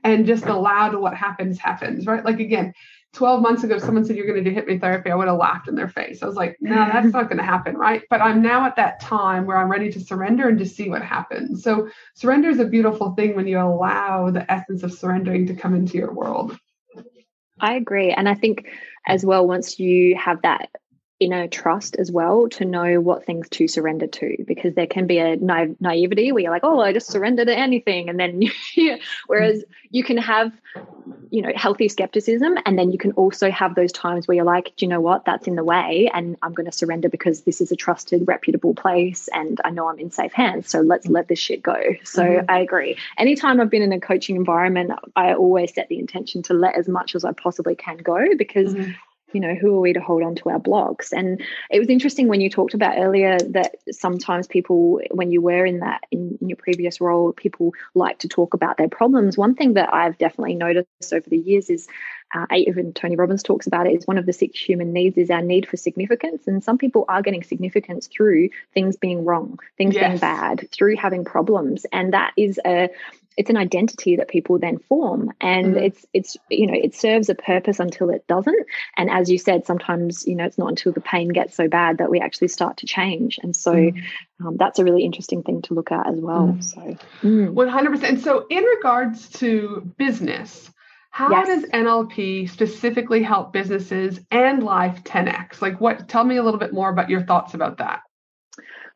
and 0.05 0.24
just 0.24 0.46
allow 0.46 0.88
to 0.88 0.98
what 0.98 1.14
happens 1.14 1.59
happens, 1.59 2.07
right? 2.07 2.24
Like 2.24 2.38
again, 2.38 2.74
12 3.12 3.42
months 3.42 3.62
ago, 3.62 3.79
someone 3.79 4.05
said 4.05 4.16
you're 4.16 4.27
going 4.27 4.42
to 4.42 4.51
do 4.51 4.57
hypnotherapy, 4.57 5.11
I 5.11 5.14
would 5.14 5.29
have 5.29 5.37
laughed 5.37 5.68
in 5.68 5.75
their 5.75 5.88
face. 5.88 6.22
I 6.22 6.27
was 6.27 6.35
like, 6.35 6.57
no, 6.61 6.75
that's 6.75 7.12
not 7.12 7.29
going 7.29 7.37
to 7.37 7.44
happen, 7.44 7.77
right? 7.77 8.03
But 8.09 8.22
I'm 8.22 8.40
now 8.40 8.64
at 8.64 8.77
that 8.77 9.01
time 9.01 9.44
where 9.44 9.59
I'm 9.59 9.70
ready 9.70 9.92
to 9.92 10.01
surrender 10.01 10.48
and 10.48 10.59
to 10.59 10.66
see 10.66 10.88
what 10.88 11.03
happens. 11.03 11.62
So, 11.62 11.90
surrender 12.14 12.48
is 12.48 12.59
a 12.59 12.64
beautiful 12.64 13.14
thing 13.14 13.37
when 13.37 13.46
you 13.46 13.59
allow 13.59 14.31
the 14.31 14.51
essence 14.51 14.83
of 14.83 14.92
surrendering 14.92 15.46
to 15.48 15.55
come 15.55 15.75
into 15.75 15.98
your 15.98 16.12
world. 16.12 16.59
I 17.61 17.75
agree. 17.75 18.11
And 18.11 18.29
I 18.29 18.35
think 18.35 18.66
as 19.07 19.25
well, 19.27 19.46
once 19.46 19.79
you 19.79 20.16
have 20.16 20.40
that 20.42 20.70
inner 21.24 21.46
trust 21.48 21.96
as 21.96 22.11
well 22.11 22.48
to 22.48 22.64
know 22.64 23.00
what 23.00 23.24
things 23.24 23.48
to 23.48 23.68
surrender 23.68 24.06
to 24.06 24.37
because 24.46 24.74
there 24.74 24.87
can 24.87 25.06
be 25.06 25.18
a 25.18 25.37
na- 25.37 25.74
naivety 25.80 26.32
where 26.32 26.42
you're 26.42 26.50
like 26.50 26.64
oh 26.64 26.80
i 26.80 26.92
just 26.92 27.08
surrender 27.08 27.44
to 27.44 27.56
anything 27.56 28.08
and 28.08 28.18
then 28.18 28.42
whereas 29.26 29.64
you 29.90 30.02
can 30.02 30.16
have 30.16 30.52
you 31.30 31.40
know, 31.40 31.52
healthy 31.56 31.88
skepticism. 31.88 32.58
And 32.66 32.78
then 32.78 32.90
you 32.90 32.98
can 32.98 33.12
also 33.12 33.50
have 33.50 33.74
those 33.74 33.92
times 33.92 34.28
where 34.28 34.35
you're 34.35 34.44
like, 34.44 34.72
do 34.76 34.85
you 34.85 34.88
know 34.88 35.00
what? 35.00 35.24
That's 35.24 35.46
in 35.46 35.56
the 35.56 35.64
way. 35.64 36.11
And 36.12 36.37
I'm 36.42 36.52
going 36.52 36.70
to 36.70 36.76
surrender 36.76 37.08
because 37.08 37.42
this 37.42 37.61
is 37.61 37.72
a 37.72 37.76
trusted, 37.76 38.26
reputable 38.26 38.74
place 38.74 39.28
and 39.32 39.61
I 39.64 39.70
know 39.70 39.88
I'm 39.88 39.98
in 39.98 40.11
safe 40.11 40.32
hands. 40.32 40.68
So 40.68 40.80
let's 40.80 41.06
let 41.06 41.28
this 41.28 41.38
shit 41.38 41.62
go. 41.62 41.76
So 42.04 42.22
mm-hmm. 42.22 42.50
I 42.50 42.58
agree. 42.58 42.98
Anytime 43.16 43.61
I've 43.61 43.70
been 43.70 43.82
in 43.82 43.92
a 43.92 44.00
coaching 44.00 44.37
environment, 44.37 44.92
I 45.16 45.35
always 45.35 45.74
set 45.74 45.88
the 45.88 45.98
intention 45.98 46.42
to 46.44 46.54
let 46.54 46.76
as 46.76 46.88
much 46.88 47.14
as 47.14 47.24
I 47.24 47.32
possibly 47.32 47.74
can 47.74 47.96
go 47.98 48.22
because 48.37 48.74
mm-hmm 48.74 48.92
you 49.32 49.40
know 49.40 49.54
who 49.54 49.76
are 49.76 49.80
we 49.80 49.92
to 49.92 50.00
hold 50.00 50.22
on 50.22 50.34
to 50.36 50.50
our 50.50 50.58
blocks? 50.58 51.12
And 51.12 51.42
it 51.70 51.78
was 51.78 51.88
interesting 51.88 52.28
when 52.28 52.40
you 52.40 52.50
talked 52.50 52.74
about 52.74 52.98
earlier 52.98 53.38
that 53.38 53.76
sometimes 53.90 54.46
people 54.46 55.00
when 55.10 55.30
you 55.30 55.40
were 55.40 55.64
in 55.64 55.80
that 55.80 56.02
in, 56.10 56.38
in, 56.40 56.48
your 56.48 56.56
previous 56.56 57.00
role 57.00 57.32
people 57.32 57.72
like 57.94 58.18
to 58.20 58.28
talk 58.28 58.54
about 58.54 58.76
their 58.76 58.88
problems. 58.88 59.38
One 59.38 59.54
thing 59.54 59.74
that 59.74 59.92
i've 59.92 60.18
definitely 60.18 60.54
noticed 60.54 61.12
over 61.12 61.28
the 61.28 61.38
years 61.38 61.70
is 61.70 61.88
uh, 62.34 62.46
even 62.54 62.92
tony 62.92 63.16
robbins 63.16 63.42
talks 63.42 63.66
about 63.66 63.86
it 63.86 63.92
is 63.92 64.06
one 64.06 64.18
of 64.18 64.26
the 64.26 64.32
six 64.32 64.58
human 64.58 64.92
needs 64.92 65.18
is 65.18 65.30
our 65.30 65.42
need 65.42 65.68
for 65.68 65.76
significance. 65.76 66.46
And 66.46 66.62
some 66.64 66.78
people 66.78 67.04
are 67.08 67.22
getting 67.22 67.42
significance 67.42 68.06
through 68.06 68.50
things 68.74 68.96
being 68.96 69.24
wrong 69.24 69.58
things 69.76 69.94
yes. 69.94 70.08
being 70.08 70.18
bad 70.18 70.68
through 70.72 70.96
having 70.96 71.24
problems. 71.24 71.86
And 71.92 72.12
that 72.12 72.32
is 72.36 72.60
a 72.64 72.90
it's 73.36 73.50
an 73.50 73.56
identity 73.56 74.16
that 74.16 74.28
people 74.28 74.58
then 74.58 74.78
form 74.78 75.30
and 75.40 75.74
mm-hmm. 75.74 75.84
it's 75.84 76.06
it's 76.12 76.36
you 76.48 76.66
know 76.66 76.74
it 76.74 76.94
serves 76.94 77.28
a 77.28 77.34
purpose 77.34 77.80
until 77.80 78.10
it 78.10 78.26
doesn't 78.26 78.66
and 78.96 79.10
as 79.10 79.30
you 79.30 79.38
said 79.38 79.66
sometimes 79.66 80.26
you 80.26 80.34
know 80.34 80.44
it's 80.44 80.58
not 80.58 80.68
until 80.68 80.92
the 80.92 81.00
pain 81.00 81.28
gets 81.28 81.54
so 81.54 81.68
bad 81.68 81.98
that 81.98 82.10
we 82.10 82.20
actually 82.20 82.48
start 82.48 82.76
to 82.76 82.86
change 82.86 83.38
and 83.42 83.54
so 83.54 83.72
mm-hmm. 83.74 84.46
um, 84.46 84.56
that's 84.56 84.78
a 84.78 84.84
really 84.84 85.04
interesting 85.04 85.42
thing 85.42 85.62
to 85.62 85.74
look 85.74 85.92
at 85.92 86.06
as 86.06 86.18
well 86.18 86.48
mm-hmm. 86.48 86.60
so 86.60 86.80
mm. 87.22 87.52
100% 87.54 88.22
so 88.22 88.46
in 88.48 88.64
regards 88.64 89.28
to 89.28 89.92
business 89.96 90.70
how 91.10 91.30
yes. 91.30 91.46
does 91.46 91.70
NLP 91.72 92.48
specifically 92.48 93.22
help 93.22 93.52
businesses 93.52 94.18
and 94.30 94.62
life 94.62 95.04
10x? 95.04 95.60
Like 95.60 95.78
what 95.78 96.08
tell 96.08 96.24
me 96.24 96.38
a 96.38 96.42
little 96.42 96.58
bit 96.58 96.72
more 96.72 96.88
about 96.88 97.10
your 97.10 97.20
thoughts 97.20 97.52
about 97.52 97.76
that. 97.76 98.00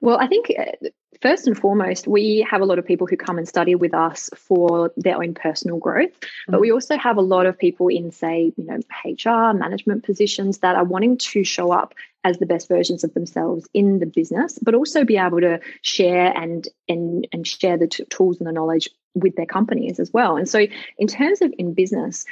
Well, 0.01 0.19
I 0.19 0.27
think 0.27 0.51
uh, 0.59 0.89
first 1.21 1.47
and 1.47 1.57
foremost, 1.57 2.07
we 2.07 2.47
have 2.49 2.61
a 2.61 2.65
lot 2.65 2.79
of 2.79 2.87
people 2.87 3.07
who 3.07 3.17
come 3.17 3.39
and 3.39 3.49
study 3.49 3.75
with 3.75 3.95
us 3.95 4.31
for 4.37 4.93
their 4.97 5.17
own 5.17 5.35
personal 5.35 5.79
growth, 5.79 6.13
but 6.49 6.61
we 6.61 6.71
mm. 6.71 6.75
also 6.75 6.97
have 6.97 7.17
a 7.17 7.23
lot 7.23 7.47
of 7.47 7.59
people 7.59 7.89
in, 7.89 8.11
say, 8.11 8.53
you 8.57 8.65
know, 8.65 8.81
HR, 9.05 9.57
management 9.57 10.05
positions 10.05 10.59
that 10.59 10.77
are 10.77 10.85
wanting 10.85 11.19
to 11.19 11.45
show 11.45 11.73
up 11.73 11.95
as 12.25 12.39
the 12.39 12.47
best 12.47 12.69
versions 12.69 13.05
of 13.05 13.15
themselves 13.15 13.69
in 13.73 14.01
the 14.01 14.07
business, 14.07 14.59
but 14.61 14.75
also 14.75 15.05
be 15.05 15.17
able 15.17 15.41
to 15.41 15.61
share 15.83 16.37
and 16.37 16.67
and 16.89 17.27
and 17.33 17.47
share 17.47 17.79
the 17.79 17.87
t- 17.87 18.05
tools 18.07 18.39
and 18.39 18.49
the 18.49 18.53
knowledge 18.53 18.89
with 19.15 19.37
their 19.37 19.47
companies 19.47 20.01
as 20.01 20.13
well. 20.13 20.37
And 20.37 20.49
so, 20.49 20.67
in 20.99 21.07
terms 21.07 21.41
of 21.41 21.55
in 21.57 21.73
business, 21.73 22.27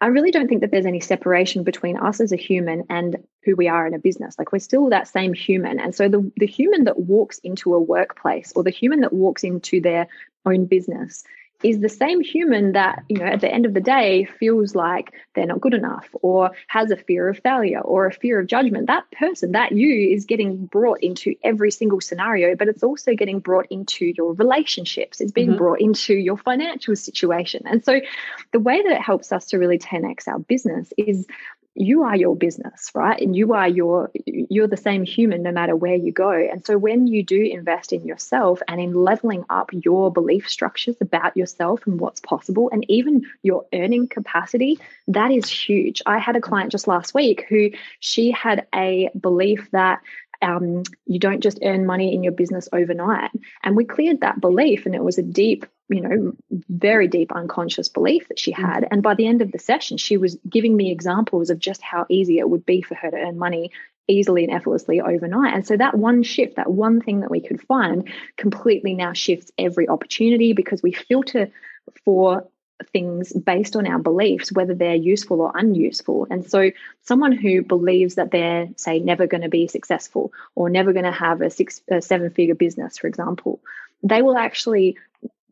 I 0.00 0.06
really 0.06 0.30
don't 0.30 0.48
think 0.48 0.62
that 0.62 0.70
there's 0.70 0.86
any 0.86 1.00
separation 1.00 1.62
between 1.62 1.98
us 1.98 2.20
as 2.20 2.32
a 2.32 2.36
human 2.36 2.84
and 2.88 3.16
who 3.44 3.54
we 3.54 3.68
are 3.68 3.86
in 3.86 3.94
a 3.94 3.98
business. 3.98 4.34
Like 4.38 4.50
we're 4.50 4.58
still 4.58 4.88
that 4.88 5.08
same 5.08 5.34
human. 5.34 5.78
And 5.78 5.94
so 5.94 6.08
the, 6.08 6.30
the 6.36 6.46
human 6.46 6.84
that 6.84 7.00
walks 7.00 7.38
into 7.38 7.74
a 7.74 7.80
workplace 7.80 8.52
or 8.56 8.62
the 8.62 8.70
human 8.70 9.00
that 9.00 9.12
walks 9.12 9.44
into 9.44 9.80
their 9.80 10.08
own 10.46 10.64
business 10.64 11.22
is 11.62 11.80
the 11.80 11.88
same 11.88 12.20
human 12.20 12.72
that, 12.72 13.04
you 13.08 13.18
know, 13.18 13.26
at 13.26 13.40
the 13.40 13.52
end 13.52 13.66
of 13.66 13.74
the 13.74 13.80
day 13.80 14.24
feels 14.24 14.74
like 14.74 15.12
they're 15.34 15.46
not 15.46 15.60
good 15.60 15.74
enough 15.74 16.08
or 16.22 16.50
has 16.68 16.90
a 16.90 16.96
fear 16.96 17.28
of 17.28 17.38
failure 17.38 17.80
or 17.80 18.06
a 18.06 18.12
fear 18.12 18.40
of 18.40 18.46
judgment. 18.46 18.86
That 18.86 19.10
person, 19.12 19.52
that 19.52 19.72
you, 19.72 20.14
is 20.14 20.24
getting 20.24 20.66
brought 20.66 21.02
into 21.02 21.34
every 21.42 21.70
single 21.70 22.00
scenario, 22.00 22.56
but 22.56 22.68
it's 22.68 22.82
also 22.82 23.14
getting 23.14 23.40
brought 23.40 23.66
into 23.70 24.12
your 24.16 24.34
relationships, 24.34 25.20
it's 25.20 25.32
being 25.32 25.50
mm-hmm. 25.50 25.58
brought 25.58 25.80
into 25.80 26.14
your 26.14 26.36
financial 26.36 26.96
situation. 26.96 27.62
And 27.66 27.84
so 27.84 28.00
the 28.52 28.60
way 28.60 28.82
that 28.82 28.92
it 28.92 29.02
helps 29.02 29.32
us 29.32 29.46
to 29.46 29.58
really 29.58 29.78
10x 29.78 30.28
our 30.28 30.38
business 30.38 30.92
is 30.96 31.26
you 31.74 32.02
are 32.02 32.16
your 32.16 32.36
business 32.36 32.90
right? 32.94 33.20
And 33.20 33.34
you 33.36 33.52
are 33.52 33.68
your 33.68 34.10
you're 34.14 34.66
the 34.66 34.76
same 34.76 35.04
human 35.04 35.42
no 35.42 35.52
matter 35.52 35.76
where 35.76 35.94
you 35.94 36.12
go. 36.12 36.30
And 36.30 36.64
so 36.64 36.76
when 36.76 37.06
you 37.06 37.22
do 37.22 37.40
invest 37.40 37.92
in 37.92 38.04
yourself 38.04 38.60
and 38.68 38.80
in 38.80 38.92
leveling 38.92 39.44
up 39.48 39.70
your 39.72 40.12
belief 40.12 40.48
structures 40.48 40.96
about 41.00 41.36
yourself 41.36 41.86
and 41.86 42.00
what's 42.00 42.20
possible 42.20 42.70
and 42.72 42.84
even 42.90 43.22
your 43.42 43.66
earning 43.72 44.08
capacity 44.08 44.78
that 45.08 45.30
is 45.30 45.48
huge. 45.48 46.02
I 46.06 46.18
had 46.18 46.36
a 46.36 46.40
client 46.40 46.72
just 46.72 46.88
last 46.88 47.14
week 47.14 47.46
who 47.48 47.70
she 48.00 48.30
had 48.30 48.66
a 48.74 49.10
belief 49.18 49.68
that 49.72 50.00
um, 50.42 50.82
you 51.06 51.18
don't 51.18 51.42
just 51.42 51.58
earn 51.62 51.86
money 51.86 52.14
in 52.14 52.22
your 52.22 52.32
business 52.32 52.68
overnight. 52.72 53.30
And 53.62 53.76
we 53.76 53.84
cleared 53.84 54.20
that 54.20 54.40
belief, 54.40 54.86
and 54.86 54.94
it 54.94 55.02
was 55.02 55.18
a 55.18 55.22
deep, 55.22 55.66
you 55.88 56.00
know, 56.00 56.32
very 56.68 57.08
deep 57.08 57.32
unconscious 57.32 57.88
belief 57.88 58.28
that 58.28 58.38
she 58.38 58.52
had. 58.52 58.86
And 58.90 59.02
by 59.02 59.14
the 59.14 59.26
end 59.26 59.42
of 59.42 59.52
the 59.52 59.58
session, 59.58 59.96
she 59.96 60.16
was 60.16 60.38
giving 60.48 60.76
me 60.76 60.90
examples 60.90 61.50
of 61.50 61.58
just 61.58 61.82
how 61.82 62.06
easy 62.08 62.38
it 62.38 62.48
would 62.48 62.64
be 62.64 62.82
for 62.82 62.94
her 62.94 63.10
to 63.10 63.16
earn 63.16 63.38
money 63.38 63.70
easily 64.08 64.44
and 64.44 64.52
effortlessly 64.52 65.00
overnight. 65.00 65.54
And 65.54 65.66
so 65.66 65.76
that 65.76 65.96
one 65.96 66.22
shift, 66.22 66.56
that 66.56 66.70
one 66.70 67.00
thing 67.00 67.20
that 67.20 67.30
we 67.30 67.40
could 67.40 67.62
find, 67.62 68.08
completely 68.36 68.94
now 68.94 69.12
shifts 69.12 69.52
every 69.56 69.88
opportunity 69.88 70.52
because 70.52 70.82
we 70.82 70.92
filter 70.92 71.50
for 72.04 72.48
things 72.92 73.32
based 73.32 73.76
on 73.76 73.86
our 73.86 73.98
beliefs, 73.98 74.52
whether 74.52 74.74
they're 74.74 74.94
useful 74.94 75.40
or 75.40 75.52
unuseful. 75.54 76.26
And 76.30 76.48
so, 76.48 76.70
someone 77.02 77.32
who 77.32 77.62
believes 77.62 78.16
that 78.16 78.30
they're, 78.30 78.68
say, 78.76 78.98
never 78.98 79.26
going 79.26 79.42
to 79.42 79.48
be 79.48 79.68
successful 79.68 80.32
or 80.54 80.70
never 80.70 80.92
going 80.92 81.04
to 81.04 81.12
have 81.12 81.40
a 81.40 81.50
six, 81.50 81.80
a 81.90 82.00
seven 82.00 82.30
figure 82.30 82.54
business, 82.54 82.98
for 82.98 83.06
example, 83.06 83.60
they 84.02 84.22
will 84.22 84.36
actually 84.36 84.96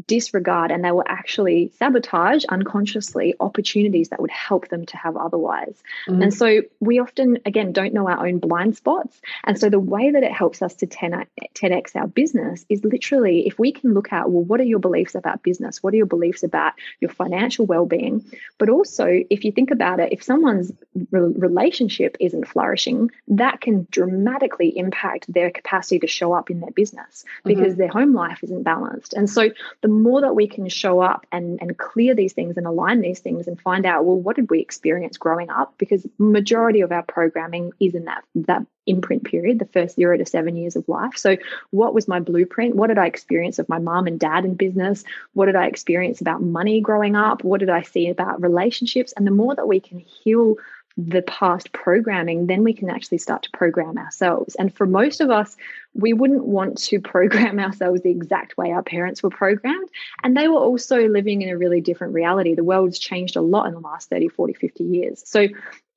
disregard 0.09 0.73
and 0.73 0.85
they 0.85 0.91
will 0.91 1.05
actually 1.07 1.71
sabotage 1.79 2.45
unconsciously 2.47 3.35
opportunities 3.39 4.09
that 4.09 4.21
would 4.21 4.31
help 4.31 4.67
them 4.69 4.85
to 4.87 4.97
have 4.97 5.17
otherwise. 5.17 5.81
Mm. 6.09 6.25
And 6.25 6.35
so 6.35 6.63
we 6.81 6.99
often, 6.99 7.39
again, 7.47 7.73
don't 7.73 7.95
know 7.95 8.09
our 8.09 8.27
own 8.27 8.39
blind 8.39 8.77
spots. 8.77 9.21
And 9.45 9.61
so 9.61 9.71
the 9.71 9.79
way 9.79 10.11
that 10.11 10.25
it 10.25 10.33
helps 10.33 10.63
us 10.63 10.75
to 10.77 10.87
10, 10.87 11.27
10x 11.55 11.95
our 11.95 12.09
business 12.09 12.65
is 12.69 12.83
literally 12.83 13.47
if 13.47 13.59
we 13.59 13.71
can 13.71 13.95
look 13.95 14.13
at, 14.13 14.29
well, 14.29 14.43
what 14.43 14.61
are 14.61 14.65
your 14.65 14.81
beliefs 14.81 15.15
about 15.15 15.43
business? 15.43 15.83
What 15.83 15.93
are 15.95 15.99
your 15.99 16.07
beliefs 16.07 16.43
about 16.43 16.73
your 17.01 17.11
financial 17.11 17.67
well 17.67 17.87
being? 17.87 18.25
But 18.57 18.71
also, 18.71 19.07
if 19.31 19.45
you 19.45 19.53
think 19.53 19.71
about 19.71 20.01
it, 20.01 20.13
if 20.13 20.23
someone's 20.23 20.73
re- 21.11 21.33
relationship 21.37 22.17
isn't 22.19 22.49
flourishing, 22.49 23.11
that 23.29 23.61
can 23.61 23.87
dramatically 23.91 24.77
impact 24.77 25.31
their 25.33 25.51
capacity 25.51 25.99
to 26.01 26.07
show 26.07 26.33
up 26.33 26.51
in 26.51 26.61
their 26.61 26.71
business 26.71 27.25
because 27.45 27.73
mm-hmm. 27.73 27.81
their 27.81 27.89
home 27.89 28.15
life 28.15 28.43
isn't 28.43 28.63
balanced. 28.63 29.13
And 29.13 29.29
so 29.29 29.51
the 29.83 29.98
more 30.03 30.21
that 30.21 30.35
we 30.35 30.47
can 30.47 30.69
show 30.69 31.01
up 31.01 31.27
and, 31.33 31.61
and 31.61 31.77
clear 31.77 32.15
these 32.15 32.33
things 32.33 32.57
and 32.57 32.67
align 32.67 33.01
these 33.01 33.21
things 33.21 33.47
and 33.47 33.61
find 33.61 33.87
out, 33.87 34.05
well, 34.05 34.17
what 34.17 34.37
did 34.37 34.51
we 34.51 34.61
experience 34.61 35.17
growing 35.17 35.51
up? 35.51 35.75
Because 35.79 36.07
majority 36.19 36.81
of 36.81 36.93
our 36.93 37.03
programming 37.03 37.73
is 37.81 37.95
in 37.95 38.05
that 38.07 38.25
that 38.35 38.67
imprint 38.87 39.25
period, 39.25 39.59
the 39.59 39.67
first 39.67 39.97
zero 39.97 40.17
to 40.17 40.25
seven 40.25 40.57
years 40.57 40.75
of 40.75 40.89
life. 40.89 41.17
So, 41.17 41.37
what 41.71 41.95
was 41.95 42.09
my 42.09 42.21
blueprint? 42.21 42.75
What 42.75 42.89
did 42.89 42.99
I 42.99 43.07
experience 43.07 43.59
of 43.59 43.69
my 43.69 43.79
mom 43.79 44.07
and 44.07 44.19
dad 44.19 44.45
in 44.45 44.55
business? 44.55 45.05
What 45.35 45.47
did 45.47 45.57
I 45.57 45.67
experience 45.67 46.21
about 46.21 46.43
money 46.43 46.81
growing 46.81 47.15
up? 47.15 47.45
What 47.45 47.61
did 47.61 47.71
I 47.71 47.83
see 47.83 48.09
about 48.09 48.43
relationships? 48.43 49.13
And 49.17 49.27
the 49.27 49.31
more 49.31 49.55
that 49.55 49.69
we 49.69 49.81
can 49.81 49.99
heal 49.99 50.57
the 51.01 51.23
past 51.23 51.73
programming, 51.73 52.49
then 52.49 52.65
we 52.65 52.75
can 52.75 52.91
actually 52.91 53.19
start 53.19 53.45
to 53.45 53.51
program 53.53 53.97
ourselves. 53.97 54.57
And 54.57 54.75
for 54.75 54.85
most 54.85 55.21
of 55.21 55.31
us, 55.31 55.57
we 55.95 56.13
wouldn't 56.13 56.45
want 56.45 56.77
to 56.79 57.01
program 57.15 57.61
ourselves 57.61 58.03
the 58.03 58.11
exact 58.11 58.59
way 58.59 58.73
our 58.73 58.83
parents 58.83 59.23
were 59.23 59.31
programmed. 59.31 59.89
And 60.25 60.37
they 60.37 60.49
were 60.49 60.59
also 60.59 61.07
living 61.07 61.43
in 61.43 61.51
a 61.51 61.57
really 61.57 61.81
different 61.81 62.15
reality. 62.15 62.57
The 62.57 62.65
world's 62.65 62.99
changed 62.99 63.37
a 63.37 63.41
lot 63.41 63.69
in 63.69 63.75
the 63.75 63.81
last 63.81 64.11
30, 64.11 64.29
40, 64.29 64.55
50 64.55 64.85
years. 64.85 65.23
So 65.25 65.47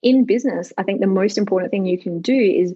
in 0.03 0.25
business, 0.25 0.71
I 0.77 0.83
think 0.83 1.01
the 1.01 1.07
most 1.07 1.39
important 1.39 1.71
thing 1.71 1.87
you 1.87 1.97
can 1.97 2.21
do 2.21 2.35
is 2.35 2.75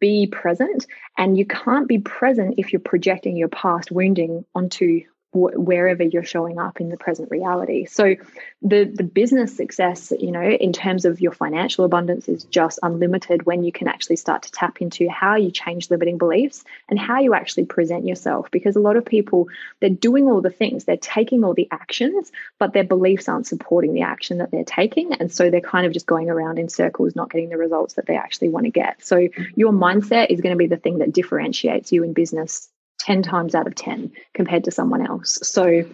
be 0.00 0.26
present. 0.26 0.86
And 1.18 1.36
you 1.36 1.44
can't 1.44 1.86
be 1.86 1.98
present 1.98 2.54
if 2.56 2.72
you're 2.72 2.80
projecting 2.80 3.36
your 3.36 3.48
past 3.48 3.90
wounding 3.90 4.46
onto 4.54 5.02
wherever 5.36 6.02
you're 6.02 6.24
showing 6.24 6.58
up 6.58 6.80
in 6.80 6.88
the 6.88 6.96
present 6.96 7.30
reality. 7.30 7.84
So 7.84 8.16
the 8.62 8.84
the 8.84 9.04
business 9.04 9.56
success, 9.56 10.12
you 10.18 10.30
know, 10.30 10.42
in 10.42 10.72
terms 10.72 11.04
of 11.04 11.20
your 11.20 11.32
financial 11.32 11.84
abundance 11.84 12.28
is 12.28 12.44
just 12.44 12.78
unlimited 12.82 13.44
when 13.44 13.62
you 13.62 13.72
can 13.72 13.88
actually 13.88 14.16
start 14.16 14.42
to 14.42 14.52
tap 14.52 14.80
into 14.80 15.08
how 15.08 15.36
you 15.36 15.50
change 15.50 15.90
limiting 15.90 16.18
beliefs 16.18 16.64
and 16.88 16.98
how 16.98 17.20
you 17.20 17.34
actually 17.34 17.66
present 17.66 18.06
yourself 18.06 18.50
because 18.50 18.76
a 18.76 18.80
lot 18.80 18.96
of 18.96 19.04
people 19.04 19.48
they're 19.80 19.90
doing 19.90 20.26
all 20.26 20.40
the 20.40 20.50
things, 20.50 20.84
they're 20.84 20.96
taking 20.96 21.44
all 21.44 21.54
the 21.54 21.68
actions, 21.70 22.32
but 22.58 22.72
their 22.72 22.84
beliefs 22.84 23.28
aren't 23.28 23.46
supporting 23.46 23.92
the 23.92 24.02
action 24.02 24.38
that 24.38 24.50
they're 24.50 24.64
taking 24.64 25.12
and 25.14 25.32
so 25.32 25.50
they're 25.50 25.60
kind 25.60 25.86
of 25.86 25.92
just 25.92 26.06
going 26.06 26.30
around 26.30 26.58
in 26.58 26.68
circles 26.68 27.14
not 27.14 27.30
getting 27.30 27.50
the 27.50 27.56
results 27.56 27.94
that 27.94 28.06
they 28.06 28.16
actually 28.16 28.48
want 28.48 28.64
to 28.64 28.70
get. 28.70 29.04
So 29.04 29.28
your 29.54 29.72
mindset 29.72 30.30
is 30.30 30.40
going 30.40 30.54
to 30.54 30.58
be 30.58 30.66
the 30.66 30.76
thing 30.76 30.98
that 30.98 31.12
differentiates 31.12 31.92
you 31.92 32.02
in 32.02 32.12
business 32.12 32.68
10 33.06 33.22
times 33.22 33.54
out 33.54 33.68
of 33.68 33.74
10 33.76 34.10
compared 34.34 34.64
to 34.64 34.72
someone 34.72 35.06
else. 35.06 35.38
So, 35.42 35.84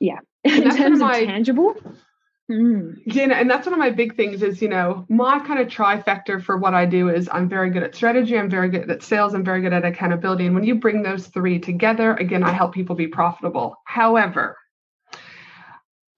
yeah, 0.00 0.18
in 0.42 0.68
terms 0.76 1.00
of 1.00 1.10
tangible. 1.12 1.76
Mm. 2.50 2.96
Yeah, 3.06 3.40
and 3.40 3.48
that's 3.48 3.66
one 3.66 3.72
of 3.72 3.78
my 3.78 3.90
big 3.90 4.16
things 4.16 4.42
is, 4.42 4.60
you 4.60 4.68
know, 4.68 5.06
my 5.08 5.38
kind 5.38 5.60
of 5.60 5.68
trifecta 5.68 6.42
for 6.42 6.58
what 6.58 6.74
I 6.74 6.86
do 6.86 7.08
is 7.08 7.28
I'm 7.32 7.48
very 7.48 7.70
good 7.70 7.84
at 7.84 7.94
strategy, 7.94 8.36
I'm 8.36 8.50
very 8.50 8.68
good 8.68 8.90
at 8.90 9.02
sales, 9.02 9.32
I'm 9.32 9.44
very 9.44 9.62
good 9.62 9.72
at 9.72 9.84
accountability. 9.84 10.44
And 10.46 10.56
when 10.56 10.64
you 10.64 10.74
bring 10.74 11.04
those 11.04 11.28
three 11.28 11.60
together, 11.60 12.14
again, 12.14 12.42
I 12.42 12.50
help 12.50 12.74
people 12.74 12.96
be 12.96 13.06
profitable. 13.06 13.76
However, 13.84 14.58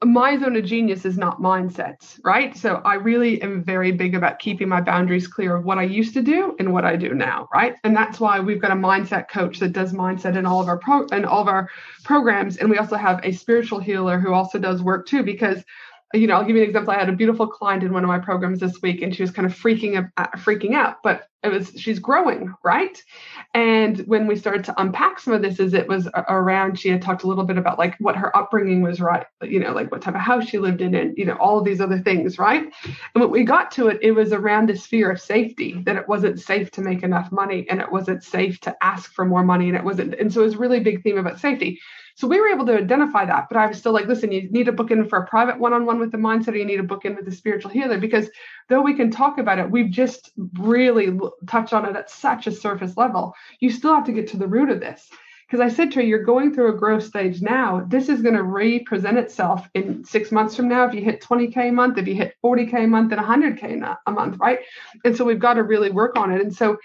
my 0.04 0.38
zone 0.38 0.56
of 0.56 0.64
genius 0.64 1.06
is 1.06 1.16
not 1.16 1.40
mindsets, 1.40 2.20
right? 2.22 2.54
So 2.54 2.82
I 2.84 2.94
really 2.94 3.40
am 3.40 3.64
very 3.64 3.92
big 3.92 4.14
about 4.14 4.38
keeping 4.38 4.68
my 4.68 4.82
boundaries 4.82 5.26
clear 5.26 5.56
of 5.56 5.64
what 5.64 5.78
I 5.78 5.84
used 5.84 6.12
to 6.14 6.22
do 6.22 6.54
and 6.58 6.72
what 6.72 6.84
I 6.84 6.96
do 6.96 7.14
now, 7.14 7.48
right? 7.52 7.76
And 7.82 7.96
that's 7.96 8.20
why 8.20 8.38
we've 8.38 8.60
got 8.60 8.72
a 8.72 8.74
mindset 8.74 9.28
coach 9.28 9.58
that 9.60 9.72
does 9.72 9.94
mindset 9.94 10.36
in 10.36 10.44
all 10.44 10.60
of 10.60 10.68
our 10.68 10.78
pro 10.78 11.06
in 11.06 11.24
all 11.24 11.40
of 11.40 11.48
our 11.48 11.70
programs, 12.04 12.58
and 12.58 12.68
we 12.68 12.76
also 12.76 12.96
have 12.96 13.20
a 13.24 13.32
spiritual 13.32 13.80
healer 13.80 14.20
who 14.20 14.34
also 14.34 14.58
does 14.58 14.82
work 14.82 15.06
too, 15.06 15.22
because 15.22 15.64
you 16.14 16.26
know, 16.26 16.34
I'll 16.36 16.44
give 16.44 16.56
you 16.56 16.62
an 16.62 16.68
example. 16.68 16.92
I 16.92 16.98
had 16.98 17.08
a 17.08 17.16
beautiful 17.16 17.46
client 17.46 17.82
in 17.82 17.92
one 17.92 18.04
of 18.04 18.08
my 18.08 18.18
programs 18.18 18.60
this 18.60 18.80
week, 18.80 19.02
and 19.02 19.14
she 19.14 19.22
was 19.22 19.30
kind 19.30 19.46
of 19.46 19.52
freaking 19.52 20.10
uh, 20.16 20.26
freaking 20.36 20.74
out. 20.74 20.96
But 21.02 21.28
it 21.42 21.48
was 21.48 21.72
she's 21.76 21.98
growing, 21.98 22.52
right? 22.64 23.00
And 23.54 24.00
when 24.00 24.26
we 24.26 24.36
started 24.36 24.64
to 24.64 24.80
unpack 24.80 25.20
some 25.20 25.32
of 25.32 25.42
this, 25.42 25.60
is 25.60 25.74
it 25.74 25.86
was 25.86 26.08
around. 26.28 26.78
She 26.78 26.88
had 26.88 27.02
talked 27.02 27.22
a 27.22 27.28
little 27.28 27.44
bit 27.44 27.58
about 27.58 27.78
like 27.78 27.94
what 28.00 28.16
her 28.16 28.36
upbringing 28.36 28.82
was, 28.82 29.00
right? 29.00 29.26
You 29.42 29.60
know, 29.60 29.72
like 29.72 29.92
what 29.92 30.02
type 30.02 30.14
of 30.14 30.20
house 30.20 30.48
she 30.48 30.58
lived 30.58 30.80
in, 30.80 30.94
and 30.94 31.16
you 31.16 31.24
know, 31.24 31.36
all 31.36 31.58
of 31.58 31.64
these 31.64 31.80
other 31.80 32.00
things, 32.00 32.38
right? 32.38 32.62
And 32.84 33.22
when 33.22 33.30
we 33.30 33.44
got 33.44 33.70
to 33.72 33.88
it, 33.88 33.98
it 34.02 34.12
was 34.12 34.32
around 34.32 34.68
this 34.68 34.86
fear 34.86 35.10
of 35.10 35.20
safety 35.20 35.82
that 35.84 35.96
it 35.96 36.08
wasn't 36.08 36.40
safe 36.40 36.70
to 36.72 36.80
make 36.80 37.02
enough 37.02 37.30
money, 37.30 37.66
and 37.70 37.80
it 37.80 37.92
wasn't 37.92 38.24
safe 38.24 38.60
to 38.62 38.76
ask 38.82 39.12
for 39.12 39.24
more 39.24 39.44
money, 39.44 39.68
and 39.68 39.76
it 39.76 39.84
wasn't. 39.84 40.14
And 40.14 40.32
so 40.32 40.40
it 40.40 40.44
was 40.44 40.54
a 40.54 40.58
really 40.58 40.80
big 40.80 41.02
theme 41.02 41.18
about 41.18 41.38
safety. 41.38 41.80
So 42.16 42.26
we 42.26 42.40
were 42.40 42.48
able 42.48 42.64
to 42.64 42.78
identify 42.78 43.26
that, 43.26 43.48
but 43.50 43.58
I 43.58 43.66
was 43.66 43.76
still 43.76 43.92
like, 43.92 44.06
listen, 44.06 44.32
you 44.32 44.48
need 44.50 44.64
to 44.64 44.72
book 44.72 44.90
in 44.90 45.06
for 45.06 45.18
a 45.18 45.26
private 45.26 45.60
one-on-one 45.60 45.98
with 45.98 46.12
the 46.12 46.16
mindset, 46.16 46.54
or 46.54 46.56
you 46.56 46.64
need 46.64 46.78
to 46.78 46.82
book 46.82 47.04
in 47.04 47.14
with 47.14 47.26
the 47.26 47.30
spiritual 47.30 47.70
healer 47.70 47.98
because 47.98 48.30
though 48.68 48.82
we 48.82 48.94
can 48.94 49.10
talk 49.10 49.38
about 49.38 49.58
it, 49.58 49.70
we've 49.70 49.90
just 49.90 50.32
really 50.54 51.18
touched 51.46 51.72
on 51.72 51.84
it 51.86 51.96
at 51.96 52.10
such 52.10 52.46
a 52.46 52.52
surface 52.52 52.96
level. 52.96 53.34
You 53.60 53.70
still 53.70 53.94
have 53.94 54.06
to 54.06 54.12
get 54.12 54.28
to 54.28 54.36
the 54.36 54.46
root 54.46 54.70
of 54.70 54.80
this. 54.80 55.08
Because 55.46 55.60
I 55.60 55.68
said 55.68 55.92
to 55.92 56.00
her, 56.00 56.02
you're 56.02 56.24
going 56.24 56.52
through 56.52 56.74
a 56.74 56.76
growth 56.76 57.04
stage 57.04 57.40
now. 57.40 57.86
This 57.86 58.08
is 58.08 58.20
going 58.20 58.34
to 58.34 58.42
re-present 58.42 59.16
itself 59.16 59.68
in 59.74 60.04
six 60.04 60.32
months 60.32 60.56
from 60.56 60.68
now. 60.68 60.88
If 60.88 60.94
you 60.94 61.02
hit 61.02 61.22
20K 61.22 61.68
a 61.68 61.72
month, 61.72 61.98
if 61.98 62.08
you 62.08 62.16
hit 62.16 62.34
40K 62.44 62.84
a 62.84 62.86
month, 62.88 63.12
and 63.12 63.20
100K 63.20 63.96
a 64.06 64.10
month, 64.10 64.38
right? 64.40 64.58
And 65.04 65.16
so 65.16 65.24
we've 65.24 65.38
got 65.38 65.54
to 65.54 65.62
really 65.62 65.90
work 65.90 66.18
on 66.18 66.32
it. 66.32 66.40
And 66.40 66.52
so 66.52 66.78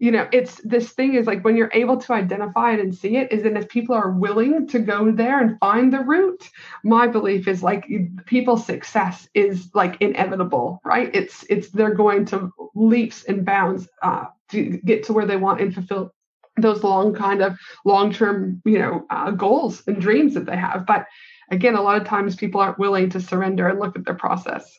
you 0.00 0.10
know 0.10 0.28
it's 0.32 0.60
this 0.64 0.90
thing 0.90 1.14
is 1.14 1.26
like 1.26 1.44
when 1.44 1.56
you're 1.56 1.70
able 1.72 1.98
to 1.98 2.12
identify 2.12 2.72
it 2.72 2.80
and 2.80 2.94
see 2.94 3.16
it 3.16 3.30
is 3.30 3.44
that 3.44 3.56
if 3.56 3.68
people 3.68 3.94
are 3.94 4.10
willing 4.10 4.66
to 4.66 4.80
go 4.80 5.12
there 5.12 5.40
and 5.40 5.58
find 5.60 5.92
the 5.92 6.00
root 6.00 6.50
my 6.82 7.06
belief 7.06 7.46
is 7.46 7.62
like 7.62 7.86
people's 8.26 8.66
success 8.66 9.28
is 9.34 9.70
like 9.74 10.00
inevitable 10.00 10.80
right? 10.84 11.10
It's 11.14 11.44
it's 11.48 11.68
they're 11.70 11.94
going 11.94 12.24
to 12.26 12.52
leaps 12.74 13.24
and 13.24 13.44
bounds 13.44 13.88
uh, 14.02 14.24
to 14.50 14.78
get 14.84 15.04
to 15.04 15.12
where 15.12 15.26
they 15.26 15.36
want 15.36 15.60
and 15.60 15.72
fulfill 15.72 16.12
those 16.56 16.82
long 16.82 17.14
kind 17.14 17.42
of 17.42 17.56
long 17.84 18.12
term 18.12 18.60
you 18.64 18.78
know 18.78 19.06
uh, 19.10 19.30
goals 19.30 19.82
and 19.86 20.00
dreams 20.00 20.34
that 20.34 20.46
they 20.46 20.56
have. 20.56 20.86
But 20.86 21.06
again 21.50 21.74
a 21.74 21.82
lot 21.82 22.00
of 22.00 22.06
times 22.06 22.36
people 22.36 22.60
aren't 22.60 22.78
willing 22.78 23.10
to 23.10 23.20
surrender 23.20 23.68
and 23.68 23.78
look 23.78 23.96
at 23.96 24.04
their 24.04 24.14
process 24.14 24.78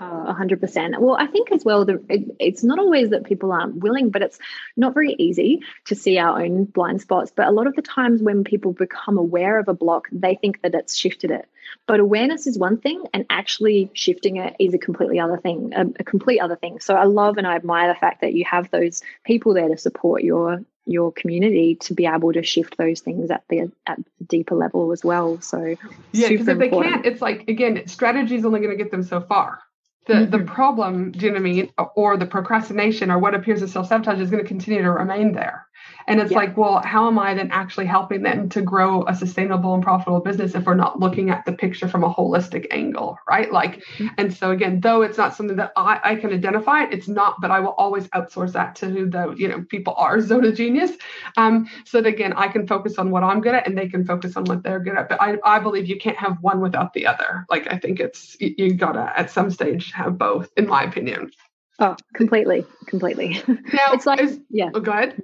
Uh, 0.00 0.24
a 0.28 0.32
hundred 0.32 0.58
percent. 0.58 0.98
Well, 0.98 1.16
I 1.16 1.26
think 1.26 1.52
as 1.52 1.66
well, 1.66 1.84
the, 1.84 2.02
it, 2.08 2.34
it's 2.38 2.64
not 2.64 2.78
always 2.78 3.10
that 3.10 3.24
people 3.24 3.52
aren't 3.52 3.76
willing, 3.76 4.08
but 4.08 4.22
it's 4.22 4.38
not 4.74 4.94
very 4.94 5.14
easy 5.18 5.60
to 5.88 5.94
see 5.94 6.16
our 6.16 6.42
own 6.42 6.64
blind 6.64 7.02
spots. 7.02 7.30
But 7.36 7.48
a 7.48 7.50
lot 7.50 7.66
of 7.66 7.76
the 7.76 7.82
times 7.82 8.22
when 8.22 8.42
people 8.42 8.72
become 8.72 9.18
aware 9.18 9.58
of 9.58 9.68
a 9.68 9.74
block, 9.74 10.08
they 10.10 10.34
think 10.34 10.62
that 10.62 10.74
it's 10.74 10.96
shifted 10.96 11.30
it. 11.30 11.46
But 11.86 12.00
awareness 12.00 12.46
is 12.46 12.58
one 12.58 12.78
thing, 12.78 13.04
and 13.12 13.26
actually 13.28 13.90
shifting 13.92 14.36
it 14.36 14.56
is 14.58 14.72
a 14.72 14.78
completely 14.78 15.20
other 15.20 15.36
thing, 15.36 15.74
a, 15.76 15.82
a 16.00 16.04
complete 16.04 16.40
other 16.40 16.56
thing. 16.56 16.80
So 16.80 16.94
I 16.94 17.04
love 17.04 17.36
and 17.36 17.46
I 17.46 17.56
admire 17.56 17.88
the 17.88 18.00
fact 18.00 18.22
that 18.22 18.32
you 18.32 18.46
have 18.46 18.70
those 18.70 19.02
people 19.24 19.52
there 19.52 19.68
to 19.68 19.76
support 19.76 20.22
your 20.22 20.64
your 20.86 21.12
community 21.12 21.74
to 21.76 21.92
be 21.92 22.06
able 22.06 22.32
to 22.32 22.42
shift 22.42 22.78
those 22.78 23.00
things 23.00 23.30
at 23.30 23.44
the 23.50 23.70
at 23.86 23.98
the 23.98 24.24
deeper 24.24 24.54
level 24.54 24.90
as 24.92 25.04
well. 25.04 25.38
So 25.42 25.76
yeah, 26.12 26.28
because 26.30 26.48
if 26.48 26.58
they 26.58 26.70
can't, 26.70 27.04
it's 27.04 27.20
like 27.20 27.46
again, 27.48 27.86
strategy 27.88 28.36
is 28.36 28.46
only 28.46 28.60
going 28.60 28.76
to 28.76 28.82
get 28.82 28.90
them 28.90 29.02
so 29.02 29.20
far 29.20 29.60
the 30.06 30.14
mm-hmm. 30.14 30.30
the 30.30 30.38
problem, 30.40 31.12
do 31.12 31.26
you 31.26 31.32
know 31.32 31.40
what 31.40 31.48
I 31.48 31.52
mean, 31.52 31.72
or 31.94 32.16
the 32.16 32.26
procrastination 32.26 33.10
or 33.10 33.18
what 33.18 33.34
appears 33.34 33.62
as 33.62 33.72
self 33.72 33.88
sabotage 33.88 34.20
is 34.20 34.30
going 34.30 34.42
to 34.42 34.48
continue 34.48 34.82
to 34.82 34.90
remain 34.90 35.32
there. 35.32 35.66
And 36.06 36.20
it's 36.20 36.32
yeah. 36.32 36.38
like, 36.38 36.56
well, 36.56 36.80
how 36.80 37.06
am 37.06 37.18
I 37.18 37.34
then 37.34 37.50
actually 37.52 37.86
helping 37.86 38.22
them 38.22 38.48
to 38.50 38.62
grow 38.62 39.04
a 39.06 39.14
sustainable 39.14 39.74
and 39.74 39.82
profitable 39.82 40.20
business 40.20 40.54
if 40.54 40.64
we're 40.64 40.74
not 40.74 40.98
looking 40.98 41.30
at 41.30 41.44
the 41.44 41.52
picture 41.52 41.88
from 41.88 42.04
a 42.04 42.12
holistic 42.12 42.66
angle, 42.70 43.18
right? 43.28 43.52
Like, 43.52 43.84
mm-hmm. 43.96 44.08
and 44.18 44.34
so 44.34 44.50
again, 44.50 44.80
though 44.80 45.02
it's 45.02 45.18
not 45.18 45.36
something 45.36 45.56
that 45.56 45.72
I, 45.76 46.00
I 46.02 46.16
can 46.16 46.32
identify, 46.32 46.84
it's 46.84 47.08
not, 47.08 47.40
but 47.40 47.50
I 47.50 47.60
will 47.60 47.74
always 47.78 48.08
outsource 48.08 48.52
that 48.52 48.74
to 48.76 48.88
who 48.88 49.08
the, 49.08 49.34
you 49.36 49.48
know, 49.48 49.64
people 49.68 49.94
are 49.96 50.20
zone 50.20 50.44
of 50.44 50.56
genius. 50.56 50.92
Um, 51.36 51.68
so 51.84 52.00
that 52.00 52.08
again, 52.08 52.32
I 52.32 52.48
can 52.48 52.66
focus 52.66 52.98
on 52.98 53.10
what 53.10 53.22
I'm 53.22 53.40
good 53.40 53.54
at 53.54 53.66
and 53.66 53.76
they 53.76 53.88
can 53.88 54.04
focus 54.04 54.36
on 54.36 54.44
what 54.44 54.62
they're 54.62 54.80
good 54.80 54.96
at. 54.96 55.08
But 55.08 55.20
I, 55.22 55.38
I 55.44 55.58
believe 55.60 55.86
you 55.86 55.98
can't 55.98 56.16
have 56.16 56.38
one 56.40 56.60
without 56.60 56.92
the 56.92 57.06
other. 57.06 57.46
Like, 57.48 57.72
I 57.72 57.78
think 57.78 58.00
it's, 58.00 58.36
you, 58.40 58.54
you 58.58 58.74
gotta 58.74 59.12
at 59.16 59.30
some 59.30 59.50
stage 59.50 59.91
have 59.92 60.18
both, 60.18 60.50
in 60.56 60.66
my 60.66 60.82
opinion. 60.84 61.30
Oh, 61.78 61.96
completely, 62.14 62.64
completely. 62.86 63.42
Now, 63.48 63.92
it's 63.92 64.06
like, 64.06 64.20
is, 64.20 64.38
yeah. 64.50 64.70
Oh, 64.74 64.80
go 64.80 64.92
ahead. 64.92 65.22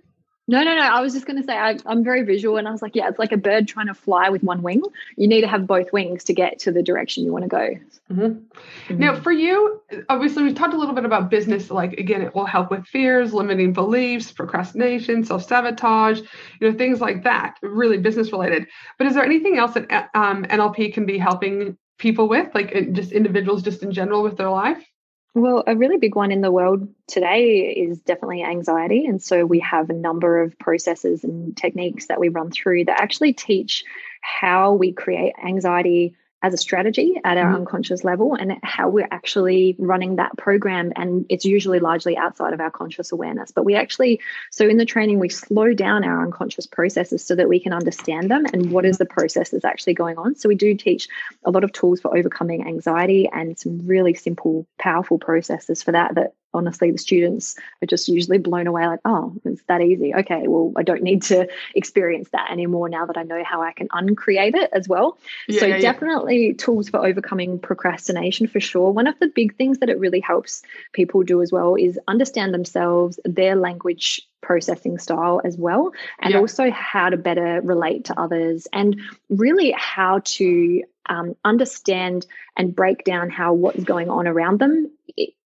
No, 0.51 0.63
no, 0.63 0.75
no. 0.75 0.81
I 0.81 1.03
was 1.03 1.13
just 1.13 1.27
going 1.27 1.37
to 1.37 1.45
say 1.45 1.55
I, 1.55 1.77
am 1.87 2.03
very 2.03 2.23
visual, 2.23 2.57
and 2.57 2.67
I 2.67 2.71
was 2.71 2.81
like, 2.81 2.97
yeah, 2.97 3.07
it's 3.09 3.19
like 3.19 3.33
a 3.33 3.37
bird 3.37 3.69
trying 3.69 3.89
to 3.89 3.95
fly 3.95 4.31
with 4.31 4.43
one 4.43 4.63
wing. 4.63 4.83
You 5.17 5.29
need 5.29 5.43
to 5.43 5.47
have 5.47 5.67
both 5.67 5.93
wings 5.93 6.25
to 6.25 6.33
get 6.33 6.59
to 6.61 6.73
the 6.73 6.83
direction 6.83 7.23
you 7.23 7.33
want 7.33 7.45
to 7.45 7.49
go. 7.49 7.69
Mm-hmm. 8.11 8.23
Mm-hmm. 8.23 8.99
Now, 8.99 9.21
for 9.21 9.31
you, 9.31 9.83
obviously, 10.09 10.45
we've 10.45 10.55
talked 10.55 10.73
a 10.73 10.79
little 10.79 10.95
bit 10.95 11.05
about 11.05 11.29
business. 11.29 11.71
Like 11.71 11.93
again, 11.93 12.23
it 12.23 12.35
will 12.35 12.47
help 12.47 12.71
with 12.71 12.87
fears, 12.87 13.35
limiting 13.35 13.75
beliefs, 13.75 14.33
procrastination, 14.33 15.23
self 15.23 15.47
sabotage, 15.47 16.21
you 16.61 16.71
know, 16.71 16.79
things 16.79 17.03
like 17.03 17.25
that. 17.25 17.59
Really 17.61 17.99
business 17.99 18.33
related. 18.33 18.67
But 18.97 19.07
is 19.07 19.15
there 19.15 19.25
anything 19.25 19.59
else 19.59 19.75
that 19.75 20.09
um, 20.15 20.45
NLP 20.45 20.95
can 20.95 21.05
be 21.05 21.19
helping 21.19 21.77
people 21.99 22.29
with, 22.29 22.55
like 22.55 22.73
just 22.93 23.13
individuals, 23.13 23.63
just 23.63 23.83
in 23.83 23.93
general, 23.93 24.23
with 24.23 24.37
their 24.37 24.51
life? 24.51 24.85
Well, 25.35 25.63
a 25.67 25.77
really 25.77 25.99
big 25.99 26.17
one 26.17 26.33
in 26.33 26.41
the 26.41 26.51
world 26.51 26.89
today 27.07 27.61
is 27.61 28.01
definitely 28.01 28.43
anxiety. 28.43 29.05
And 29.07 29.23
so 29.23 29.45
we 29.45 29.61
have 29.61 29.91
a 29.91 29.95
number 29.95 30.41
of 30.43 30.59
processes 30.59 31.23
and 31.23 31.57
techniques 31.57 32.07
that 32.07 32.19
we 32.19 32.29
run 32.29 32.51
through 32.51 32.87
that 32.87 33.01
actually 33.01 33.35
teach 33.35 33.85
how 34.21 34.73
we 34.73 34.93
create 34.93 35.35
anxiety 35.45 36.17
as 36.43 36.55
a 36.55 36.57
strategy 36.57 37.21
at 37.25 37.37
our 37.37 37.47
mm-hmm. 37.47 37.57
unconscious 37.57 38.05
level 38.05 38.35
and 38.35 38.59
how 38.63 38.89
we're 38.89 39.09
actually 39.11 39.75
running 39.79 40.17
that 40.17 40.37
program. 40.37 40.93
And 40.95 41.27
it's 41.29 41.45
usually 41.45 41.81
largely 41.81 42.17
outside 42.17 42.53
of 42.53 42.61
our 42.61 42.71
conscious 42.71 43.11
awareness. 43.11 43.51
But 43.51 43.65
we 43.65 43.75
actually, 43.75 44.21
so 44.53 44.69
in 44.69 44.77
the 44.77 44.85
training, 44.85 45.19
we 45.19 45.29
slow 45.29 45.75
down 45.75 46.05
our 46.05 46.23
unconscious 46.23 46.67
processes 46.67 47.25
so 47.25 47.35
that 47.35 47.49
we 47.49 47.59
can 47.59 47.73
understand 47.73 48.31
them 48.31 48.47
and 48.53 48.71
what 48.71 48.85
is 48.85 48.99
the 48.99 49.07
process 49.07 49.51
that's 49.51 49.65
actually 49.65 49.95
going 49.95 50.17
on. 50.17 50.37
So 50.37 50.49
we 50.49 50.55
do 50.55 50.77
teach 50.77 51.09
a 51.45 51.51
lot 51.51 51.65
of 51.65 51.73
tools 51.73 52.01
for 52.01 52.17
overcoming 52.17 52.67
anxiety 52.67 53.29
and 53.33 53.59
some 53.59 53.87
really 53.87 54.15
simple, 54.15 54.67
powerful 54.79 55.19
processes 55.19 55.83
for 55.83 55.93
that 55.93 56.15
that 56.15 56.35
honestly 56.55 56.91
the 56.91 56.99
students 56.99 57.57
are 57.83 57.87
just 57.87 58.09
usually 58.09 58.39
blown 58.39 58.67
away 58.67 58.87
like 58.87 59.01
oh 59.05 59.35
it's 59.45 59.63
that 59.69 59.81
easy. 59.81 60.15
Okay 60.15 60.47
well 60.47 60.73
i 60.77 60.83
don't 60.83 61.03
need 61.03 61.23
to 61.23 61.49
experience 61.75 62.29
that 62.31 62.51
anymore 62.51 62.89
now 62.89 63.07
that 63.07 63.17
i 63.17 63.23
know 63.23 63.43
how 63.45 63.63
i 63.63 63.73
can 63.73 63.89
uncreate 63.93 64.55
it 64.55 64.71
as 64.73 64.89
well. 64.89 65.19
Yeah, 65.49 65.61
so 65.61 65.67
yeah, 65.67 65.79
definitely 65.79 66.49
yeah. 66.49 66.53
tools 66.57 66.89
for 66.89 67.05
overcoming 67.05 67.59
procrastination 67.59 68.47
for 68.47 68.61
sure. 68.61 68.91
One 68.91 69.07
of 69.07 69.19
the 69.19 69.29
big 69.29 69.57
things 69.57 69.79
that 69.79 69.89
it 69.89 69.99
really 69.99 70.21
helps 70.21 70.63
people 70.93 71.23
do 71.23 71.43
as 71.43 71.53
well 71.53 71.75
is 71.75 71.99
understand 72.09 72.55
themselves 72.55 73.19
their 73.25 73.57
language 73.57 74.23
processing 74.41 74.99
style 74.99 75.41
as 75.45 75.57
well 75.57 75.93
and 76.21 76.35
also 76.37 76.71
how 76.71 77.11
to 77.11 77.17
better 77.17 77.61
relate 77.63 78.05
to 78.05 78.19
others 78.19 78.69
and 78.73 79.01
really 79.29 79.75
how 79.77 80.21
to 80.25 80.83
um, 81.07 81.35
understand 81.45 82.27
and 82.57 82.75
break 82.75 83.03
down 83.05 83.31
how 83.31 83.53
what's 83.53 83.83
going 83.83 84.09
on 84.09 84.29
around 84.29 84.59
them 84.61 84.91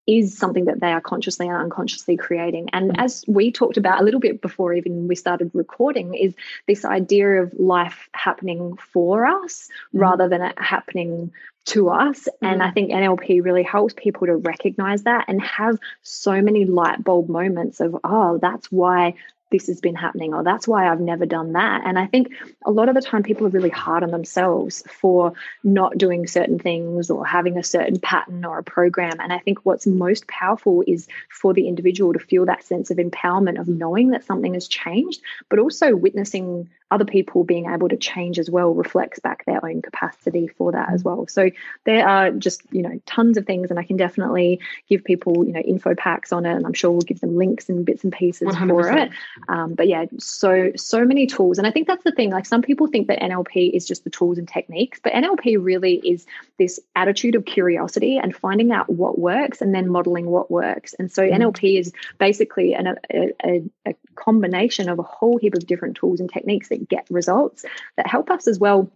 is 0.08 0.38
something 0.38 0.66
that 0.66 0.80
they 0.80 0.92
are 0.92 1.02
consciously 1.02 1.48
and 1.48 1.58
unconsciously 1.58 2.16
creating. 2.16 2.70
And 2.72 2.92
mm-hmm. 2.92 3.02
as 3.02 3.26
we 3.28 3.52
talked 3.52 3.78
about 3.78 4.02
a 4.02 4.04
little 4.04 4.22
bit 4.22 4.42
before 4.42 4.74
even 4.74 5.08
we 5.08 5.16
started 5.16 5.52
recording, 5.54 6.14
is 6.14 6.34
this 6.66 6.86
idea 6.86 7.44
of 7.44 7.54
life 7.60 8.10
happening 8.14 8.78
for 8.94 9.26
us 9.26 9.68
mm-hmm. 9.68 10.00
rather 10.00 10.30
than 10.30 10.42
it 10.42 10.58
happening 10.58 11.32
to 11.66 11.90
us. 11.90 12.22
Mm-hmm. 12.22 12.46
And 12.46 12.64
I 12.64 12.72
think 12.72 12.92
NLP 12.92 13.44
really 13.44 13.64
helps 13.64 13.94
people 13.96 14.28
to 14.28 14.38
recognize 14.38 15.04
that 15.04 15.26
and 15.28 15.42
have 15.42 15.78
so 16.02 16.42
many 16.42 16.64
light 16.64 17.04
bulb 17.04 17.28
moments 17.28 17.82
of, 17.82 17.98
oh, 18.04 18.40
that's 18.42 18.72
why 18.72 19.16
this 19.52 19.68
has 19.68 19.80
been 19.80 19.96
happening 19.96 20.34
or 20.34 20.44
that's 20.44 20.68
why 20.68 20.90
I've 20.90 21.00
never 21.00 21.26
done 21.26 21.54
that. 21.54 21.84
And 21.86 21.98
I 21.98 22.06
think 22.06 22.34
a 22.66 22.72
lot 22.72 22.90
of 22.90 22.96
the 22.96 23.02
time 23.02 23.24
people 23.24 23.48
are 23.48 23.52
really 23.52 23.70
hard 23.70 24.04
on 24.04 24.12
themselves 24.12 24.84
for 24.88 25.34
not 25.64 25.98
doing 25.98 26.28
certain 26.28 26.60
things 26.60 27.10
or 27.10 27.26
having 27.26 27.58
a 27.58 27.64
certain 27.64 28.00
pattern 28.00 28.44
or 28.46 28.60
a 28.60 28.64
program. 28.64 29.20
And 29.20 29.32
I 29.32 29.40
think 29.40 29.60
what's 29.64 29.88
most 29.88 30.28
powerful 30.28 30.84
is 30.86 31.08
for 31.30 31.54
the 31.54 31.68
individual 31.68 32.14
to 32.14 32.20
feel 32.20 32.46
that 32.46 32.64
sense 32.64 32.92
of 32.92 32.98
empowerment 32.98 33.60
of 33.60 33.68
knowing 33.68 34.10
that 34.10 34.26
something 34.26 34.54
has 34.54 34.68
changed, 34.68 35.22
but 35.50 35.60
also 35.60 35.96
witnessing 35.96 36.70
other 36.90 37.06
people 37.06 37.44
being 37.44 37.70
able 37.70 37.90
to 37.90 37.98
change 37.98 38.40
as 38.40 38.50
well 38.50 38.74
reflects 38.74 39.20
back 39.20 39.44
their 39.46 39.64
own 39.66 39.82
capacity 39.82 40.48
for 40.48 40.72
that 40.72 40.90
as 40.92 41.04
well. 41.04 41.28
So 41.28 41.50
there 41.84 42.08
are 42.08 42.32
just, 42.32 42.62
you 42.72 42.82
know, 42.82 43.02
tons 43.06 43.38
of 43.38 43.46
things 43.46 43.70
and 43.70 43.78
I 43.78 43.84
can 43.84 43.98
definitely 43.98 44.62
give 44.88 45.04
people, 45.04 45.46
you 45.46 45.52
know, 45.52 45.60
info 45.60 45.96
packs 45.96 46.32
on 46.32 46.46
it 46.46 46.56
and 46.56 46.66
I'm 46.66 46.74
sure 46.74 46.92
we'll 46.92 47.02
give 47.02 47.20
them 47.20 47.36
links 47.36 47.68
and 47.68 47.86
bits 47.86 48.06
and 48.06 48.14
pieces 48.14 48.48
100%. 48.48 48.68
for 48.70 48.90
it. 48.90 49.12
Um, 49.50 49.74
but 49.74 49.90
yeah, 49.90 50.06
so, 50.18 50.72
so 50.78 51.04
many 51.04 51.28
tools. 51.28 51.58
And 51.58 51.68
I 51.68 51.72
think 51.72 51.88
that's 51.88 52.06
the 52.06 52.14
thing. 52.14 52.32
Like 52.32 52.46
some 52.46 52.62
people 52.62 52.88
think 52.88 53.08
that 53.08 53.20
NLP 53.20 53.72
is 53.74 53.86
just 53.86 54.06
the 54.06 54.10
tools 54.10 54.38
and 54.38 54.48
techniques, 54.48 55.02
but 55.04 55.12
NLP 55.12 55.62
really 55.62 55.96
is 55.96 56.26
this 56.58 56.80
attitude 56.96 57.36
of 57.36 57.44
curiosity 57.44 58.18
and 58.18 58.34
finding 58.34 58.72
out 58.72 58.90
what 58.90 59.20
works 59.20 59.62
and 59.62 59.76
then 59.76 59.90
modeling 59.90 60.28
what 60.28 60.50
works. 60.50 60.94
And 60.94 61.12
so 61.12 61.24
mm. 61.24 61.36
NLP 61.36 61.80
is 61.80 61.92
basically 62.18 62.76
an, 62.76 62.96
a, 63.14 63.34
a, 63.46 63.64
a 63.86 63.96
combination 64.16 64.88
of 64.88 65.00
a 65.00 65.04
whole 65.04 65.38
heap 65.38 65.54
of 65.54 65.68
different 65.68 65.98
tools 65.98 66.22
and 66.22 66.32
techniques 66.32 66.70
that 66.70 66.77
get 66.86 67.08
results 67.10 67.66
that 67.96 68.08
help 68.08 68.30
us 68.30 68.48
as 68.48 68.60
well 68.60 68.90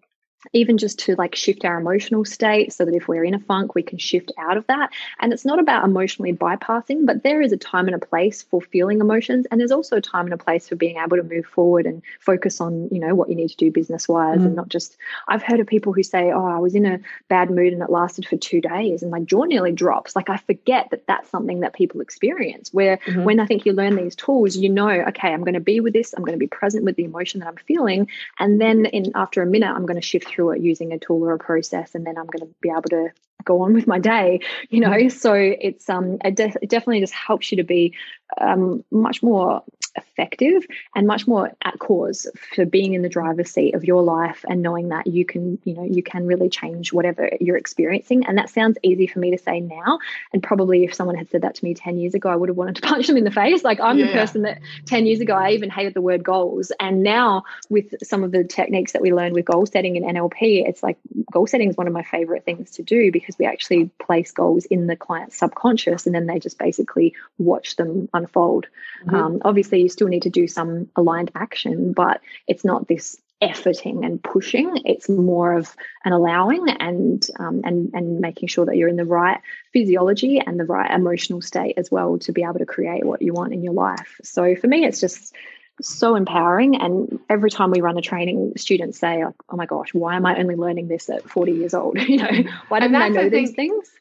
even 0.53 0.77
just 0.77 0.99
to 0.99 1.15
like 1.15 1.35
shift 1.35 1.65
our 1.65 1.79
emotional 1.79 2.25
state 2.25 2.73
so 2.73 2.85
that 2.85 2.95
if 2.95 3.07
we're 3.07 3.23
in 3.23 3.33
a 3.33 3.39
funk 3.39 3.75
we 3.75 3.83
can 3.83 3.97
shift 3.97 4.31
out 4.37 4.57
of 4.57 4.65
that 4.67 4.89
and 5.19 5.31
it's 5.31 5.45
not 5.45 5.59
about 5.59 5.85
emotionally 5.85 6.33
bypassing 6.33 7.05
but 7.05 7.23
there 7.23 7.41
is 7.41 7.51
a 7.51 7.57
time 7.57 7.87
and 7.87 7.95
a 7.95 8.05
place 8.05 8.41
for 8.41 8.61
feeling 8.61 8.99
emotions 8.99 9.45
and 9.49 9.59
there's 9.59 9.71
also 9.71 9.97
a 9.97 10.01
time 10.01 10.25
and 10.25 10.33
a 10.33 10.37
place 10.37 10.67
for 10.67 10.75
being 10.75 10.97
able 10.97 11.17
to 11.17 11.23
move 11.23 11.45
forward 11.45 11.85
and 11.85 12.01
focus 12.19 12.59
on 12.59 12.89
you 12.91 12.99
know 12.99 13.13
what 13.13 13.29
you 13.29 13.35
need 13.35 13.49
to 13.49 13.57
do 13.57 13.71
business 13.71 14.07
wise 14.07 14.39
mm. 14.39 14.45
and 14.45 14.55
not 14.55 14.67
just 14.67 14.97
i've 15.27 15.43
heard 15.43 15.59
of 15.59 15.67
people 15.67 15.93
who 15.93 16.03
say 16.03 16.31
oh 16.31 16.45
i 16.45 16.57
was 16.57 16.75
in 16.75 16.85
a 16.85 16.99
bad 17.27 17.49
mood 17.49 17.73
and 17.73 17.81
it 17.81 17.89
lasted 17.89 18.25
for 18.25 18.37
two 18.37 18.61
days 18.61 19.03
and 19.03 19.11
my 19.11 19.19
jaw 19.19 19.43
nearly 19.43 19.71
drops 19.71 20.15
like 20.15 20.29
i 20.29 20.37
forget 20.37 20.89
that 20.91 21.05
that's 21.07 21.29
something 21.29 21.59
that 21.59 21.73
people 21.73 22.01
experience 22.01 22.73
where 22.73 22.97
mm-hmm. 22.97 23.23
when 23.23 23.39
i 23.39 23.45
think 23.45 23.65
you 23.65 23.73
learn 23.73 23.95
these 23.95 24.15
tools 24.15 24.57
you 24.57 24.69
know 24.69 24.89
okay 24.89 25.31
i'm 25.31 25.43
going 25.43 25.53
to 25.53 25.59
be 25.59 25.79
with 25.79 25.93
this 25.93 26.13
i'm 26.13 26.23
going 26.23 26.37
to 26.37 26.39
be 26.39 26.47
present 26.47 26.83
with 26.83 26.95
the 26.95 27.03
emotion 27.03 27.39
that 27.39 27.47
i'm 27.47 27.57
feeling 27.67 28.07
and 28.39 28.59
then 28.59 28.85
in 28.87 29.11
after 29.15 29.41
a 29.41 29.45
minute 29.45 29.71
i'm 29.71 29.85
going 29.85 29.99
to 29.99 30.05
shift 30.05 30.30
through 30.31 30.51
it 30.51 30.61
using 30.61 30.93
a 30.93 30.99
tool 30.99 31.23
or 31.23 31.33
a 31.33 31.39
process 31.39 31.95
and 31.95 32.05
then 32.05 32.17
i'm 32.17 32.27
going 32.27 32.47
to 32.47 32.55
be 32.61 32.69
able 32.69 32.81
to 32.83 33.09
go 33.45 33.61
on 33.61 33.73
with 33.73 33.87
my 33.87 33.99
day 33.99 34.39
you 34.69 34.79
know? 34.79 34.89
Mm-hmm. 34.89 35.09
so 35.09 35.33
it's 35.33 35.89
um 35.89 36.17
it, 36.23 36.35
de- 36.35 36.53
it 36.61 36.69
definitely 36.69 36.99
just 36.99 37.13
helps 37.13 37.51
you 37.51 37.57
to 37.57 37.63
be 37.63 37.93
um, 38.39 38.83
much 38.91 39.21
more 39.21 39.63
effective 39.97 40.65
and 40.95 41.05
much 41.05 41.27
more 41.27 41.51
at 41.63 41.77
cause 41.79 42.25
for 42.55 42.65
being 42.65 42.93
in 42.93 43.01
the 43.01 43.09
driver's 43.09 43.51
seat 43.51 43.75
of 43.75 43.83
your 43.83 44.01
life 44.03 44.45
and 44.47 44.61
knowing 44.61 44.89
that 44.89 45.05
you 45.05 45.25
can 45.25 45.59
you 45.65 45.73
know 45.73 45.83
you 45.83 46.01
can 46.01 46.25
really 46.25 46.49
change 46.49 46.93
whatever 46.93 47.29
you're 47.41 47.57
experiencing. 47.57 48.25
And 48.25 48.37
that 48.37 48.49
sounds 48.49 48.77
easy 48.83 49.07
for 49.07 49.19
me 49.19 49.31
to 49.31 49.37
say 49.37 49.59
now. 49.59 49.99
And 50.31 50.41
probably 50.41 50.85
if 50.85 50.93
someone 50.93 51.17
had 51.17 51.29
said 51.29 51.41
that 51.41 51.55
to 51.55 51.65
me 51.65 51.73
10 51.73 51.97
years 51.97 52.13
ago 52.13 52.29
I 52.29 52.35
would 52.35 52.49
have 52.49 52.55
wanted 52.55 52.75
to 52.77 52.81
punch 52.87 53.07
them 53.07 53.17
in 53.17 53.23
the 53.23 53.31
face. 53.31 53.63
Like 53.63 53.81
I'm 53.81 53.99
yeah. 53.99 54.07
the 54.07 54.13
person 54.13 54.43
that 54.43 54.61
10 54.85 55.05
years 55.05 55.19
ago 55.19 55.33
I 55.33 55.51
even 55.51 55.69
hated 55.69 55.93
the 55.93 56.01
word 56.01 56.23
goals. 56.23 56.71
And 56.79 57.03
now 57.03 57.43
with 57.69 57.93
some 58.03 58.23
of 58.23 58.31
the 58.31 58.45
techniques 58.45 58.93
that 58.93 59.01
we 59.01 59.13
learned 59.13 59.35
with 59.35 59.45
goal 59.45 59.65
setting 59.65 59.97
and 59.97 60.05
NLP 60.05 60.67
it's 60.67 60.81
like 60.81 60.97
goal 61.31 61.47
setting 61.47 61.69
is 61.69 61.75
one 61.75 61.87
of 61.87 61.93
my 61.93 62.03
favorite 62.03 62.45
things 62.45 62.71
to 62.71 62.83
do 62.83 63.11
because 63.11 63.30
we 63.37 63.45
actually 63.45 63.89
place 63.99 64.31
goals 64.31 64.65
in 64.65 64.87
the 64.87 64.95
client's 64.95 65.37
subconscious 65.37 66.05
and 66.05 66.15
then 66.15 66.25
they 66.25 66.39
just 66.39 66.57
basically 66.57 67.13
watch 67.37 67.75
them 67.75 68.09
unfold 68.13 68.67
mm-hmm. 69.05 69.15
um, 69.15 69.41
obviously 69.43 69.81
you 69.81 69.89
still 69.89 70.07
need 70.07 70.23
to 70.23 70.29
do 70.29 70.47
some 70.47 70.89
aligned 70.95 71.31
action, 71.35 71.93
but 71.93 72.21
it's 72.47 72.65
not 72.65 72.87
this 72.87 73.17
efforting 73.41 74.05
and 74.05 74.23
pushing. 74.23 74.77
It's 74.85 75.09
more 75.09 75.53
of 75.53 75.75
an 76.05 76.13
allowing 76.13 76.69
and 76.69 77.27
um, 77.39 77.61
and 77.63 77.91
and 77.93 78.19
making 78.19 78.49
sure 78.49 78.65
that 78.65 78.77
you're 78.77 78.89
in 78.89 78.97
the 78.97 79.05
right 79.05 79.41
physiology 79.73 80.39
and 80.39 80.59
the 80.59 80.65
right 80.65 80.91
emotional 80.91 81.41
state 81.41 81.75
as 81.77 81.89
well 81.89 82.19
to 82.19 82.31
be 82.31 82.43
able 82.43 82.59
to 82.59 82.65
create 82.65 83.03
what 83.03 83.21
you 83.21 83.33
want 83.33 83.53
in 83.53 83.63
your 83.63 83.73
life. 83.73 84.19
So 84.23 84.55
for 84.55 84.67
me, 84.67 84.85
it's 84.85 84.99
just 84.99 85.33
so 85.81 86.15
empowering. 86.15 86.75
And 86.75 87.19
every 87.29 87.49
time 87.49 87.71
we 87.71 87.81
run 87.81 87.97
a 87.97 88.01
training, 88.01 88.53
students 88.57 88.99
say, 88.99 89.23
"Oh 89.23 89.55
my 89.55 89.65
gosh, 89.65 89.93
why 89.93 90.15
am 90.15 90.25
I 90.25 90.37
only 90.37 90.55
learning 90.55 90.87
this 90.87 91.09
at 91.09 91.29
40 91.29 91.51
years 91.53 91.73
old? 91.73 91.97
you 92.07 92.17
know, 92.17 92.51
why 92.69 92.79
don't 92.79 92.95
I 92.95 93.09
know 93.09 93.29
these 93.29 93.51
things?" 93.51 93.91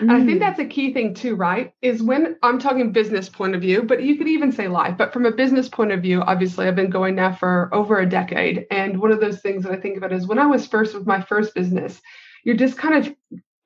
Mm. 0.00 0.10
I 0.10 0.24
think 0.24 0.36
mm. 0.36 0.40
that's 0.40 0.60
a 0.60 0.64
key 0.64 0.92
thing 0.92 1.12
too, 1.12 1.34
right? 1.34 1.72
Is 1.82 2.02
when 2.02 2.36
I'm 2.42 2.58
talking 2.58 2.92
business 2.92 3.28
point 3.28 3.54
of 3.54 3.60
view, 3.60 3.82
but 3.82 4.02
you 4.02 4.16
could 4.16 4.28
even 4.28 4.52
say 4.52 4.68
life. 4.68 4.96
But 4.96 5.12
from 5.12 5.26
a 5.26 5.32
business 5.32 5.68
point 5.68 5.92
of 5.92 6.02
view, 6.02 6.22
obviously, 6.22 6.68
I've 6.68 6.76
been 6.76 6.90
going 6.90 7.16
now 7.16 7.34
for 7.34 7.68
over 7.74 7.98
a 7.98 8.08
decade. 8.08 8.66
And 8.70 9.00
one 9.00 9.10
of 9.10 9.20
those 9.20 9.40
things 9.40 9.64
that 9.64 9.72
I 9.72 9.76
think 9.76 9.96
about 9.96 10.12
is 10.12 10.26
when 10.26 10.38
I 10.38 10.46
was 10.46 10.66
first 10.66 10.94
with 10.94 11.06
my 11.06 11.20
first 11.20 11.54
business, 11.54 12.00
you're 12.44 12.56
just 12.56 12.78
kind 12.78 12.94
of 12.94 13.14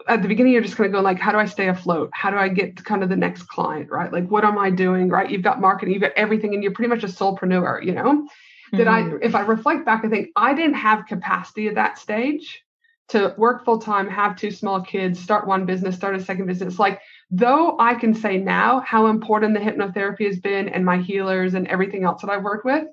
at 0.09 0.22
the 0.22 0.28
beginning, 0.28 0.53
you're 0.53 0.62
just 0.62 0.76
kind 0.76 0.86
of 0.86 0.92
going 0.92 1.05
like, 1.05 1.18
how 1.18 1.32
do 1.32 1.38
I 1.38 1.46
stay 1.46 1.68
afloat? 1.68 2.11
How 2.12 2.30
do 2.30 2.36
I 2.36 2.48
get 2.48 2.76
to 2.76 2.82
kind 2.82 3.03
of 3.03 3.09
the 3.09 3.16
next 3.16 3.44
client, 3.44 3.90
right? 3.90 4.12
Like, 4.12 4.28
what 4.28 4.44
am 4.44 4.59
I 4.59 4.70
doing, 4.70 5.09
right? 5.09 5.30
You've 5.30 5.42
got 5.42 5.61
marketing, 5.61 5.94
you've 5.94 6.03
got 6.03 6.12
everything, 6.16 6.55
and 6.55 6.62
you're 6.62 6.72
pretty 6.72 6.88
much 6.88 7.05
a 7.05 7.09
solopreneur, 7.09 7.84
you 7.84 7.92
know? 7.92 8.26
Mm-hmm. 8.72 8.76
That 8.78 8.88
I, 8.88 9.11
if 9.22 9.34
I 9.34 9.42
reflect 9.42 9.84
back, 9.84 10.05
I 10.05 10.09
think 10.09 10.28
I 10.34 10.55
didn't 10.55 10.74
have 10.74 11.07
capacity 11.07 11.68
at 11.68 11.74
that 11.74 11.98
stage 11.98 12.62
to 13.09 13.34
work 13.36 13.64
full 13.64 13.78
time, 13.78 14.09
have 14.09 14.36
two 14.36 14.50
small 14.50 14.80
kids, 14.80 15.20
start 15.20 15.46
one 15.46 15.66
business, 15.66 15.94
start 15.94 16.16
a 16.16 16.24
second 16.24 16.46
business. 16.46 16.78
Like, 16.78 17.00
though 17.30 17.76
I 17.78 17.94
can 17.94 18.14
say 18.14 18.38
now 18.38 18.80
how 18.80 19.09
important 19.09 19.55
the 19.55 19.61
hypnotherapy 19.61 20.26
has 20.26 20.38
been 20.38 20.68
and 20.68 20.84
my 20.84 20.96
healers 20.96 21.53
and 21.55 21.66
everything 21.68 22.05
else 22.05 22.22
that 22.22 22.30
I've 22.30 22.42
worked 22.42 22.64
with, 22.64 22.84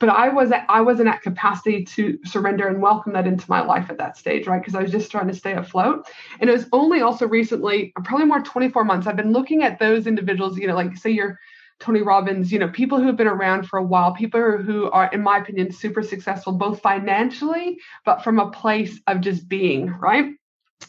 but 0.00 0.08
I 0.08 0.28
was 0.28 0.52
I 0.68 0.80
wasn't 0.80 1.08
at 1.08 1.22
capacity 1.22 1.84
to 1.84 2.18
surrender 2.24 2.68
and 2.68 2.80
welcome 2.80 3.12
that 3.14 3.26
into 3.26 3.50
my 3.50 3.60
life 3.60 3.90
at 3.90 3.98
that 3.98 4.16
stage, 4.16 4.46
right? 4.46 4.60
Because 4.60 4.74
I 4.74 4.82
was 4.82 4.92
just 4.92 5.10
trying 5.10 5.28
to 5.28 5.34
stay 5.34 5.54
afloat. 5.54 6.06
And 6.40 6.48
it 6.48 6.52
was 6.52 6.66
only 6.72 7.00
also 7.00 7.26
recently, 7.26 7.92
uh, 7.96 8.02
probably 8.02 8.26
more 8.26 8.40
24 8.40 8.84
months, 8.84 9.06
I've 9.06 9.16
been 9.16 9.32
looking 9.32 9.62
at 9.62 9.78
those 9.78 10.06
individuals, 10.06 10.56
you 10.56 10.66
know, 10.66 10.76
like 10.76 10.96
say 10.96 11.10
you're 11.10 11.38
Tony 11.80 12.02
Robbins, 12.02 12.52
you 12.52 12.58
know, 12.58 12.68
people 12.68 12.98
who 12.98 13.06
have 13.06 13.16
been 13.16 13.28
around 13.28 13.68
for 13.68 13.78
a 13.78 13.84
while, 13.84 14.12
people 14.12 14.58
who 14.58 14.90
are, 14.90 15.10
in 15.12 15.22
my 15.22 15.38
opinion, 15.38 15.72
super 15.72 16.02
successful, 16.02 16.52
both 16.52 16.80
financially, 16.80 17.78
but 18.04 18.22
from 18.22 18.38
a 18.38 18.50
place 18.50 19.00
of 19.06 19.20
just 19.20 19.48
being, 19.48 19.88
right? 19.90 20.32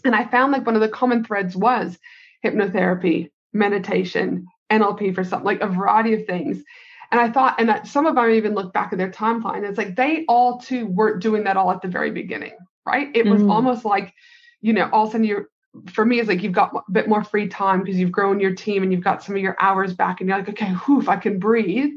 And 0.03 0.16
I 0.16 0.26
found 0.26 0.51
like 0.51 0.66
one 0.66 0.76
of 0.76 0.82
the 0.82 0.89
common 0.89 1.24
threads 1.24 1.55
was 1.55 1.97
hypnotherapy, 2.43 3.30
meditation, 3.53 4.47
NLP 4.72 5.14
for 5.14 5.24
something 5.24 5.45
like 5.45 5.62
a 5.62 5.68
variety 5.68 6.14
of 6.14 6.26
things. 6.26 6.64
And 7.12 7.20
I 7.20 7.32
thought, 7.32 7.60
and 7.60 7.88
some 7.88 8.05
of 8.05 8.16
them 8.16 8.30
even 8.30 8.53
look 8.53 8.72
back 8.72 8.91
at 8.91 8.97
their 8.97 9.12
timeline. 9.12 9.68
It's 9.68 9.78
like 9.78 9.95
they 9.95 10.26
all 10.28 10.60
too 10.60 10.86
weren't 10.86 11.22
doing 11.22 11.45
that 11.45 11.57
all 11.57 11.72
at 11.72 11.82
the 11.82 11.88
very 11.88 12.12
beginning, 12.12 12.55
right? 12.86 13.10
It 13.16 13.26
was 13.26 13.41
mm. 13.41 13.51
almost 13.51 13.84
like, 13.84 14.14
you 14.62 14.74
know, 14.74 14.89
all 14.91 15.03
of 15.03 15.10
a 15.10 15.12
sudden 15.14 15.26
you're 15.26 15.49
for 15.88 16.05
me, 16.05 16.20
it's 16.20 16.28
like 16.28 16.41
you've 16.41 16.51
got 16.51 16.74
a 16.74 16.91
bit 16.91 17.07
more 17.07 17.24
free 17.24 17.47
time 17.47 17.84
because 17.84 17.97
you've 17.97 18.12
grown 18.12 18.39
your 18.39 18.55
team 18.55 18.84
and 18.84 18.91
you've 18.91 19.03
got 19.03 19.24
some 19.24 19.36
of 19.36 19.41
your 19.41 19.55
hours 19.60 19.93
back, 19.93 20.20
and 20.20 20.28
you're 20.28 20.38
like, 20.38 20.49
okay, 20.49 20.72
whew, 20.86 21.03
I 21.07 21.16
can 21.16 21.39
breathe, 21.39 21.91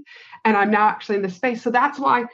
and 0.44 0.56
I'm 0.56 0.70
now 0.70 0.88
actually 0.88 1.16
in 1.16 1.22
the 1.22 1.30
space. 1.30 1.62
So 1.62 1.70
that's 1.70 1.98
why 1.98 2.24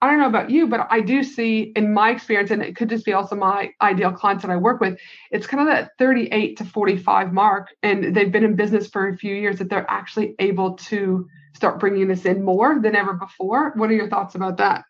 I 0.00 0.10
don't 0.10 0.18
know 0.18 0.26
about 0.26 0.50
you, 0.50 0.66
but 0.66 0.86
I 0.90 1.00
do 1.00 1.22
see 1.22 1.72
in 1.76 1.92
my 1.92 2.10
experience, 2.10 2.50
and 2.50 2.62
it 2.62 2.76
could 2.76 2.88
just 2.88 3.04
be 3.04 3.12
also 3.12 3.36
my 3.36 3.72
ideal 3.80 4.12
clients 4.12 4.42
that 4.42 4.50
I 4.50 4.56
work 4.56 4.80
with, 4.80 4.98
it's 5.30 5.46
kind 5.46 5.68
of 5.68 5.74
that 5.74 5.92
38 5.98 6.58
to 6.58 6.64
45 6.64 7.32
mark, 7.32 7.68
and 7.82 8.14
they've 8.14 8.32
been 8.32 8.44
in 8.44 8.56
business 8.56 8.88
for 8.88 9.08
a 9.08 9.16
few 9.16 9.34
years 9.34 9.58
that 9.58 9.68
they're 9.68 9.90
actually 9.90 10.34
able 10.38 10.74
to 10.74 11.28
start 11.56 11.80
bringing 11.80 12.08
this 12.08 12.24
in 12.24 12.44
more 12.44 12.78
than 12.80 12.94
ever 12.94 13.14
before. 13.14 13.72
What 13.74 13.90
are 13.90 13.94
your 13.94 14.08
thoughts 14.08 14.34
about 14.34 14.58
that? 14.58 14.84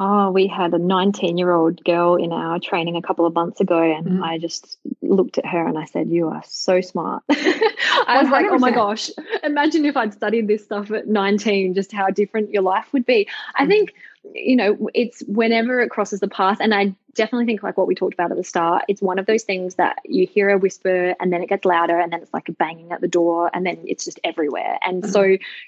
Oh, 0.00 0.30
we 0.30 0.46
had 0.46 0.72
a 0.72 0.78
19 0.78 1.36
year 1.36 1.52
old 1.52 1.84
girl 1.84 2.16
in 2.16 2.32
our 2.32 2.58
training 2.58 2.96
a 2.96 3.02
couple 3.02 3.26
of 3.26 3.34
months 3.34 3.60
ago, 3.60 3.78
and 3.78 4.06
mm. 4.06 4.22
I 4.22 4.38
just 4.38 4.78
looked 5.02 5.36
at 5.36 5.44
her 5.44 5.66
and 5.66 5.78
I 5.78 5.84
said, 5.84 6.08
You 6.08 6.28
are 6.28 6.42
so 6.46 6.80
smart. 6.80 7.22
I 7.30 8.20
was 8.22 8.28
100%. 8.28 8.30
like, 8.30 8.46
Oh 8.50 8.58
my 8.58 8.70
gosh, 8.70 9.10
imagine 9.42 9.84
if 9.84 9.96
I'd 9.96 10.14
studied 10.14 10.48
this 10.48 10.64
stuff 10.64 10.90
at 10.90 11.08
19, 11.08 11.74
just 11.74 11.92
how 11.92 12.08
different 12.08 12.50
your 12.50 12.62
life 12.62 12.86
would 12.92 13.04
be. 13.04 13.28
I 13.54 13.64
mm. 13.64 13.68
think 13.68 13.94
you 14.34 14.56
know, 14.56 14.88
it's 14.94 15.22
whenever 15.26 15.80
it 15.80 15.90
crosses 15.90 16.20
the 16.20 16.28
path, 16.28 16.58
and 16.60 16.74
I 16.74 16.94
definitely 17.14 17.46
think 17.46 17.62
like 17.62 17.76
what 17.76 17.86
we 17.86 17.94
talked 17.94 18.14
about 18.14 18.30
at 18.30 18.36
the 18.36 18.44
start, 18.44 18.84
it's 18.88 19.02
one 19.02 19.18
of 19.18 19.26
those 19.26 19.42
things 19.42 19.76
that 19.76 19.98
you 20.04 20.26
hear 20.26 20.50
a 20.50 20.58
whisper 20.58 21.14
and 21.20 21.32
then 21.32 21.42
it 21.42 21.48
gets 21.48 21.64
louder 21.64 21.98
and 21.98 22.12
then 22.12 22.22
it's 22.22 22.32
like 22.32 22.48
a 22.48 22.52
banging 22.52 22.92
at 22.92 23.00
the 23.00 23.08
door 23.08 23.50
and 23.52 23.66
then 23.66 23.78
it's 23.84 24.04
just 24.04 24.20
everywhere. 24.24 24.78
And 24.82 25.02
mm-hmm. 25.02 25.12
so, 25.12 25.22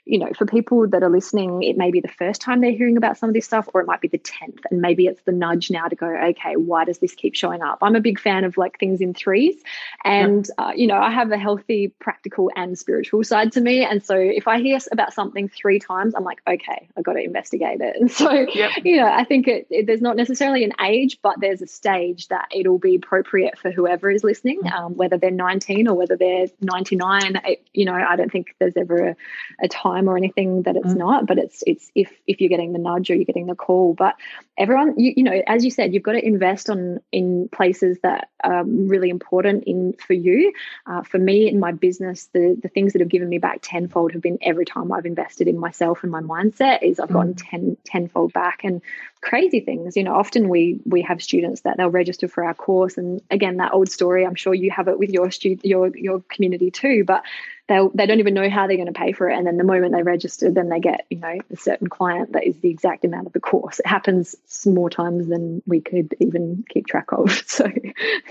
you 0.04 0.18
know, 0.18 0.30
for 0.36 0.46
people 0.46 0.86
that 0.88 1.02
are 1.02 1.10
listening, 1.10 1.62
it 1.62 1.76
may 1.76 1.90
be 1.90 2.00
the 2.00 2.08
first 2.08 2.40
time 2.40 2.60
they're 2.60 2.72
hearing 2.72 2.96
about 2.96 3.18
some 3.18 3.30
of 3.30 3.34
this 3.34 3.44
stuff, 3.44 3.68
or 3.74 3.80
it 3.80 3.86
might 3.86 4.00
be 4.00 4.08
the 4.08 4.18
10th. 4.18 4.60
And 4.70 4.80
maybe 4.80 5.06
it's 5.06 5.22
the 5.22 5.32
nudge 5.32 5.70
now 5.70 5.88
to 5.88 5.96
go, 5.96 6.06
okay, 6.06 6.56
why 6.56 6.84
does 6.84 6.98
this 6.98 7.14
keep 7.14 7.34
showing 7.34 7.62
up? 7.62 7.78
I'm 7.82 7.96
a 7.96 8.00
big 8.00 8.18
fan 8.18 8.44
of 8.44 8.56
like 8.56 8.78
things 8.78 9.00
in 9.00 9.14
threes. 9.14 9.62
And, 10.04 10.48
uh, 10.58 10.72
you 10.74 10.86
know, 10.86 10.98
I 10.98 11.10
have 11.10 11.30
a 11.30 11.38
healthy, 11.38 11.88
practical, 11.98 12.50
and 12.56 12.78
spiritual 12.78 13.24
side 13.24 13.52
to 13.52 13.60
me. 13.60 13.84
And 13.84 14.04
so 14.04 14.16
if 14.16 14.48
I 14.48 14.60
hear 14.60 14.78
about 14.92 15.12
something 15.12 15.48
three 15.48 15.78
times, 15.78 16.14
I'm 16.14 16.24
like, 16.24 16.40
okay, 16.48 16.88
I've 16.96 17.04
got 17.04 17.14
to 17.14 17.22
investigate 17.22 17.80
it. 17.80 17.96
And 18.00 18.10
so, 18.10 18.30
yep. 18.32 18.72
you 18.84 18.96
know, 18.96 19.06
I 19.06 19.24
think 19.24 19.48
it, 19.48 19.66
it, 19.70 19.86
there's 19.86 20.00
not 20.02 20.16
necessarily 20.16 20.64
an 20.64 20.72
age, 20.84 21.18
but 21.22 21.33
but 21.34 21.40
there's 21.40 21.62
a 21.62 21.66
stage 21.66 22.28
that 22.28 22.48
it'll 22.52 22.78
be 22.78 22.96
appropriate 22.96 23.58
for 23.58 23.70
whoever 23.70 24.10
is 24.10 24.24
listening, 24.24 24.60
mm. 24.62 24.72
um, 24.72 24.96
whether 24.96 25.18
they're 25.18 25.30
19 25.30 25.88
or 25.88 25.94
whether 25.94 26.16
they're 26.16 26.46
99. 26.60 27.40
It, 27.44 27.66
you 27.72 27.84
know, 27.84 27.94
I 27.94 28.16
don't 28.16 28.30
think 28.30 28.54
there's 28.58 28.76
ever 28.76 29.08
a, 29.08 29.16
a 29.62 29.68
time 29.68 30.08
or 30.08 30.16
anything 30.16 30.62
that 30.62 30.76
it's 30.76 30.94
mm. 30.94 30.98
not, 30.98 31.26
but 31.26 31.38
it's 31.38 31.62
it's 31.66 31.90
if 31.94 32.12
if 32.26 32.40
you're 32.40 32.48
getting 32.48 32.72
the 32.72 32.78
nudge 32.78 33.10
or 33.10 33.14
you're 33.14 33.24
getting 33.24 33.46
the 33.46 33.54
call. 33.54 33.94
But 33.94 34.14
everyone, 34.56 34.98
you, 34.98 35.14
you 35.16 35.22
know, 35.24 35.42
as 35.46 35.64
you 35.64 35.70
said, 35.70 35.92
you've 35.92 36.02
got 36.02 36.12
to 36.12 36.24
invest 36.24 36.70
on 36.70 37.00
in 37.12 37.48
places 37.50 37.98
that 38.02 38.28
are 38.42 38.64
really 38.64 39.10
important 39.10 39.64
in 39.64 39.94
for 39.94 40.14
you. 40.14 40.52
Uh, 40.86 41.02
for 41.02 41.18
me 41.18 41.48
in 41.48 41.58
my 41.58 41.72
business, 41.72 42.28
the 42.32 42.58
the 42.60 42.68
things 42.68 42.92
that 42.92 43.00
have 43.00 43.08
given 43.08 43.28
me 43.28 43.38
back 43.38 43.58
tenfold 43.62 44.12
have 44.12 44.22
been 44.22 44.38
every 44.42 44.64
time 44.64 44.92
I've 44.92 45.06
invested 45.06 45.48
in 45.48 45.58
myself 45.58 46.02
and 46.02 46.12
my 46.12 46.20
mindset 46.20 46.82
is 46.82 47.00
I've 47.00 47.12
gotten 47.12 47.34
mm. 47.34 47.50
ten 47.50 47.76
tenfold 47.84 48.32
back 48.32 48.60
and 48.64 48.80
crazy 49.20 49.60
things. 49.60 49.96
You 49.96 50.04
know, 50.04 50.14
often 50.14 50.48
we 50.48 50.80
we 50.84 51.02
have 51.02 51.20
students 51.24 51.62
that 51.62 51.76
they'll 51.76 51.90
register 51.90 52.28
for 52.28 52.44
our 52.44 52.54
course, 52.54 52.96
and 52.98 53.20
again, 53.30 53.56
that 53.56 53.72
old 53.72 53.90
story. 53.90 54.24
I'm 54.24 54.34
sure 54.34 54.54
you 54.54 54.70
have 54.70 54.88
it 54.88 54.98
with 54.98 55.10
your 55.10 55.30
student, 55.30 55.64
your 55.64 55.94
your 55.96 56.20
community 56.28 56.70
too. 56.70 57.04
But 57.04 57.24
they 57.66 57.78
they 57.94 58.06
don't 58.06 58.20
even 58.20 58.34
know 58.34 58.48
how 58.48 58.66
they're 58.66 58.76
going 58.76 58.92
to 58.92 58.98
pay 58.98 59.12
for 59.12 59.28
it, 59.28 59.36
and 59.36 59.46
then 59.46 59.56
the 59.56 59.64
moment 59.64 59.92
they 59.92 60.02
register, 60.02 60.50
then 60.50 60.68
they 60.68 60.80
get 60.80 61.06
you 61.10 61.18
know 61.18 61.38
a 61.50 61.56
certain 61.56 61.88
client 61.88 62.32
that 62.32 62.46
is 62.46 62.56
the 62.58 62.70
exact 62.70 63.04
amount 63.04 63.26
of 63.26 63.32
the 63.32 63.40
course. 63.40 63.80
It 63.80 63.86
happens 63.86 64.36
more 64.66 64.90
times 64.90 65.26
than 65.26 65.62
we 65.66 65.80
could 65.80 66.14
even 66.20 66.64
keep 66.68 66.86
track 66.86 67.12
of. 67.12 67.42
So 67.54 67.70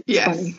yes. 0.05 0.37
Funny. 0.37 0.55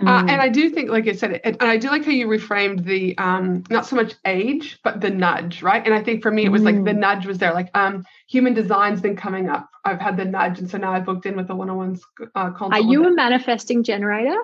Uh, 0.00 0.22
mm. 0.22 0.30
and 0.30 0.40
I 0.40 0.48
do 0.48 0.70
think, 0.70 0.90
like 0.90 1.08
I 1.08 1.12
said, 1.12 1.40
and 1.44 1.56
I 1.62 1.76
do 1.76 1.88
like 1.88 2.04
how 2.04 2.10
you 2.10 2.26
reframed 2.26 2.84
the 2.84 3.16
um, 3.18 3.64
not 3.70 3.86
so 3.86 3.96
much 3.96 4.14
age, 4.24 4.78
but 4.82 5.00
the 5.00 5.10
nudge, 5.10 5.62
right? 5.62 5.84
And 5.84 5.94
I 5.94 6.02
think 6.02 6.22
for 6.22 6.30
me, 6.30 6.44
it 6.44 6.50
was 6.50 6.62
mm. 6.62 6.66
like 6.66 6.84
the 6.84 6.92
mm. 6.92 6.98
nudge 6.98 7.26
was 7.26 7.38
there. 7.38 7.52
Like 7.52 7.70
um, 7.74 8.04
human 8.28 8.54
design's 8.54 9.00
been 9.00 9.16
coming 9.16 9.48
up. 9.48 9.68
I've 9.84 10.00
had 10.00 10.16
the 10.16 10.24
nudge, 10.24 10.58
and 10.58 10.70
so 10.70 10.78
now 10.78 10.92
I've 10.92 11.04
booked 11.04 11.26
in 11.26 11.36
with 11.36 11.48
the 11.48 11.54
one-on-one 11.54 11.98
uh, 12.34 12.50
consult. 12.50 12.72
Are 12.72 12.80
you 12.80 13.06
a 13.06 13.14
manifesting 13.14 13.82
generator? 13.82 14.36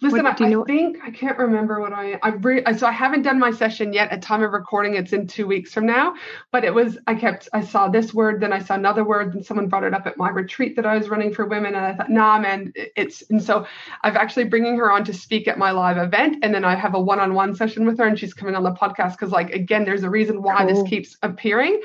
Listen, 0.00 0.26
I, 0.26 0.30
I 0.30 0.64
think 0.64 0.98
I 1.02 1.10
can't 1.10 1.36
remember 1.38 1.80
what 1.80 1.92
I 1.92 2.20
I 2.22 2.28
re, 2.28 2.62
so 2.76 2.86
I 2.86 2.92
haven't 2.92 3.22
done 3.22 3.38
my 3.38 3.50
session 3.50 3.92
yet. 3.92 4.12
At 4.12 4.22
time 4.22 4.44
of 4.44 4.52
recording, 4.52 4.94
it's 4.94 5.12
in 5.12 5.26
two 5.26 5.46
weeks 5.46 5.72
from 5.72 5.86
now. 5.86 6.14
But 6.52 6.64
it 6.64 6.72
was 6.72 6.98
I 7.08 7.16
kept 7.16 7.48
I 7.52 7.62
saw 7.64 7.88
this 7.88 8.14
word, 8.14 8.40
then 8.40 8.52
I 8.52 8.60
saw 8.60 8.74
another 8.74 9.02
word, 9.02 9.34
and 9.34 9.44
someone 9.44 9.68
brought 9.68 9.82
it 9.82 9.94
up 9.94 10.06
at 10.06 10.16
my 10.16 10.30
retreat 10.30 10.76
that 10.76 10.86
I 10.86 10.96
was 10.96 11.08
running 11.08 11.34
for 11.34 11.46
women, 11.46 11.74
and 11.74 11.84
I 11.84 11.94
thought, 11.94 12.10
nah, 12.10 12.38
man, 12.38 12.72
it's 12.76 13.24
and 13.28 13.42
so 13.42 13.66
I've 14.04 14.14
actually 14.14 14.44
bringing 14.44 14.76
her 14.76 14.92
on 14.92 15.04
to 15.04 15.12
speak 15.12 15.48
at 15.48 15.58
my 15.58 15.72
live 15.72 15.98
event, 15.98 16.38
and 16.44 16.54
then 16.54 16.64
I 16.64 16.76
have 16.76 16.94
a 16.94 17.00
one-on-one 17.00 17.56
session 17.56 17.84
with 17.84 17.98
her, 17.98 18.06
and 18.06 18.16
she's 18.16 18.34
coming 18.34 18.54
on 18.54 18.62
the 18.62 18.72
podcast 18.72 19.12
because 19.12 19.32
like 19.32 19.50
again, 19.50 19.84
there's 19.84 20.04
a 20.04 20.10
reason 20.10 20.42
why 20.42 20.58
cool. 20.58 20.66
this 20.68 20.88
keeps 20.88 21.16
appearing 21.22 21.80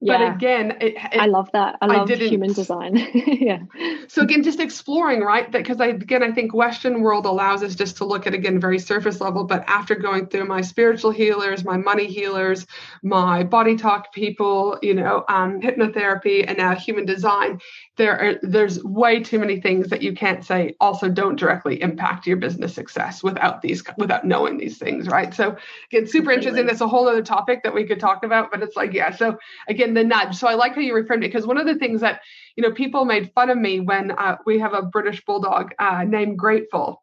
yeah. 0.00 0.18
But 0.18 0.36
again, 0.36 0.70
it, 0.82 0.94
it, 0.94 1.18
I 1.18 1.24
love 1.24 1.50
that. 1.52 1.78
I 1.80 1.86
love 1.86 2.10
I 2.10 2.14
human 2.16 2.52
design. 2.52 2.96
yeah. 3.14 3.60
So 4.08 4.22
again, 4.22 4.42
just 4.42 4.60
exploring, 4.60 5.20
right? 5.20 5.50
Because 5.50 5.80
I 5.80 5.86
again, 5.86 6.22
I 6.22 6.32
think 6.32 6.52
Western 6.52 7.00
world 7.00 7.24
allows 7.24 7.62
us 7.62 7.74
just 7.74 7.96
to 7.98 8.04
look 8.04 8.26
at 8.26 8.34
again 8.34 8.60
very 8.60 8.78
surface 8.78 9.22
level. 9.22 9.44
But 9.44 9.64
after 9.66 9.94
going 9.94 10.26
through 10.26 10.44
my 10.44 10.60
spiritual 10.60 11.12
healers, 11.12 11.64
my 11.64 11.78
money 11.78 12.06
healers, 12.06 12.66
my 13.02 13.42
body 13.42 13.74
talk 13.74 14.12
people, 14.12 14.78
you 14.82 14.92
know, 14.92 15.24
um, 15.30 15.62
hypnotherapy, 15.62 16.44
and 16.46 16.58
now 16.58 16.74
human 16.74 17.06
design, 17.06 17.60
there 17.96 18.18
are 18.20 18.34
there's 18.42 18.82
way 18.84 19.22
too 19.22 19.38
many 19.38 19.60
things 19.60 19.88
that 19.88 20.02
you 20.02 20.14
can't 20.14 20.44
say 20.44 20.74
also 20.80 21.08
don't 21.08 21.36
directly 21.36 21.80
impact 21.80 22.26
your 22.26 22.36
business 22.36 22.74
success 22.74 23.22
without 23.22 23.62
these 23.62 23.82
without 23.96 24.24
knowing 24.24 24.58
these 24.58 24.78
things, 24.78 25.08
right? 25.08 25.32
So 25.34 25.56
again, 25.90 26.06
super 26.06 26.30
interesting. 26.30 26.66
That's 26.66 26.82
a 26.82 26.88
whole 26.88 27.08
other 27.08 27.22
topic 27.22 27.62
that 27.62 27.74
we 27.74 27.84
could 27.84 27.98
talk 27.98 28.22
about, 28.22 28.50
but 28.50 28.62
it's 28.62 28.76
like 28.76 28.92
yeah. 28.92 29.14
So 29.14 29.38
again 29.68 29.94
the 29.94 30.04
nudge. 30.04 30.36
So 30.36 30.46
I 30.46 30.54
like 30.54 30.74
how 30.74 30.82
you 30.82 30.92
reframed 30.92 31.18
it 31.18 31.32
because 31.32 31.46
one 31.46 31.58
of 31.58 31.66
the 31.66 31.76
things 31.76 32.02
that 32.02 32.20
you 32.54 32.62
know 32.62 32.72
people 32.72 33.04
made 33.04 33.32
fun 33.34 33.48
of 33.50 33.56
me 33.56 33.80
when 33.80 34.10
uh, 34.10 34.36
we 34.44 34.58
have 34.58 34.74
a 34.74 34.82
British 34.82 35.24
bulldog 35.24 35.72
uh, 35.78 36.04
named 36.06 36.38
Grateful, 36.38 37.02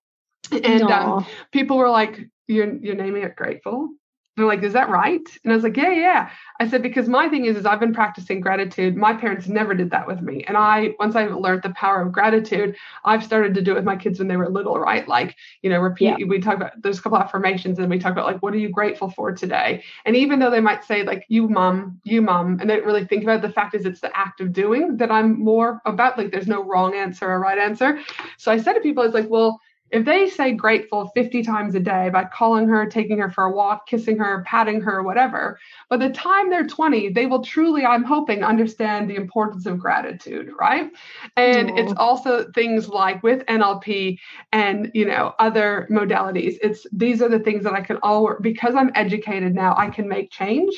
and 0.52 0.84
um, 0.84 1.26
people 1.52 1.78
were 1.78 1.90
like, 1.90 2.20
"You're 2.48 2.76
you're 2.78 2.96
naming 2.96 3.24
it 3.24 3.36
Grateful." 3.36 3.90
They're 4.36 4.48
like, 4.48 4.64
is 4.64 4.74
that 4.74 4.90
right? 4.90 5.22
And 5.44 5.54
I 5.54 5.56
was 5.56 5.64
like, 5.64 5.78
yeah, 5.78 5.92
yeah. 5.92 6.30
I 6.60 6.68
said, 6.68 6.82
because 6.82 7.08
my 7.08 7.30
thing 7.30 7.46
is, 7.46 7.56
is 7.56 7.68
I've 7.68 7.80
been 7.80 7.94
practicing 7.94 8.42
gratitude. 8.42 8.96
My 8.96 9.14
parents 9.14 9.48
never 9.48 9.76
did 9.76 9.92
that 9.92 10.08
with 10.08 10.22
me. 10.22 10.44
And 10.48 10.58
I, 10.58 10.96
once 10.98 11.16
I 11.16 11.26
learned 11.26 11.62
the 11.62 11.70
power 11.72 12.02
of 12.02 12.12
gratitude, 12.12 12.76
I've 13.06 13.24
started 13.24 13.54
to 13.54 13.62
do 13.62 13.74
it 13.74 13.76
with 13.76 13.84
my 13.84 13.96
kids 13.96 14.18
when 14.18 14.28
they 14.28 14.38
were 14.38 14.50
little, 14.50 14.80
right? 14.80 15.08
Like, 15.08 15.36
you 15.62 15.70
know, 15.70 15.80
repeat, 15.80 16.18
yeah. 16.18 16.26
we 16.26 16.40
talk 16.40 16.56
about, 16.56 16.82
there's 16.82 16.98
a 16.98 17.02
couple 17.02 17.20
affirmations 17.20 17.78
and 17.78 17.90
we 17.90 18.00
talk 18.00 18.12
about 18.12 18.26
like, 18.26 18.42
what 18.42 18.56
are 18.56 18.58
you 18.58 18.70
grateful 18.70 19.12
for 19.12 19.32
today? 19.32 19.84
And 20.06 20.16
even 20.16 20.40
though 20.40 20.50
they 20.50 20.62
might 20.62 20.84
say 20.84 21.04
like, 21.04 21.26
you 21.28 21.48
mom, 21.48 22.02
you 22.04 22.24
mom, 22.24 22.60
and 22.60 22.68
they 22.68 22.78
don't 22.78 22.86
really 22.86 23.06
think 23.06 23.22
about 23.24 23.44
it, 23.44 23.48
the 23.48 23.54
fact 23.54 23.76
is 23.76 23.86
it's 23.86 24.02
the 24.02 24.16
act 24.18 24.42
of 24.42 24.52
doing 24.52 24.98
that 24.98 25.12
I'm 25.12 25.40
more 25.40 25.80
about. 25.86 26.18
Like, 26.18 26.32
there's 26.32 26.48
no 26.48 26.64
wrong 26.64 26.96
answer 26.96 27.30
or 27.30 27.40
right 27.40 27.60
answer. 27.60 28.00
So 28.38 28.52
I 28.52 28.58
said 28.58 28.74
to 28.74 28.80
people, 28.80 29.04
it's 29.04 29.14
like, 29.14 29.30
well, 29.30 29.60
if 29.94 30.06
they 30.06 30.28
say 30.28 30.54
grateful 30.54 31.12
50 31.14 31.44
times 31.44 31.76
a 31.76 31.80
day 31.80 32.10
by 32.10 32.26
calling 32.26 32.68
her, 32.68 32.88
taking 32.88 33.20
her 33.20 33.30
for 33.30 33.44
a 33.44 33.52
walk, 33.52 33.88
kissing 33.88 34.18
her, 34.18 34.44
patting 34.46 34.82
her, 34.82 35.04
whatever, 35.04 35.60
by 35.88 35.98
the 35.98 36.10
time 36.10 36.50
they're 36.50 36.66
20, 36.66 37.10
they 37.10 37.28
will 37.28 37.44
truly, 37.44 37.86
I'm 37.86 38.04
hoping, 38.04 38.44
understand 38.44 39.08
the 39.08 39.16
importance 39.16 39.68
of 39.68 39.78
gratitude, 39.78 40.50
right? 40.60 40.92
And 41.38 41.70
Aww. 41.70 41.78
it's 41.78 41.94
also 41.98 42.52
things 42.54 42.90
like 42.90 43.22
with 43.22 43.46
NLP 43.46 44.18
and, 44.52 44.90
you 44.96 45.06
know, 45.06 45.36
other 45.38 45.88
modalities. 45.92 46.58
It's 46.64 46.88
these 46.92 47.22
are 47.22 47.30
the 47.30 47.40
things 47.40 47.64
that 47.64 47.74
I 47.74 47.82
can 47.82 47.98
all 48.02 48.24
work 48.24 48.42
because 48.42 48.74
I'm 48.74 48.92
educated 48.96 49.54
now, 49.54 49.76
I 49.78 49.92
can 49.92 50.10
make 50.10 50.32
change 50.32 50.74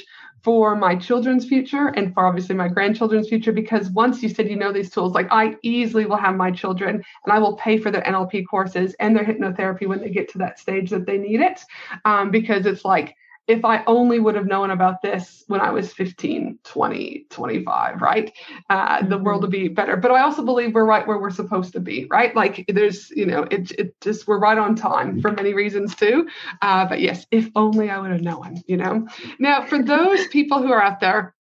for 0.45 0.75
my 0.75 0.95
children's 0.95 1.45
future 1.45 1.87
and 1.95 2.13
for 2.13 2.27
obviously 2.27 2.55
my 2.55 2.67
grandchildren's 2.67 3.27
future 3.27 3.51
because 3.51 3.89
once 3.89 4.21
you 4.21 4.29
said 4.29 4.47
you 4.47 4.55
know 4.55 4.71
these 4.71 4.91
tools 4.91 5.13
like 5.13 5.27
i 5.31 5.55
easily 5.63 6.05
will 6.05 6.15
have 6.15 6.35
my 6.35 6.51
children 6.51 7.03
and 7.25 7.33
i 7.33 7.39
will 7.39 7.55
pay 7.57 7.79
for 7.79 7.89
their 7.89 8.03
nlp 8.03 8.45
courses 8.47 8.95
and 8.99 9.15
their 9.15 9.25
hypnotherapy 9.25 9.87
when 9.87 9.99
they 9.99 10.09
get 10.09 10.29
to 10.29 10.37
that 10.37 10.59
stage 10.59 10.91
that 10.91 11.07
they 11.07 11.17
need 11.17 11.41
it. 11.41 11.61
Um, 12.05 12.31
because 12.31 12.65
it's 12.65 12.85
like 12.85 13.15
if 13.47 13.63
I 13.63 13.83
only 13.85 14.19
would 14.19 14.35
have 14.35 14.47
known 14.47 14.71
about 14.71 15.01
this 15.01 15.43
when 15.47 15.61
I 15.61 15.69
was 15.69 15.93
15, 15.93 16.59
20, 16.63 17.27
25, 17.29 18.01
right? 18.01 18.31
Uh, 18.69 19.05
the 19.05 19.19
world 19.19 19.43
would 19.43 19.51
be 19.51 19.67
better. 19.67 19.97
But 19.97 20.11
I 20.11 20.21
also 20.21 20.43
believe 20.43 20.73
we're 20.73 20.85
right 20.85 21.07
where 21.07 21.19
we're 21.19 21.29
supposed 21.29 21.73
to 21.73 21.79
be, 21.79 22.07
right? 22.09 22.35
Like 22.35 22.65
there's, 22.67 23.11
you 23.11 23.25
know, 23.25 23.43
it, 23.43 23.71
it 23.73 24.01
just, 24.01 24.27
we're 24.27 24.39
right 24.39 24.57
on 24.57 24.75
time 24.75 25.21
for 25.21 25.31
many 25.31 25.53
reasons 25.53 25.95
too. 25.95 26.27
Uh, 26.61 26.85
but 26.87 27.01
yes, 27.01 27.27
if 27.29 27.49
only 27.55 27.89
I 27.89 27.99
would 27.99 28.11
have 28.11 28.21
known, 28.21 28.63
you 28.65 28.77
know? 28.77 29.07
Now, 29.39 29.65
for 29.65 29.81
those 29.81 30.27
people 30.27 30.61
who 30.61 30.71
are 30.71 30.81
out 30.81 30.99
there, 30.99 31.35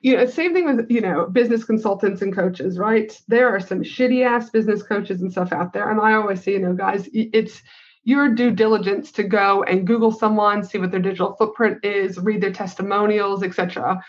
you 0.00 0.16
know, 0.16 0.26
same 0.26 0.52
thing 0.52 0.64
with, 0.64 0.90
you 0.90 1.00
know, 1.00 1.26
business 1.26 1.64
consultants 1.64 2.22
and 2.22 2.34
coaches, 2.34 2.78
right? 2.78 3.12
There 3.28 3.48
are 3.48 3.60
some 3.60 3.82
shitty 3.82 4.24
ass 4.24 4.50
business 4.50 4.82
coaches 4.82 5.20
and 5.20 5.30
stuff 5.30 5.52
out 5.52 5.72
there. 5.72 5.90
And 5.90 6.00
I 6.00 6.14
always 6.14 6.42
say, 6.42 6.52
you 6.52 6.60
know, 6.60 6.74
guys, 6.74 7.08
it's, 7.12 7.62
your 8.04 8.34
due 8.34 8.50
diligence 8.50 9.12
to 9.12 9.22
go 9.22 9.62
and 9.62 9.86
Google 9.86 10.12
someone, 10.12 10.64
see 10.64 10.78
what 10.78 10.90
their 10.90 11.00
digital 11.00 11.34
footprint 11.34 11.84
is, 11.84 12.18
read 12.18 12.40
their 12.40 12.52
testimonials, 12.52 13.42
etc. 13.42 14.02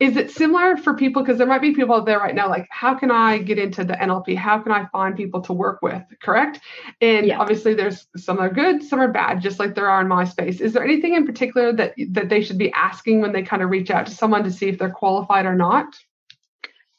Is 0.00 0.16
it 0.16 0.30
similar 0.30 0.78
for 0.78 0.94
people? 0.94 1.22
Because 1.22 1.36
there 1.36 1.46
might 1.46 1.60
be 1.60 1.74
people 1.74 1.94
out 1.94 2.06
there 2.06 2.18
right 2.18 2.34
now, 2.34 2.48
like, 2.48 2.66
how 2.70 2.94
can 2.94 3.10
I 3.10 3.36
get 3.36 3.58
into 3.58 3.84
the 3.84 3.92
NLP? 3.92 4.34
How 4.34 4.58
can 4.58 4.72
I 4.72 4.86
find 4.86 5.14
people 5.14 5.42
to 5.42 5.52
work 5.52 5.82
with? 5.82 6.02
Correct. 6.22 6.58
And 7.02 7.26
yeah. 7.26 7.38
obviously, 7.38 7.74
there's 7.74 8.06
some 8.16 8.38
are 8.38 8.48
good, 8.48 8.82
some 8.82 8.98
are 8.98 9.12
bad, 9.12 9.42
just 9.42 9.58
like 9.58 9.74
there 9.74 9.90
are 9.90 10.00
in 10.00 10.08
my 10.08 10.24
space. 10.24 10.62
Is 10.62 10.72
there 10.72 10.82
anything 10.82 11.14
in 11.14 11.26
particular 11.26 11.74
that 11.74 11.92
that 12.12 12.30
they 12.30 12.40
should 12.40 12.56
be 12.56 12.72
asking 12.72 13.20
when 13.20 13.32
they 13.32 13.42
kind 13.42 13.62
of 13.62 13.68
reach 13.68 13.90
out 13.90 14.06
to 14.06 14.12
someone 14.12 14.42
to 14.44 14.50
see 14.50 14.68
if 14.70 14.78
they're 14.78 14.88
qualified 14.88 15.44
or 15.44 15.54
not? 15.54 15.94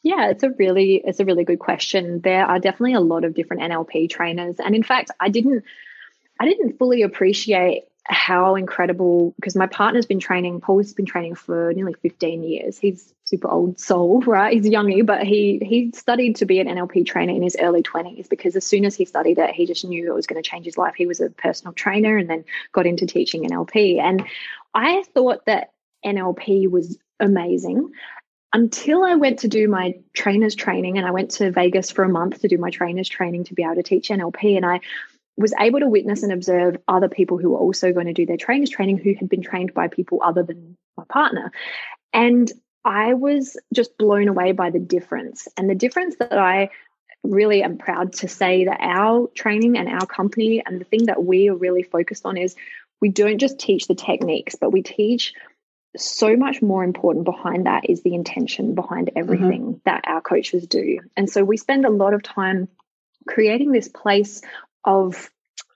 Yeah, 0.04 0.30
it's 0.30 0.44
a 0.44 0.50
really 0.50 1.02
it's 1.04 1.18
a 1.18 1.24
really 1.24 1.44
good 1.44 1.58
question. 1.58 2.20
There 2.22 2.46
are 2.46 2.60
definitely 2.60 2.94
a 2.94 3.00
lot 3.00 3.24
of 3.24 3.34
different 3.34 3.62
NLP 3.62 4.10
trainers, 4.10 4.56
and 4.60 4.76
in 4.76 4.84
fact, 4.84 5.10
I 5.18 5.28
didn't 5.28 5.64
I 6.42 6.44
didn't 6.44 6.76
fully 6.76 7.02
appreciate 7.02 7.84
how 8.04 8.56
incredible 8.56 9.32
because 9.36 9.54
my 9.54 9.68
partner's 9.68 10.06
been 10.06 10.18
training 10.18 10.60
paul's 10.60 10.92
been 10.92 11.06
training 11.06 11.36
for 11.36 11.72
nearly 11.72 11.94
15 12.02 12.42
years. 12.42 12.76
He's 12.76 13.14
super 13.22 13.46
old 13.46 13.78
soul 13.78 14.20
right? 14.26 14.52
He's 14.52 14.68
youngy 14.68 15.06
but 15.06 15.22
he 15.22 15.60
he 15.64 15.92
studied 15.94 16.34
to 16.36 16.44
be 16.44 16.58
an 16.58 16.66
nlp 16.66 17.06
trainer 17.06 17.32
in 17.32 17.42
his 17.44 17.56
early 17.60 17.84
20s 17.84 18.28
because 18.28 18.56
as 18.56 18.66
soon 18.66 18.84
as 18.84 18.96
he 18.96 19.04
studied 19.04 19.38
it 19.38 19.54
he 19.54 19.66
just 19.66 19.84
knew 19.84 20.10
it 20.10 20.14
was 20.16 20.26
going 20.26 20.42
to 20.42 20.48
change 20.48 20.64
his 20.64 20.76
life. 20.76 20.94
He 20.96 21.06
was 21.06 21.20
a 21.20 21.30
personal 21.30 21.74
trainer 21.74 22.16
and 22.16 22.28
then 22.28 22.44
got 22.72 22.86
into 22.86 23.06
teaching 23.06 23.48
nlp 23.48 24.00
and 24.00 24.26
i 24.74 25.04
thought 25.14 25.46
that 25.46 25.70
nlp 26.04 26.68
was 26.68 26.98
amazing 27.20 27.92
until 28.52 29.02
I 29.02 29.14
went 29.14 29.40
to 29.40 29.48
do 29.48 29.66
my 29.66 29.94
trainer's 30.12 30.54
training 30.54 30.98
and 30.98 31.06
I 31.06 31.10
went 31.10 31.30
to 31.32 31.50
Vegas 31.50 31.90
for 31.90 32.04
a 32.04 32.08
month 32.08 32.40
to 32.40 32.48
do 32.48 32.58
my 32.58 32.70
trainer's 32.70 33.08
training 33.08 33.44
to 33.44 33.54
be 33.54 33.62
able 33.62 33.76
to 33.76 33.82
teach 33.82 34.10
NLP. 34.10 34.56
And 34.56 34.66
I 34.66 34.80
was 35.36 35.54
able 35.58 35.80
to 35.80 35.88
witness 35.88 36.22
and 36.22 36.32
observe 36.32 36.76
other 36.86 37.08
people 37.08 37.38
who 37.38 37.50
were 37.50 37.58
also 37.58 37.92
going 37.92 38.06
to 38.06 38.12
do 38.12 38.26
their 38.26 38.36
trainers 38.36 38.70
training 38.70 38.98
who 38.98 39.14
had 39.14 39.28
been 39.28 39.42
trained 39.42 39.72
by 39.74 39.88
people 39.88 40.20
other 40.22 40.42
than 40.42 40.76
my 40.96 41.04
partner. 41.08 41.50
And 42.12 42.50
I 42.84 43.14
was 43.14 43.56
just 43.72 43.96
blown 43.96 44.28
away 44.28 44.52
by 44.52 44.70
the 44.70 44.78
difference. 44.78 45.48
And 45.56 45.70
the 45.70 45.74
difference 45.74 46.16
that 46.16 46.36
I 46.36 46.70
really 47.22 47.62
am 47.62 47.78
proud 47.78 48.12
to 48.14 48.28
say 48.28 48.64
that 48.64 48.80
our 48.80 49.28
training 49.34 49.78
and 49.78 49.88
our 49.88 50.06
company 50.06 50.62
and 50.64 50.80
the 50.80 50.84
thing 50.84 51.06
that 51.06 51.22
we 51.22 51.48
are 51.48 51.54
really 51.54 51.84
focused 51.84 52.26
on 52.26 52.36
is 52.36 52.56
we 53.00 53.08
don't 53.08 53.38
just 53.38 53.58
teach 53.58 53.86
the 53.86 53.94
techniques, 53.94 54.56
but 54.56 54.70
we 54.70 54.82
teach 54.82 55.32
so 55.96 56.36
much 56.36 56.62
more 56.62 56.82
important 56.82 57.24
behind 57.24 57.66
that 57.66 57.88
is 57.88 58.02
the 58.02 58.14
intention 58.14 58.74
behind 58.74 59.08
mm-hmm. 59.08 59.18
everything 59.18 59.62
mm-hmm. 59.62 59.78
that 59.84 60.04
our 60.06 60.20
coaches 60.20 60.66
do. 60.66 60.98
And 61.16 61.28
so 61.28 61.44
we 61.44 61.56
spend 61.56 61.84
a 61.84 61.90
lot 61.90 62.14
of 62.14 62.22
time 62.22 62.68
creating 63.28 63.70
this 63.70 63.88
place 63.88 64.42
of 64.84 65.30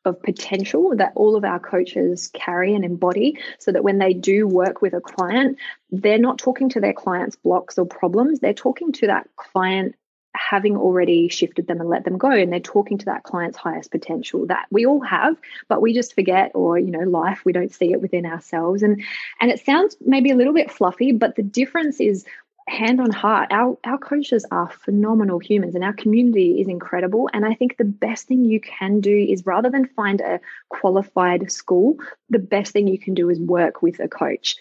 of 0.06 0.22
potential 0.22 0.94
that 0.96 1.12
all 1.16 1.34
of 1.34 1.44
our 1.44 1.58
coaches 1.58 2.30
carry 2.32 2.74
and 2.74 2.84
embody 2.84 3.38
so 3.58 3.72
that 3.72 3.82
when 3.82 3.98
they 3.98 4.14
do 4.14 4.46
work 4.46 4.80
with 4.80 4.94
a 4.94 5.00
client 5.00 5.58
they're 5.90 6.16
not 6.16 6.38
talking 6.38 6.68
to 6.68 6.80
their 6.80 6.92
client's 6.92 7.36
blocks 7.36 7.78
or 7.78 7.86
problems. 7.86 8.40
They're 8.40 8.54
talking 8.54 8.92
to 8.92 9.08
that 9.08 9.28
client 9.36 9.94
having 10.34 10.76
already 10.76 11.28
shifted 11.28 11.66
them 11.66 11.80
and 11.80 11.88
let 11.88 12.04
them 12.04 12.18
go 12.18 12.30
and 12.30 12.52
they're 12.52 12.60
talking 12.60 12.98
to 12.98 13.06
that 13.06 13.22
client's 13.22 13.56
highest 13.56 13.90
potential 13.90 14.46
that 14.46 14.66
we 14.70 14.84
all 14.84 15.00
have 15.00 15.34
but 15.66 15.80
we 15.80 15.94
just 15.94 16.14
forget 16.14 16.50
or 16.54 16.78
you 16.78 16.90
know 16.90 17.08
life 17.08 17.40
we 17.46 17.54
don't 17.54 17.72
see 17.72 17.90
it 17.92 18.02
within 18.02 18.26
ourselves. 18.26 18.82
And 18.82 19.02
and 19.40 19.50
it 19.50 19.64
sounds 19.64 19.96
maybe 20.00 20.30
a 20.30 20.36
little 20.36 20.52
bit 20.52 20.70
fluffy 20.70 21.12
but 21.12 21.36
the 21.36 21.42
difference 21.42 22.00
is 22.00 22.24
hand 22.68 23.00
on 23.00 23.10
heart 23.10 23.52
our 23.52 23.78
our 23.84 23.98
coaches 23.98 24.44
are 24.50 24.68
phenomenal 24.68 25.38
humans 25.38 25.76
and 25.76 25.84
our 25.84 25.92
community 25.92 26.60
is 26.60 26.66
incredible 26.66 27.30
and 27.32 27.46
i 27.46 27.54
think 27.54 27.76
the 27.76 27.84
best 27.84 28.26
thing 28.26 28.44
you 28.44 28.60
can 28.60 29.00
do 29.00 29.16
is 29.16 29.46
rather 29.46 29.70
than 29.70 29.86
find 29.94 30.20
a 30.20 30.40
qualified 30.68 31.50
school 31.50 31.96
the 32.28 32.40
best 32.40 32.72
thing 32.72 32.88
you 32.88 32.98
can 32.98 33.14
do 33.14 33.30
is 33.30 33.38
work 33.38 33.82
with 33.82 34.00
a 34.00 34.08
coach 34.08 34.56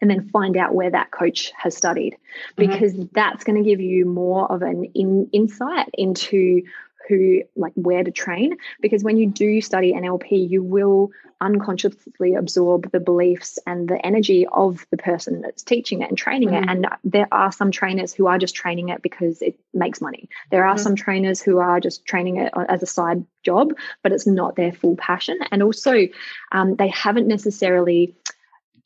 and 0.00 0.10
then 0.10 0.28
find 0.30 0.56
out 0.56 0.74
where 0.74 0.90
that 0.90 1.10
coach 1.10 1.52
has 1.56 1.76
studied 1.76 2.14
mm-hmm. 2.14 2.70
because 2.70 2.92
mm-hmm. 2.94 3.04
that's 3.12 3.44
going 3.44 3.62
to 3.62 3.68
give 3.68 3.80
you 3.80 4.06
more 4.06 4.50
of 4.50 4.62
an 4.62 4.84
in, 4.94 5.28
insight 5.32 5.90
into 5.94 6.62
who 7.08 7.42
like 7.56 7.72
where 7.74 8.04
to 8.04 8.10
train 8.10 8.56
because 8.80 9.02
when 9.02 9.16
you 9.16 9.26
do 9.26 9.60
study 9.60 9.92
NLP 9.92 10.50
you 10.50 10.62
will 10.62 11.10
unconsciously 11.40 12.34
absorb 12.34 12.90
the 12.92 13.00
beliefs 13.00 13.58
and 13.66 13.88
the 13.88 14.04
energy 14.06 14.46
of 14.52 14.86
the 14.90 14.96
person 14.96 15.40
that's 15.40 15.62
teaching 15.62 16.02
it 16.02 16.08
and 16.08 16.16
training 16.16 16.50
mm-hmm. 16.50 16.68
it 16.68 16.70
and 16.70 16.86
there 17.04 17.28
are 17.32 17.50
some 17.50 17.70
trainers 17.70 18.12
who 18.12 18.26
are 18.26 18.38
just 18.38 18.54
training 18.54 18.90
it 18.90 19.02
because 19.02 19.42
it 19.42 19.58
makes 19.74 20.00
money 20.00 20.28
there 20.50 20.64
are 20.64 20.74
mm-hmm. 20.74 20.82
some 20.82 20.96
trainers 20.96 21.42
who 21.42 21.58
are 21.58 21.80
just 21.80 22.04
training 22.06 22.36
it 22.36 22.52
as 22.68 22.82
a 22.82 22.86
side 22.86 23.24
job 23.42 23.72
but 24.02 24.12
it's 24.12 24.26
not 24.26 24.54
their 24.54 24.72
full 24.72 24.96
passion 24.96 25.38
and 25.50 25.62
also 25.62 26.06
um, 26.52 26.76
they 26.76 26.88
haven't 26.88 27.26
necessarily 27.26 28.14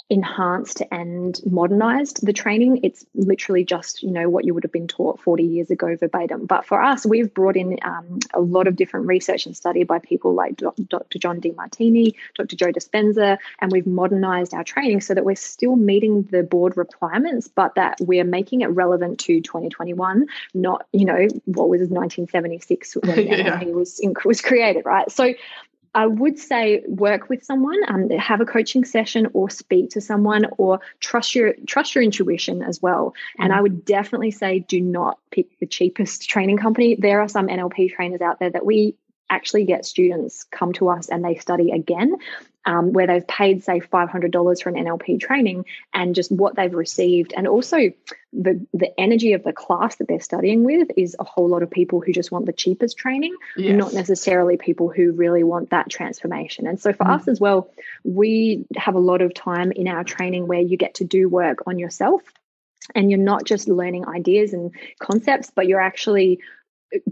enhanced 0.09 0.83
and 0.93 1.41
modernized 1.45 2.25
the 2.25 2.33
training. 2.33 2.81
It's 2.85 3.05
literally 3.15 3.65
just, 3.65 4.03
you 4.03 4.11
know, 4.11 4.29
what 4.29 4.45
you 4.45 4.55
would 4.55 4.63
have 4.63 4.73
been 4.73 4.87
taught 4.87 5.21
40 5.21 5.43
years 5.43 5.71
ago 5.71 5.97
verbatim. 5.97 6.47
But 6.47 6.65
for 6.65 6.81
us, 6.81 7.05
we've 7.05 7.33
brought 7.33 7.57
in 7.57 7.79
um, 7.83 8.21
a 8.33 8.41
lot 8.41 8.69
of 8.69 8.77
different 8.77 9.07
research 9.07 9.47
and 9.47 9.57
study 9.57 9.83
by 9.83 9.99
people 9.99 10.33
like 10.33 10.57
Dr. 10.57 11.19
John 11.19 11.41
Demartini, 11.41 12.15
Dr. 12.37 12.55
Joe 12.55 12.73
Dispenza, 12.73 13.39
and 13.61 13.73
we've 13.73 13.87
modernized 13.87 14.55
our 14.55 14.63
training 14.63 15.01
so 15.01 15.13
that 15.13 15.25
we're 15.25 15.35
still 15.35 15.75
meeting 15.75 16.23
the 16.31 16.45
board 16.45 16.77
requirements, 16.77 17.49
but 17.49 17.75
that 17.75 17.99
we're 18.01 18.25
making 18.25 18.61
it 18.61 18.67
relevant 18.67 19.19
to 19.21 19.41
2021, 19.41 20.27
not, 20.55 20.87
you 20.93 21.05
know, 21.05 21.27
what 21.47 21.69
was 21.69 21.81
1976 21.81 22.97
when 23.03 23.27
yeah. 23.27 23.59
he 23.59 23.73
was, 23.73 24.01
was 24.25 24.41
created, 24.41 24.85
right? 24.85 25.11
So 25.11 25.35
I 25.97 26.07
would 26.07 26.39
say 26.39 26.83
work 26.87 27.31
with 27.31 27.43
someone, 27.43 27.81
um, 27.89 28.11
have 28.11 28.43
a 28.43 28.45
coaching 28.45 28.85
session, 28.85 29.29
or 29.33 29.49
speak 29.49 29.89
to 29.91 30.01
someone, 30.03 30.45
or 30.59 30.81
trust 31.01 31.35
your 31.35 31.55
trust 31.67 31.95
your 31.95 32.05
intuition 32.05 32.63
as 32.63 32.83
well. 32.83 33.07
Mm-hmm. 33.07 33.43
And 33.45 33.53
I 33.55 33.63
would 33.63 33.87
definitely 33.87 34.31
say 34.31 34.59
do 34.59 34.79
not 34.79 35.19
pick 35.31 35.59
the 35.59 35.67
cheapest 35.67 36.29
training 36.29 36.59
company. 36.59 36.97
There 36.97 37.23
are 37.23 37.29
some 37.29 37.49
NLP 37.49 37.95
trainers 37.95 38.21
out 38.21 38.39
there 38.39 38.51
that 38.51 38.67
we 38.67 38.95
actually 39.31 39.65
get 39.65 39.87
students 39.87 40.45
come 40.45 40.75
to 40.75 40.89
us 40.91 41.09
and 41.09 41.25
they 41.25 41.37
study 41.37 41.71
again 41.71 42.15
um, 42.67 42.93
where 42.93 43.07
they've 43.07 43.27
paid 43.27 43.62
say 43.62 43.81
$500 43.81 44.62
for 44.62 44.69
an 44.69 44.75
nlp 44.75 45.21
training 45.21 45.64
and 45.95 46.14
just 46.14 46.31
what 46.31 46.57
they've 46.57 46.75
received 46.75 47.33
and 47.37 47.47
also 47.47 47.93
the 48.33 48.67
the 48.75 48.93
energy 49.01 49.33
of 49.33 49.45
the 49.45 49.53
class 49.53 49.97
that 49.97 50.09
they're 50.09 50.21
studying 50.21 50.64
with 50.64 50.89
is 50.97 51.17
a 51.19 51.25
whole 51.25 51.49
lot 51.49 51.62
of 51.62 51.71
people 51.71 52.01
who 52.01 52.12
just 52.12 52.31
want 52.31 52.45
the 52.45 52.53
cheapest 52.53 52.99
training 52.99 53.35
yes. 53.57 53.75
not 53.77 53.95
necessarily 53.95 54.57
people 54.57 54.89
who 54.89 55.12
really 55.12 55.45
want 55.45 55.71
that 55.71 55.89
transformation 55.89 56.67
and 56.67 56.81
so 56.81 56.93
for 56.93 57.05
mm. 57.05 57.14
us 57.14 57.29
as 57.29 57.41
well 57.41 57.71
we 58.05 58.67
have 58.77 58.97
a 58.97 59.01
lot 59.01 59.23
of 59.23 59.33
time 59.33 59.73
in 59.73 59.89
our 59.89 60.05
training 60.05 60.47
where 60.47 60.61
you 60.61 60.77
get 60.77 60.95
to 60.95 61.05
do 61.05 61.29
work 61.29 61.61
on 61.67 61.79
yourself 61.79 62.21
and 62.95 63.11
you're 63.11 63.19
not 63.19 63.45
just 63.45 63.69
learning 63.69 64.07
ideas 64.09 64.53
and 64.53 64.73
concepts 64.99 65.51
but 65.55 65.67
you're 65.67 65.81
actually 65.81 66.41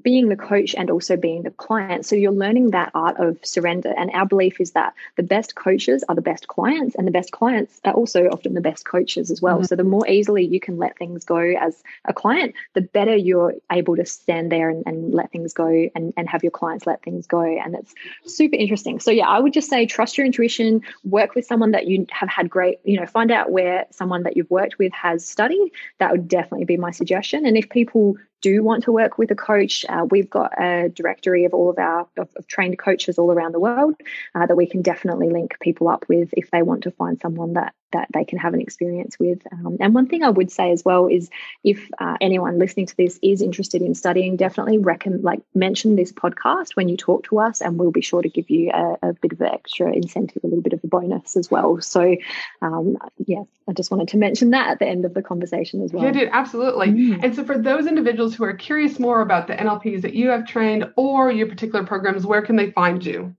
being 0.03 0.29
the 0.29 0.37
coach 0.37 0.75
and 0.77 0.89
also 0.89 1.17
being 1.17 1.43
the 1.43 1.51
client. 1.51 2.07
So 2.07 2.15
you're 2.15 2.33
learning 2.33 2.71
that 2.71 2.93
art 2.95 3.19
of 3.19 3.39
surrender. 3.45 3.93
And 3.97 4.11
our 4.13 4.25
belief 4.25 4.61
is 4.61 4.71
that 4.73 4.95
the 5.17 5.23
best 5.23 5.57
coaches 5.57 6.05
are 6.09 6.15
the 6.15 6.23
best 6.23 6.47
clients, 6.47 6.95
and 6.95 7.07
the 7.07 7.13
best 7.13 7.33
clients 7.33 7.81
are 7.85 7.93
also 7.93 8.27
often 8.29 8.55
the 8.55 8.61
best 8.61 8.85
coaches 8.85 9.31
as 9.31 9.43
well. 9.43 9.57
Mm-hmm. 9.57 9.65
So 9.65 9.77
the 9.77 9.85
more 9.85 10.07
easily 10.09 10.45
you 10.45 10.61
can 10.61 10.79
let 10.79 10.97
things 10.97 11.25
go 11.25 11.39
as 11.39 11.83
a 12.05 12.13
client, 12.13 12.55
the 12.75 12.83
better 12.83 13.17
you're 13.17 13.55
able 13.73 13.97
to 13.97 14.07
stand 14.07 14.53
there 14.53 14.69
and, 14.69 14.85
and 14.87 15.13
let 15.13 15.33
things 15.33 15.53
go 15.53 15.67
and, 15.95 16.15
and 16.17 16.29
have 16.29 16.45
your 16.45 16.53
clients 16.53 16.87
let 16.87 17.03
things 17.03 17.27
go. 17.27 17.43
And 17.43 17.75
it's 17.75 17.95
super 18.27 18.57
interesting. 18.57 19.01
So 19.01 19.11
yeah, 19.11 19.29
I 19.29 19.41
would 19.41 19.53
just 19.53 19.69
say 19.69 19.87
trust 19.87 20.17
your 20.17 20.25
intuition, 20.25 20.83
work 21.05 21.35
with 21.35 21.47
someone 21.47 21.73
that 21.73 21.87
you 21.87 22.07
have 22.11 22.29
had 22.29 22.49
great, 22.49 22.79
you 22.85 22.99
know, 22.99 23.07
find 23.07 23.31
out 23.31 23.51
where 23.51 23.87
someone 23.91 24.23
that 24.23 24.37
you've 24.37 24.51
worked 24.51 24.79
with 24.79 24.93
has 24.93 25.27
studied. 25.27 25.73
That 25.99 26.13
would 26.13 26.29
definitely 26.29 26.65
be 26.65 26.77
my 26.77 26.93
suggestion. 26.93 27.45
And 27.45 27.57
if 27.57 27.69
people 27.69 28.17
do 28.45 28.63
want 28.63 28.85
to 28.85 28.93
work 28.93 29.17
with 29.17 29.31
a 29.31 29.35
coach, 29.35 29.87
uh, 29.89 30.05
we've 30.11 30.29
got 30.29 30.53
a 30.61 30.91
directory 30.91 31.47
of 31.47 31.55
all 31.55 31.71
of 31.71 31.79
our 31.79 32.07
of, 32.19 32.29
of 32.37 32.47
trained 32.47 32.79
coaches 32.79 33.19
all 33.19 33.33
around 33.33 33.53
the 33.53 33.59
world 33.59 33.95
uh, 34.35 34.45
that 34.45 34.55
we 34.55 34.67
can 34.67 34.83
definitely 34.83 35.31
link 35.31 35.59
people 35.61 35.89
up 35.89 36.05
with 36.11 36.29
if 36.35 36.51
they 36.51 36.61
want 36.61 36.83
to 36.83 36.91
find 36.91 37.19
someone 37.19 37.55
that 37.55 37.73
that 37.95 38.09
they 38.13 38.25
can 38.25 38.39
have 38.39 38.53
an 38.53 38.61
experience 38.61 39.19
with. 39.19 39.41
Um, 39.51 39.79
and 39.81 39.95
one 39.95 40.09
thing 40.09 40.25
I 40.25 40.29
would 40.29 40.51
say 40.51 40.73
as 40.73 40.85
well 40.85 41.07
is 41.07 41.31
if 41.63 41.89
uh, 41.99 42.17
anyone 42.21 42.59
listening 42.59 42.87
to 42.87 42.97
this 42.97 43.19
is 43.23 43.41
interested 43.41 43.81
in 43.81 43.95
studying, 43.95 44.37
definitely 44.37 44.79
recommend 44.79 45.23
like 45.23 45.41
mention 45.55 45.97
this 45.97 46.13
podcast 46.13 46.75
when 46.75 46.89
you 46.89 46.97
talk 46.97 47.25
to 47.29 47.39
us, 47.39 47.63
and 47.63 47.79
we'll 47.79 47.93
be 47.93 48.03
sure 48.03 48.21
to 48.21 48.29
give 48.29 48.51
you 48.51 48.71
a, 48.73 48.99
a 49.03 49.13
bit 49.15 49.33
of 49.33 49.41
an 49.41 49.49
extra 49.55 49.93
incentive, 49.93 50.43
a 50.43 50.49
little 50.49 50.63
bit 50.63 50.73
of 50.73 50.81
a 50.83 50.89
bonus 50.89 51.37
as 51.37 51.51
well. 51.51 51.81
So, 51.81 52.17
um, 52.61 52.99
yeah, 53.27 53.45
I 53.69 53.73
just 53.73 53.91
wanted 53.91 54.09
to 54.09 54.17
mention 54.17 54.51
that 54.51 54.69
at 54.69 54.79
the 54.81 54.87
end 54.87 55.05
of 55.05 55.15
the 55.15 55.23
conversation 55.23 55.83
as 55.83 55.93
well. 55.93 56.05
Yeah, 56.05 56.11
did 56.11 56.29
absolutely. 56.33 56.89
Mm. 56.89 57.25
And 57.25 57.37
so, 57.37 57.45
for 57.45 57.57
those 57.57 57.87
individuals 57.87 58.34
who 58.35 58.45
are 58.45 58.55
curious 58.55 58.99
more 58.99 59.21
about 59.21 59.47
the 59.47 59.55
NLPs 59.55 60.03
that 60.03 60.15
you 60.15 60.29
have 60.29 60.47
trained 60.47 60.87
or 60.97 61.31
your 61.31 61.47
particular 61.47 61.87
programs, 61.87 62.27
where 62.27 62.43
can 62.43 62.57
they 62.57 62.71
find 62.71 63.05
you? 63.05 63.35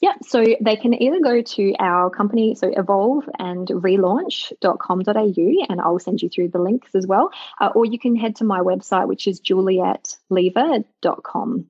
Yeah, 0.00 0.14
so 0.22 0.44
they 0.60 0.76
can 0.76 0.94
either 0.94 1.18
go 1.20 1.42
to 1.42 1.74
our 1.80 2.08
company, 2.10 2.54
so 2.54 2.70
evolve 2.74 3.28
and 3.38 3.66
relaunch.com.au, 3.66 5.66
and 5.68 5.80
I'll 5.80 5.98
send 5.98 6.22
you 6.22 6.28
through 6.28 6.50
the 6.50 6.60
links 6.60 6.94
as 6.94 7.04
well. 7.06 7.30
Uh, 7.60 7.70
or 7.74 7.84
you 7.84 7.98
can 7.98 8.14
head 8.14 8.36
to 8.36 8.44
my 8.44 8.60
website, 8.60 9.08
which 9.08 9.26
is 9.26 9.40
julietlever.com. 9.40 11.66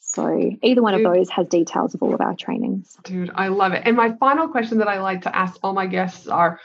So 0.00 0.50
either 0.62 0.82
one 0.82 0.94
Dude, 0.94 1.06
of 1.06 1.14
those 1.14 1.30
has 1.30 1.46
details 1.46 1.94
of 1.94 2.02
all 2.02 2.12
of 2.14 2.20
our 2.20 2.34
trainings. 2.34 2.98
Dude, 3.04 3.30
I 3.34 3.48
love 3.48 3.72
it. 3.72 3.84
And 3.86 3.96
my 3.96 4.14
final 4.16 4.48
question 4.48 4.76
that 4.78 4.88
I 4.88 5.00
like 5.00 5.22
to 5.22 5.34
ask 5.34 5.56
all 5.62 5.72
my 5.72 5.86
guests 5.86 6.26
are 6.26 6.60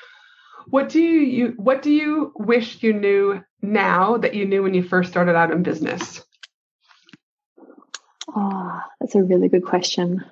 what 0.68 0.90
do 0.90 1.02
you 1.02 1.54
what 1.58 1.82
do 1.82 1.92
you 1.92 2.32
wish 2.36 2.82
you 2.82 2.94
knew 2.94 3.44
now 3.62 4.18
that 4.18 4.34
you 4.34 4.46
knew 4.46 4.64
when 4.64 4.74
you 4.74 4.84
first 4.84 5.10
started 5.10 5.36
out 5.36 5.52
in 5.52 5.64
business? 5.64 6.24
Oh, 8.36 8.80
that's 9.00 9.16
a 9.16 9.24
really 9.24 9.50
good 9.50 9.66
question. 9.66 10.26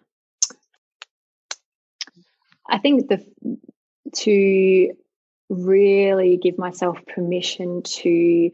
I 2.68 2.80
think 2.80 3.10
the 3.10 3.26
to 4.16 4.94
really 5.50 6.38
give 6.38 6.58
myself 6.58 6.98
permission 7.06 7.84
to 7.84 8.52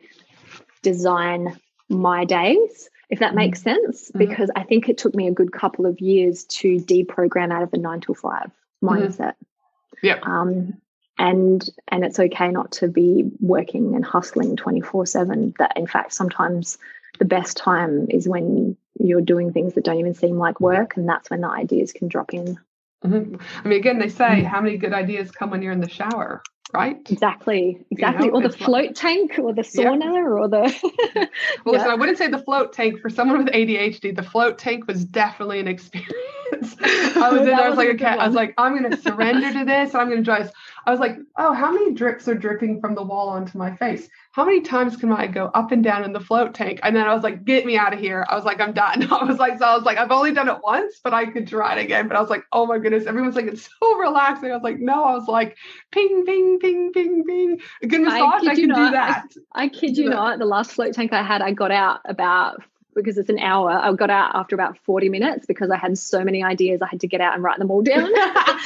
design 0.81 1.59
my 1.89 2.25
days 2.25 2.89
if 3.09 3.19
that 3.19 3.33
makes 3.33 3.59
mm-hmm. 3.61 3.85
sense 3.85 4.09
mm-hmm. 4.09 4.19
because 4.19 4.49
i 4.55 4.63
think 4.63 4.89
it 4.89 4.97
took 4.97 5.15
me 5.15 5.27
a 5.27 5.31
good 5.31 5.51
couple 5.51 5.85
of 5.85 5.99
years 5.99 6.45
to 6.45 6.77
deprogram 6.77 7.51
out 7.51 7.63
of 7.63 7.71
the 7.71 7.77
9 7.77 8.01
to 8.01 8.13
5 8.13 8.31
mm-hmm. 8.31 8.87
mindset 8.87 9.17
mm-hmm. 9.17 10.05
yeah 10.05 10.19
um 10.23 10.73
and 11.19 11.69
and 11.89 12.03
it's 12.03 12.19
okay 12.19 12.49
not 12.49 12.71
to 12.71 12.87
be 12.87 13.29
working 13.39 13.93
and 13.93 14.03
hustling 14.03 14.55
24/7 14.55 15.55
that 15.57 15.73
in 15.75 15.85
fact 15.85 16.13
sometimes 16.13 16.79
the 17.19 17.25
best 17.25 17.57
time 17.57 18.07
is 18.09 18.27
when 18.27 18.75
you're 18.99 19.21
doing 19.21 19.53
things 19.53 19.73
that 19.73 19.83
don't 19.83 19.99
even 19.99 20.15
seem 20.15 20.37
like 20.37 20.59
work 20.59 20.97
and 20.97 21.07
that's 21.07 21.29
when 21.29 21.41
the 21.41 21.49
ideas 21.49 21.93
can 21.93 22.07
drop 22.07 22.33
in 22.33 22.57
Mm-hmm. 23.03 23.35
I 23.63 23.67
mean, 23.67 23.79
again, 23.79 23.99
they 23.99 24.09
say 24.09 24.43
how 24.43 24.61
many 24.61 24.77
good 24.77 24.93
ideas 24.93 25.31
come 25.31 25.51
when 25.51 25.61
you're 25.61 25.71
in 25.71 25.79
the 25.79 25.89
shower, 25.89 26.43
right? 26.73 26.97
Exactly, 27.09 27.85
exactly. 27.91 28.25
You 28.25 28.31
know, 28.31 28.39
or 28.39 28.41
the 28.41 28.49
float 28.49 28.87
like, 28.87 28.95
tank, 28.95 29.39
or 29.39 29.53
the 29.53 29.61
sauna, 29.61 30.03
yeah. 30.03 30.21
or 30.21 30.47
the. 30.49 30.59
well, 31.15 31.25
yeah. 31.65 31.71
listen, 31.71 31.91
I 31.91 31.95
wouldn't 31.95 32.17
say 32.17 32.27
the 32.27 32.39
float 32.39 32.73
tank 32.73 32.99
for 32.99 33.09
someone 33.09 33.45
with 33.45 33.53
ADHD. 33.53 34.15
The 34.15 34.23
float 34.23 34.57
tank 34.57 34.85
was 34.85 35.05
definitely 35.05 35.61
an 35.61 35.67
experience. 35.69 36.75
I 36.81 37.29
was 37.31 37.41
in 37.41 37.45
there. 37.47 37.55
I 37.55 37.69
was 37.69 37.77
like, 37.77 37.89
okay, 37.89 38.05
I 38.05 38.25
was 38.25 38.35
like, 38.35 38.53
I'm 38.57 38.77
going 38.77 38.91
to 38.91 38.97
surrender 38.97 39.53
to 39.59 39.63
this. 39.63 39.95
I'm 39.95 40.09
going 40.09 40.23
to 40.23 40.25
try. 40.25 40.49
I 40.89 40.91
was 40.91 40.99
like, 40.99 41.19
oh, 41.37 41.53
how 41.53 41.71
many 41.71 41.93
drips 41.93 42.27
are 42.27 42.33
dripping 42.33 42.81
from 42.81 42.95
the 42.95 43.03
wall 43.03 43.29
onto 43.29 43.59
my 43.59 43.75
face? 43.75 44.09
How 44.31 44.43
many 44.43 44.61
times 44.61 44.97
can 44.97 45.11
I 45.11 45.27
go 45.27 45.51
up 45.53 45.71
and 45.71 45.83
down 45.83 46.03
in 46.03 46.13
the 46.13 46.19
float 46.19 46.55
tank? 46.55 46.79
And 46.81 46.95
then 46.95 47.05
I 47.05 47.13
was 47.13 47.21
like, 47.21 47.45
get 47.45 47.63
me 47.63 47.77
out 47.77 47.93
of 47.93 47.99
here. 47.99 48.25
I 48.27 48.33
was 48.33 48.43
like, 48.43 48.59
I'm 48.59 48.73
done. 48.73 49.03
I 49.13 49.23
was 49.23 49.37
like, 49.37 49.59
so 49.59 49.65
I 49.65 49.75
was 49.75 49.83
like, 49.83 49.99
I've 49.99 50.09
only 50.09 50.33
done 50.33 50.49
it 50.49 50.57
once, 50.63 50.99
but 51.03 51.13
I 51.13 51.27
could 51.27 51.47
try 51.47 51.77
it 51.77 51.83
again. 51.83 52.07
But 52.07 52.17
I 52.17 52.21
was 52.21 52.31
like, 52.31 52.41
oh 52.53 52.65
my 52.65 52.79
goodness. 52.79 53.05
Everyone's 53.05 53.35
like, 53.35 53.45
it's 53.45 53.69
so 53.79 53.97
relaxing. 53.99 54.49
I 54.49 54.55
was 54.55 54.63
like, 54.63 54.79
no, 54.79 55.03
I 55.03 55.13
was 55.13 55.27
like, 55.27 55.57
ping, 55.91 56.25
ping, 56.25 56.57
ping, 56.59 56.91
ping, 56.91 57.23
ping. 57.23 57.61
A 57.83 57.87
good 57.87 58.01
massage, 58.01 58.47
I, 58.47 58.51
I 58.51 58.55
can 58.55 58.69
do 58.69 58.89
that. 58.89 59.25
I, 59.53 59.65
I 59.65 59.67
kid 59.69 59.95
you 59.95 60.09
not. 60.09 60.39
The 60.39 60.45
last 60.45 60.71
float 60.71 60.95
tank 60.95 61.13
I 61.13 61.21
had, 61.21 61.43
I 61.43 61.51
got 61.51 61.69
out 61.69 61.99
about 62.05 62.63
because 62.95 63.17
it's 63.17 63.29
an 63.29 63.39
hour. 63.39 63.71
I 63.71 63.91
got 63.93 64.09
out 64.09 64.35
after 64.35 64.55
about 64.55 64.77
40 64.79 65.09
minutes 65.09 65.45
because 65.45 65.69
I 65.69 65.77
had 65.77 65.97
so 65.97 66.23
many 66.23 66.43
ideas. 66.43 66.81
I 66.81 66.87
had 66.87 67.01
to 67.01 67.07
get 67.07 67.21
out 67.21 67.33
and 67.33 67.43
write 67.43 67.59
them 67.59 67.71
all 67.71 67.81
down. 67.81 68.09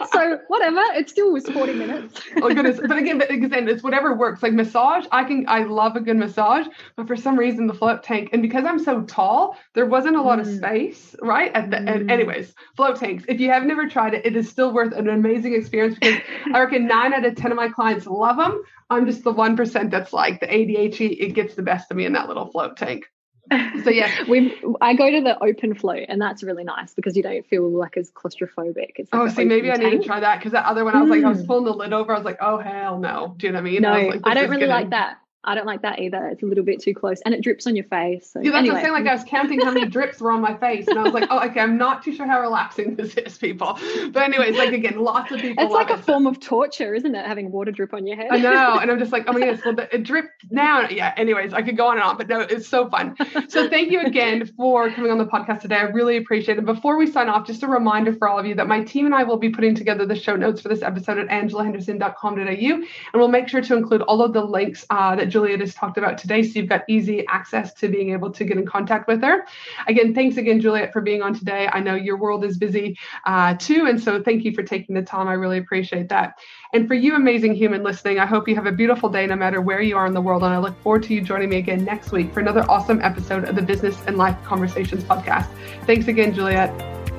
so 0.12 0.38
whatever, 0.48 0.80
it 0.94 1.08
still 1.08 1.32
was 1.32 1.48
40 1.48 1.74
minutes. 1.74 2.20
oh 2.36 2.48
goodness. 2.48 2.80
But 2.80 2.96
again, 2.96 3.18
but 3.18 3.30
again, 3.30 3.68
it's 3.68 3.82
whatever 3.82 4.14
works. 4.14 4.42
Like 4.42 4.52
massage, 4.52 5.06
I 5.12 5.24
can 5.24 5.44
I 5.48 5.64
love 5.64 5.96
a 5.96 6.00
good 6.00 6.16
massage, 6.16 6.66
but 6.96 7.06
for 7.06 7.16
some 7.16 7.38
reason 7.38 7.66
the 7.66 7.74
float 7.74 8.02
tank, 8.02 8.30
and 8.32 8.42
because 8.42 8.64
I'm 8.64 8.78
so 8.78 9.02
tall, 9.02 9.56
there 9.74 9.86
wasn't 9.86 10.16
a 10.16 10.22
lot 10.22 10.38
mm. 10.38 10.42
of 10.42 10.56
space, 10.56 11.14
right? 11.22 11.52
At 11.52 11.70
the 11.70 11.76
mm. 11.76 11.94
and 11.94 12.10
anyways, 12.10 12.54
float 12.76 12.96
tanks. 12.96 13.24
If 13.28 13.40
you 13.40 13.50
have 13.50 13.64
never 13.64 13.88
tried 13.88 14.14
it, 14.14 14.26
it 14.26 14.36
is 14.36 14.48
still 14.48 14.72
worth 14.72 14.92
an 14.92 15.08
amazing 15.08 15.54
experience 15.54 15.98
because 15.98 16.20
I 16.52 16.60
reckon 16.60 16.86
nine 16.86 17.12
out 17.12 17.24
of 17.24 17.36
ten 17.36 17.50
of 17.50 17.56
my 17.56 17.68
clients 17.68 18.06
love 18.06 18.36
them. 18.36 18.62
I'm 18.88 19.06
just 19.06 19.22
the 19.22 19.32
one 19.32 19.56
percent 19.56 19.90
that's 19.90 20.12
like 20.12 20.40
the 20.40 20.46
ADHD. 20.46 21.16
It 21.20 21.34
gets 21.34 21.54
the 21.54 21.62
best 21.62 21.90
of 21.90 21.96
me 21.96 22.06
in 22.06 22.14
that 22.14 22.28
little 22.28 22.46
float 22.46 22.76
tank 22.76 23.04
so 23.84 23.90
yeah 23.90 24.10
we 24.28 24.54
i 24.80 24.94
go 24.94 25.10
to 25.10 25.20
the 25.20 25.42
open 25.42 25.74
float 25.74 26.06
and 26.08 26.20
that's 26.20 26.42
really 26.42 26.62
nice 26.64 26.94
because 26.94 27.16
you 27.16 27.22
don't 27.22 27.46
feel 27.46 27.68
like 27.68 27.96
as 27.96 28.10
claustrophobic 28.10 28.92
it's 28.96 29.12
like 29.12 29.22
oh 29.22 29.28
see 29.28 29.44
maybe 29.44 29.68
tank. 29.68 29.82
i 29.82 29.90
need 29.90 29.98
to 29.98 30.04
try 30.04 30.20
that 30.20 30.38
because 30.38 30.52
that 30.52 30.64
other 30.66 30.84
one 30.84 30.94
i 30.94 31.00
was 31.00 31.10
like 31.10 31.24
i 31.24 31.28
was 31.28 31.40
hmm. 31.40 31.46
pulling 31.46 31.64
the 31.64 31.72
lid 31.72 31.92
over 31.92 32.12
i 32.12 32.16
was 32.16 32.24
like 32.24 32.38
oh 32.40 32.58
hell 32.58 32.98
no 32.98 33.34
do 33.38 33.46
you 33.46 33.52
know 33.52 33.58
what 33.58 33.68
i 33.68 33.70
mean 33.70 33.82
no 33.82 33.92
I, 33.92 34.02
like, 34.08 34.20
I 34.24 34.34
don't 34.34 34.50
really 34.50 34.66
like 34.66 34.90
that 34.90 35.18
I 35.42 35.54
don't 35.54 35.66
like 35.66 35.82
that 35.82 36.00
either. 36.00 36.26
It's 36.28 36.42
a 36.42 36.46
little 36.46 36.64
bit 36.64 36.80
too 36.80 36.94
close 36.94 37.20
and 37.24 37.34
it 37.34 37.40
drips 37.40 37.66
on 37.66 37.74
your 37.74 37.86
face. 37.86 38.30
So 38.30 38.40
yeah, 38.40 38.50
that's 38.50 38.60
anyway. 38.60 38.82
saying. 38.82 38.92
Like 38.92 39.06
I 39.06 39.14
was 39.14 39.24
counting 39.24 39.60
how 39.60 39.70
many 39.70 39.86
drips 39.86 40.20
were 40.20 40.30
on 40.30 40.42
my 40.42 40.54
face 40.58 40.86
and 40.86 40.98
I 40.98 41.02
was 41.02 41.14
like, 41.14 41.28
oh, 41.30 41.46
okay, 41.46 41.60
I'm 41.60 41.78
not 41.78 42.02
too 42.02 42.14
sure 42.14 42.26
how 42.26 42.40
relaxing 42.40 42.94
this 42.96 43.14
is, 43.14 43.38
people. 43.38 43.78
But 44.12 44.22
anyways, 44.22 44.58
like 44.58 44.72
again, 44.72 44.98
lots 44.98 45.32
of 45.32 45.40
people. 45.40 45.64
It's 45.64 45.72
like 45.72 45.88
a 45.88 45.96
form 45.96 46.26
of 46.26 46.40
torture, 46.40 46.94
isn't 46.94 47.14
it? 47.14 47.24
Having 47.24 47.52
water 47.52 47.72
drip 47.72 47.94
on 47.94 48.06
your 48.06 48.16
head. 48.16 48.28
I 48.30 48.36
know. 48.38 48.78
And 48.78 48.90
I'm 48.90 48.98
just 49.00 49.12
like, 49.12 49.24
oh 49.28 49.32
my 49.32 49.40
goodness, 49.40 49.64
well, 49.64 49.76
it 49.90 50.02
dripped 50.02 50.50
now. 50.50 50.88
Yeah. 50.88 51.14
Anyways, 51.16 51.54
I 51.54 51.62
could 51.62 51.76
go 51.76 51.86
on 51.86 51.94
and 51.94 52.02
on, 52.02 52.18
but 52.18 52.28
no, 52.28 52.40
it's 52.40 52.68
so 52.68 52.90
fun. 52.90 53.16
So 53.48 53.68
thank 53.70 53.90
you 53.90 54.02
again 54.02 54.44
for 54.44 54.90
coming 54.90 55.10
on 55.10 55.16
the 55.16 55.26
podcast 55.26 55.62
today. 55.62 55.76
I 55.76 55.82
really 55.82 56.18
appreciate 56.18 56.58
it. 56.58 56.66
Before 56.66 56.98
we 56.98 57.10
sign 57.10 57.30
off, 57.30 57.46
just 57.46 57.62
a 57.62 57.66
reminder 57.66 58.12
for 58.12 58.28
all 58.28 58.38
of 58.38 58.44
you 58.44 58.54
that 58.56 58.68
my 58.68 58.84
team 58.84 59.06
and 59.06 59.14
I 59.14 59.22
will 59.22 59.38
be 59.38 59.48
putting 59.48 59.74
together 59.74 60.04
the 60.04 60.16
show 60.16 60.36
notes 60.36 60.60
for 60.60 60.68
this 60.68 60.82
episode 60.82 61.16
at 61.18 61.28
angelahenderson.com.au. 61.28 62.40
And 62.42 62.86
we'll 63.14 63.28
make 63.28 63.48
sure 63.48 63.62
to 63.62 63.76
include 63.76 64.02
all 64.02 64.22
of 64.22 64.34
the 64.34 64.44
links 64.44 64.84
uh, 64.90 65.16
that 65.16 65.29
Juliet 65.30 65.60
has 65.60 65.74
talked 65.74 65.96
about 65.96 66.10
about 66.10 66.20
today. 66.20 66.42
So 66.42 66.58
you've 66.58 66.68
got 66.68 66.82
easy 66.88 67.26
access 67.28 67.72
to 67.74 67.88
being 67.88 68.10
able 68.10 68.30
to 68.32 68.44
get 68.44 68.56
in 68.56 68.66
contact 68.66 69.08
with 69.08 69.22
her. 69.22 69.46
Again, 69.86 70.14
thanks 70.14 70.36
again, 70.36 70.60
Juliet, 70.60 70.92
for 70.92 71.00
being 71.00 71.22
on 71.22 71.34
today. 71.34 71.68
I 71.72 71.80
know 71.80 71.94
your 71.94 72.18
world 72.18 72.44
is 72.44 72.58
busy 72.58 72.98
uh, 73.26 73.54
too. 73.54 73.86
And 73.86 74.00
so 74.00 74.22
thank 74.22 74.44
you 74.44 74.52
for 74.52 74.62
taking 74.62 74.94
the 74.94 75.02
time. 75.02 75.28
I 75.28 75.34
really 75.34 75.58
appreciate 75.58 76.08
that. 76.08 76.38
And 76.72 76.86
for 76.86 76.94
you, 76.94 77.14
amazing 77.14 77.54
human 77.54 77.82
listening, 77.82 78.18
I 78.18 78.26
hope 78.26 78.48
you 78.48 78.54
have 78.54 78.66
a 78.66 78.72
beautiful 78.72 79.08
day 79.08 79.26
no 79.26 79.36
matter 79.36 79.60
where 79.60 79.80
you 79.80 79.96
are 79.96 80.06
in 80.06 80.14
the 80.14 80.20
world. 80.20 80.42
And 80.42 80.52
I 80.52 80.58
look 80.58 80.80
forward 80.82 81.02
to 81.04 81.14
you 81.14 81.20
joining 81.20 81.50
me 81.50 81.58
again 81.58 81.84
next 81.84 82.12
week 82.12 82.32
for 82.32 82.40
another 82.40 82.64
awesome 82.68 83.00
episode 83.02 83.44
of 83.44 83.56
the 83.56 83.62
Business 83.62 83.96
and 84.06 84.16
Life 84.16 84.36
Conversations 84.44 85.04
podcast. 85.04 85.48
Thanks 85.86 86.08
again, 86.08 86.34
Juliet. 86.34 86.70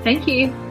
Thank 0.03 0.27
you. 0.27 0.70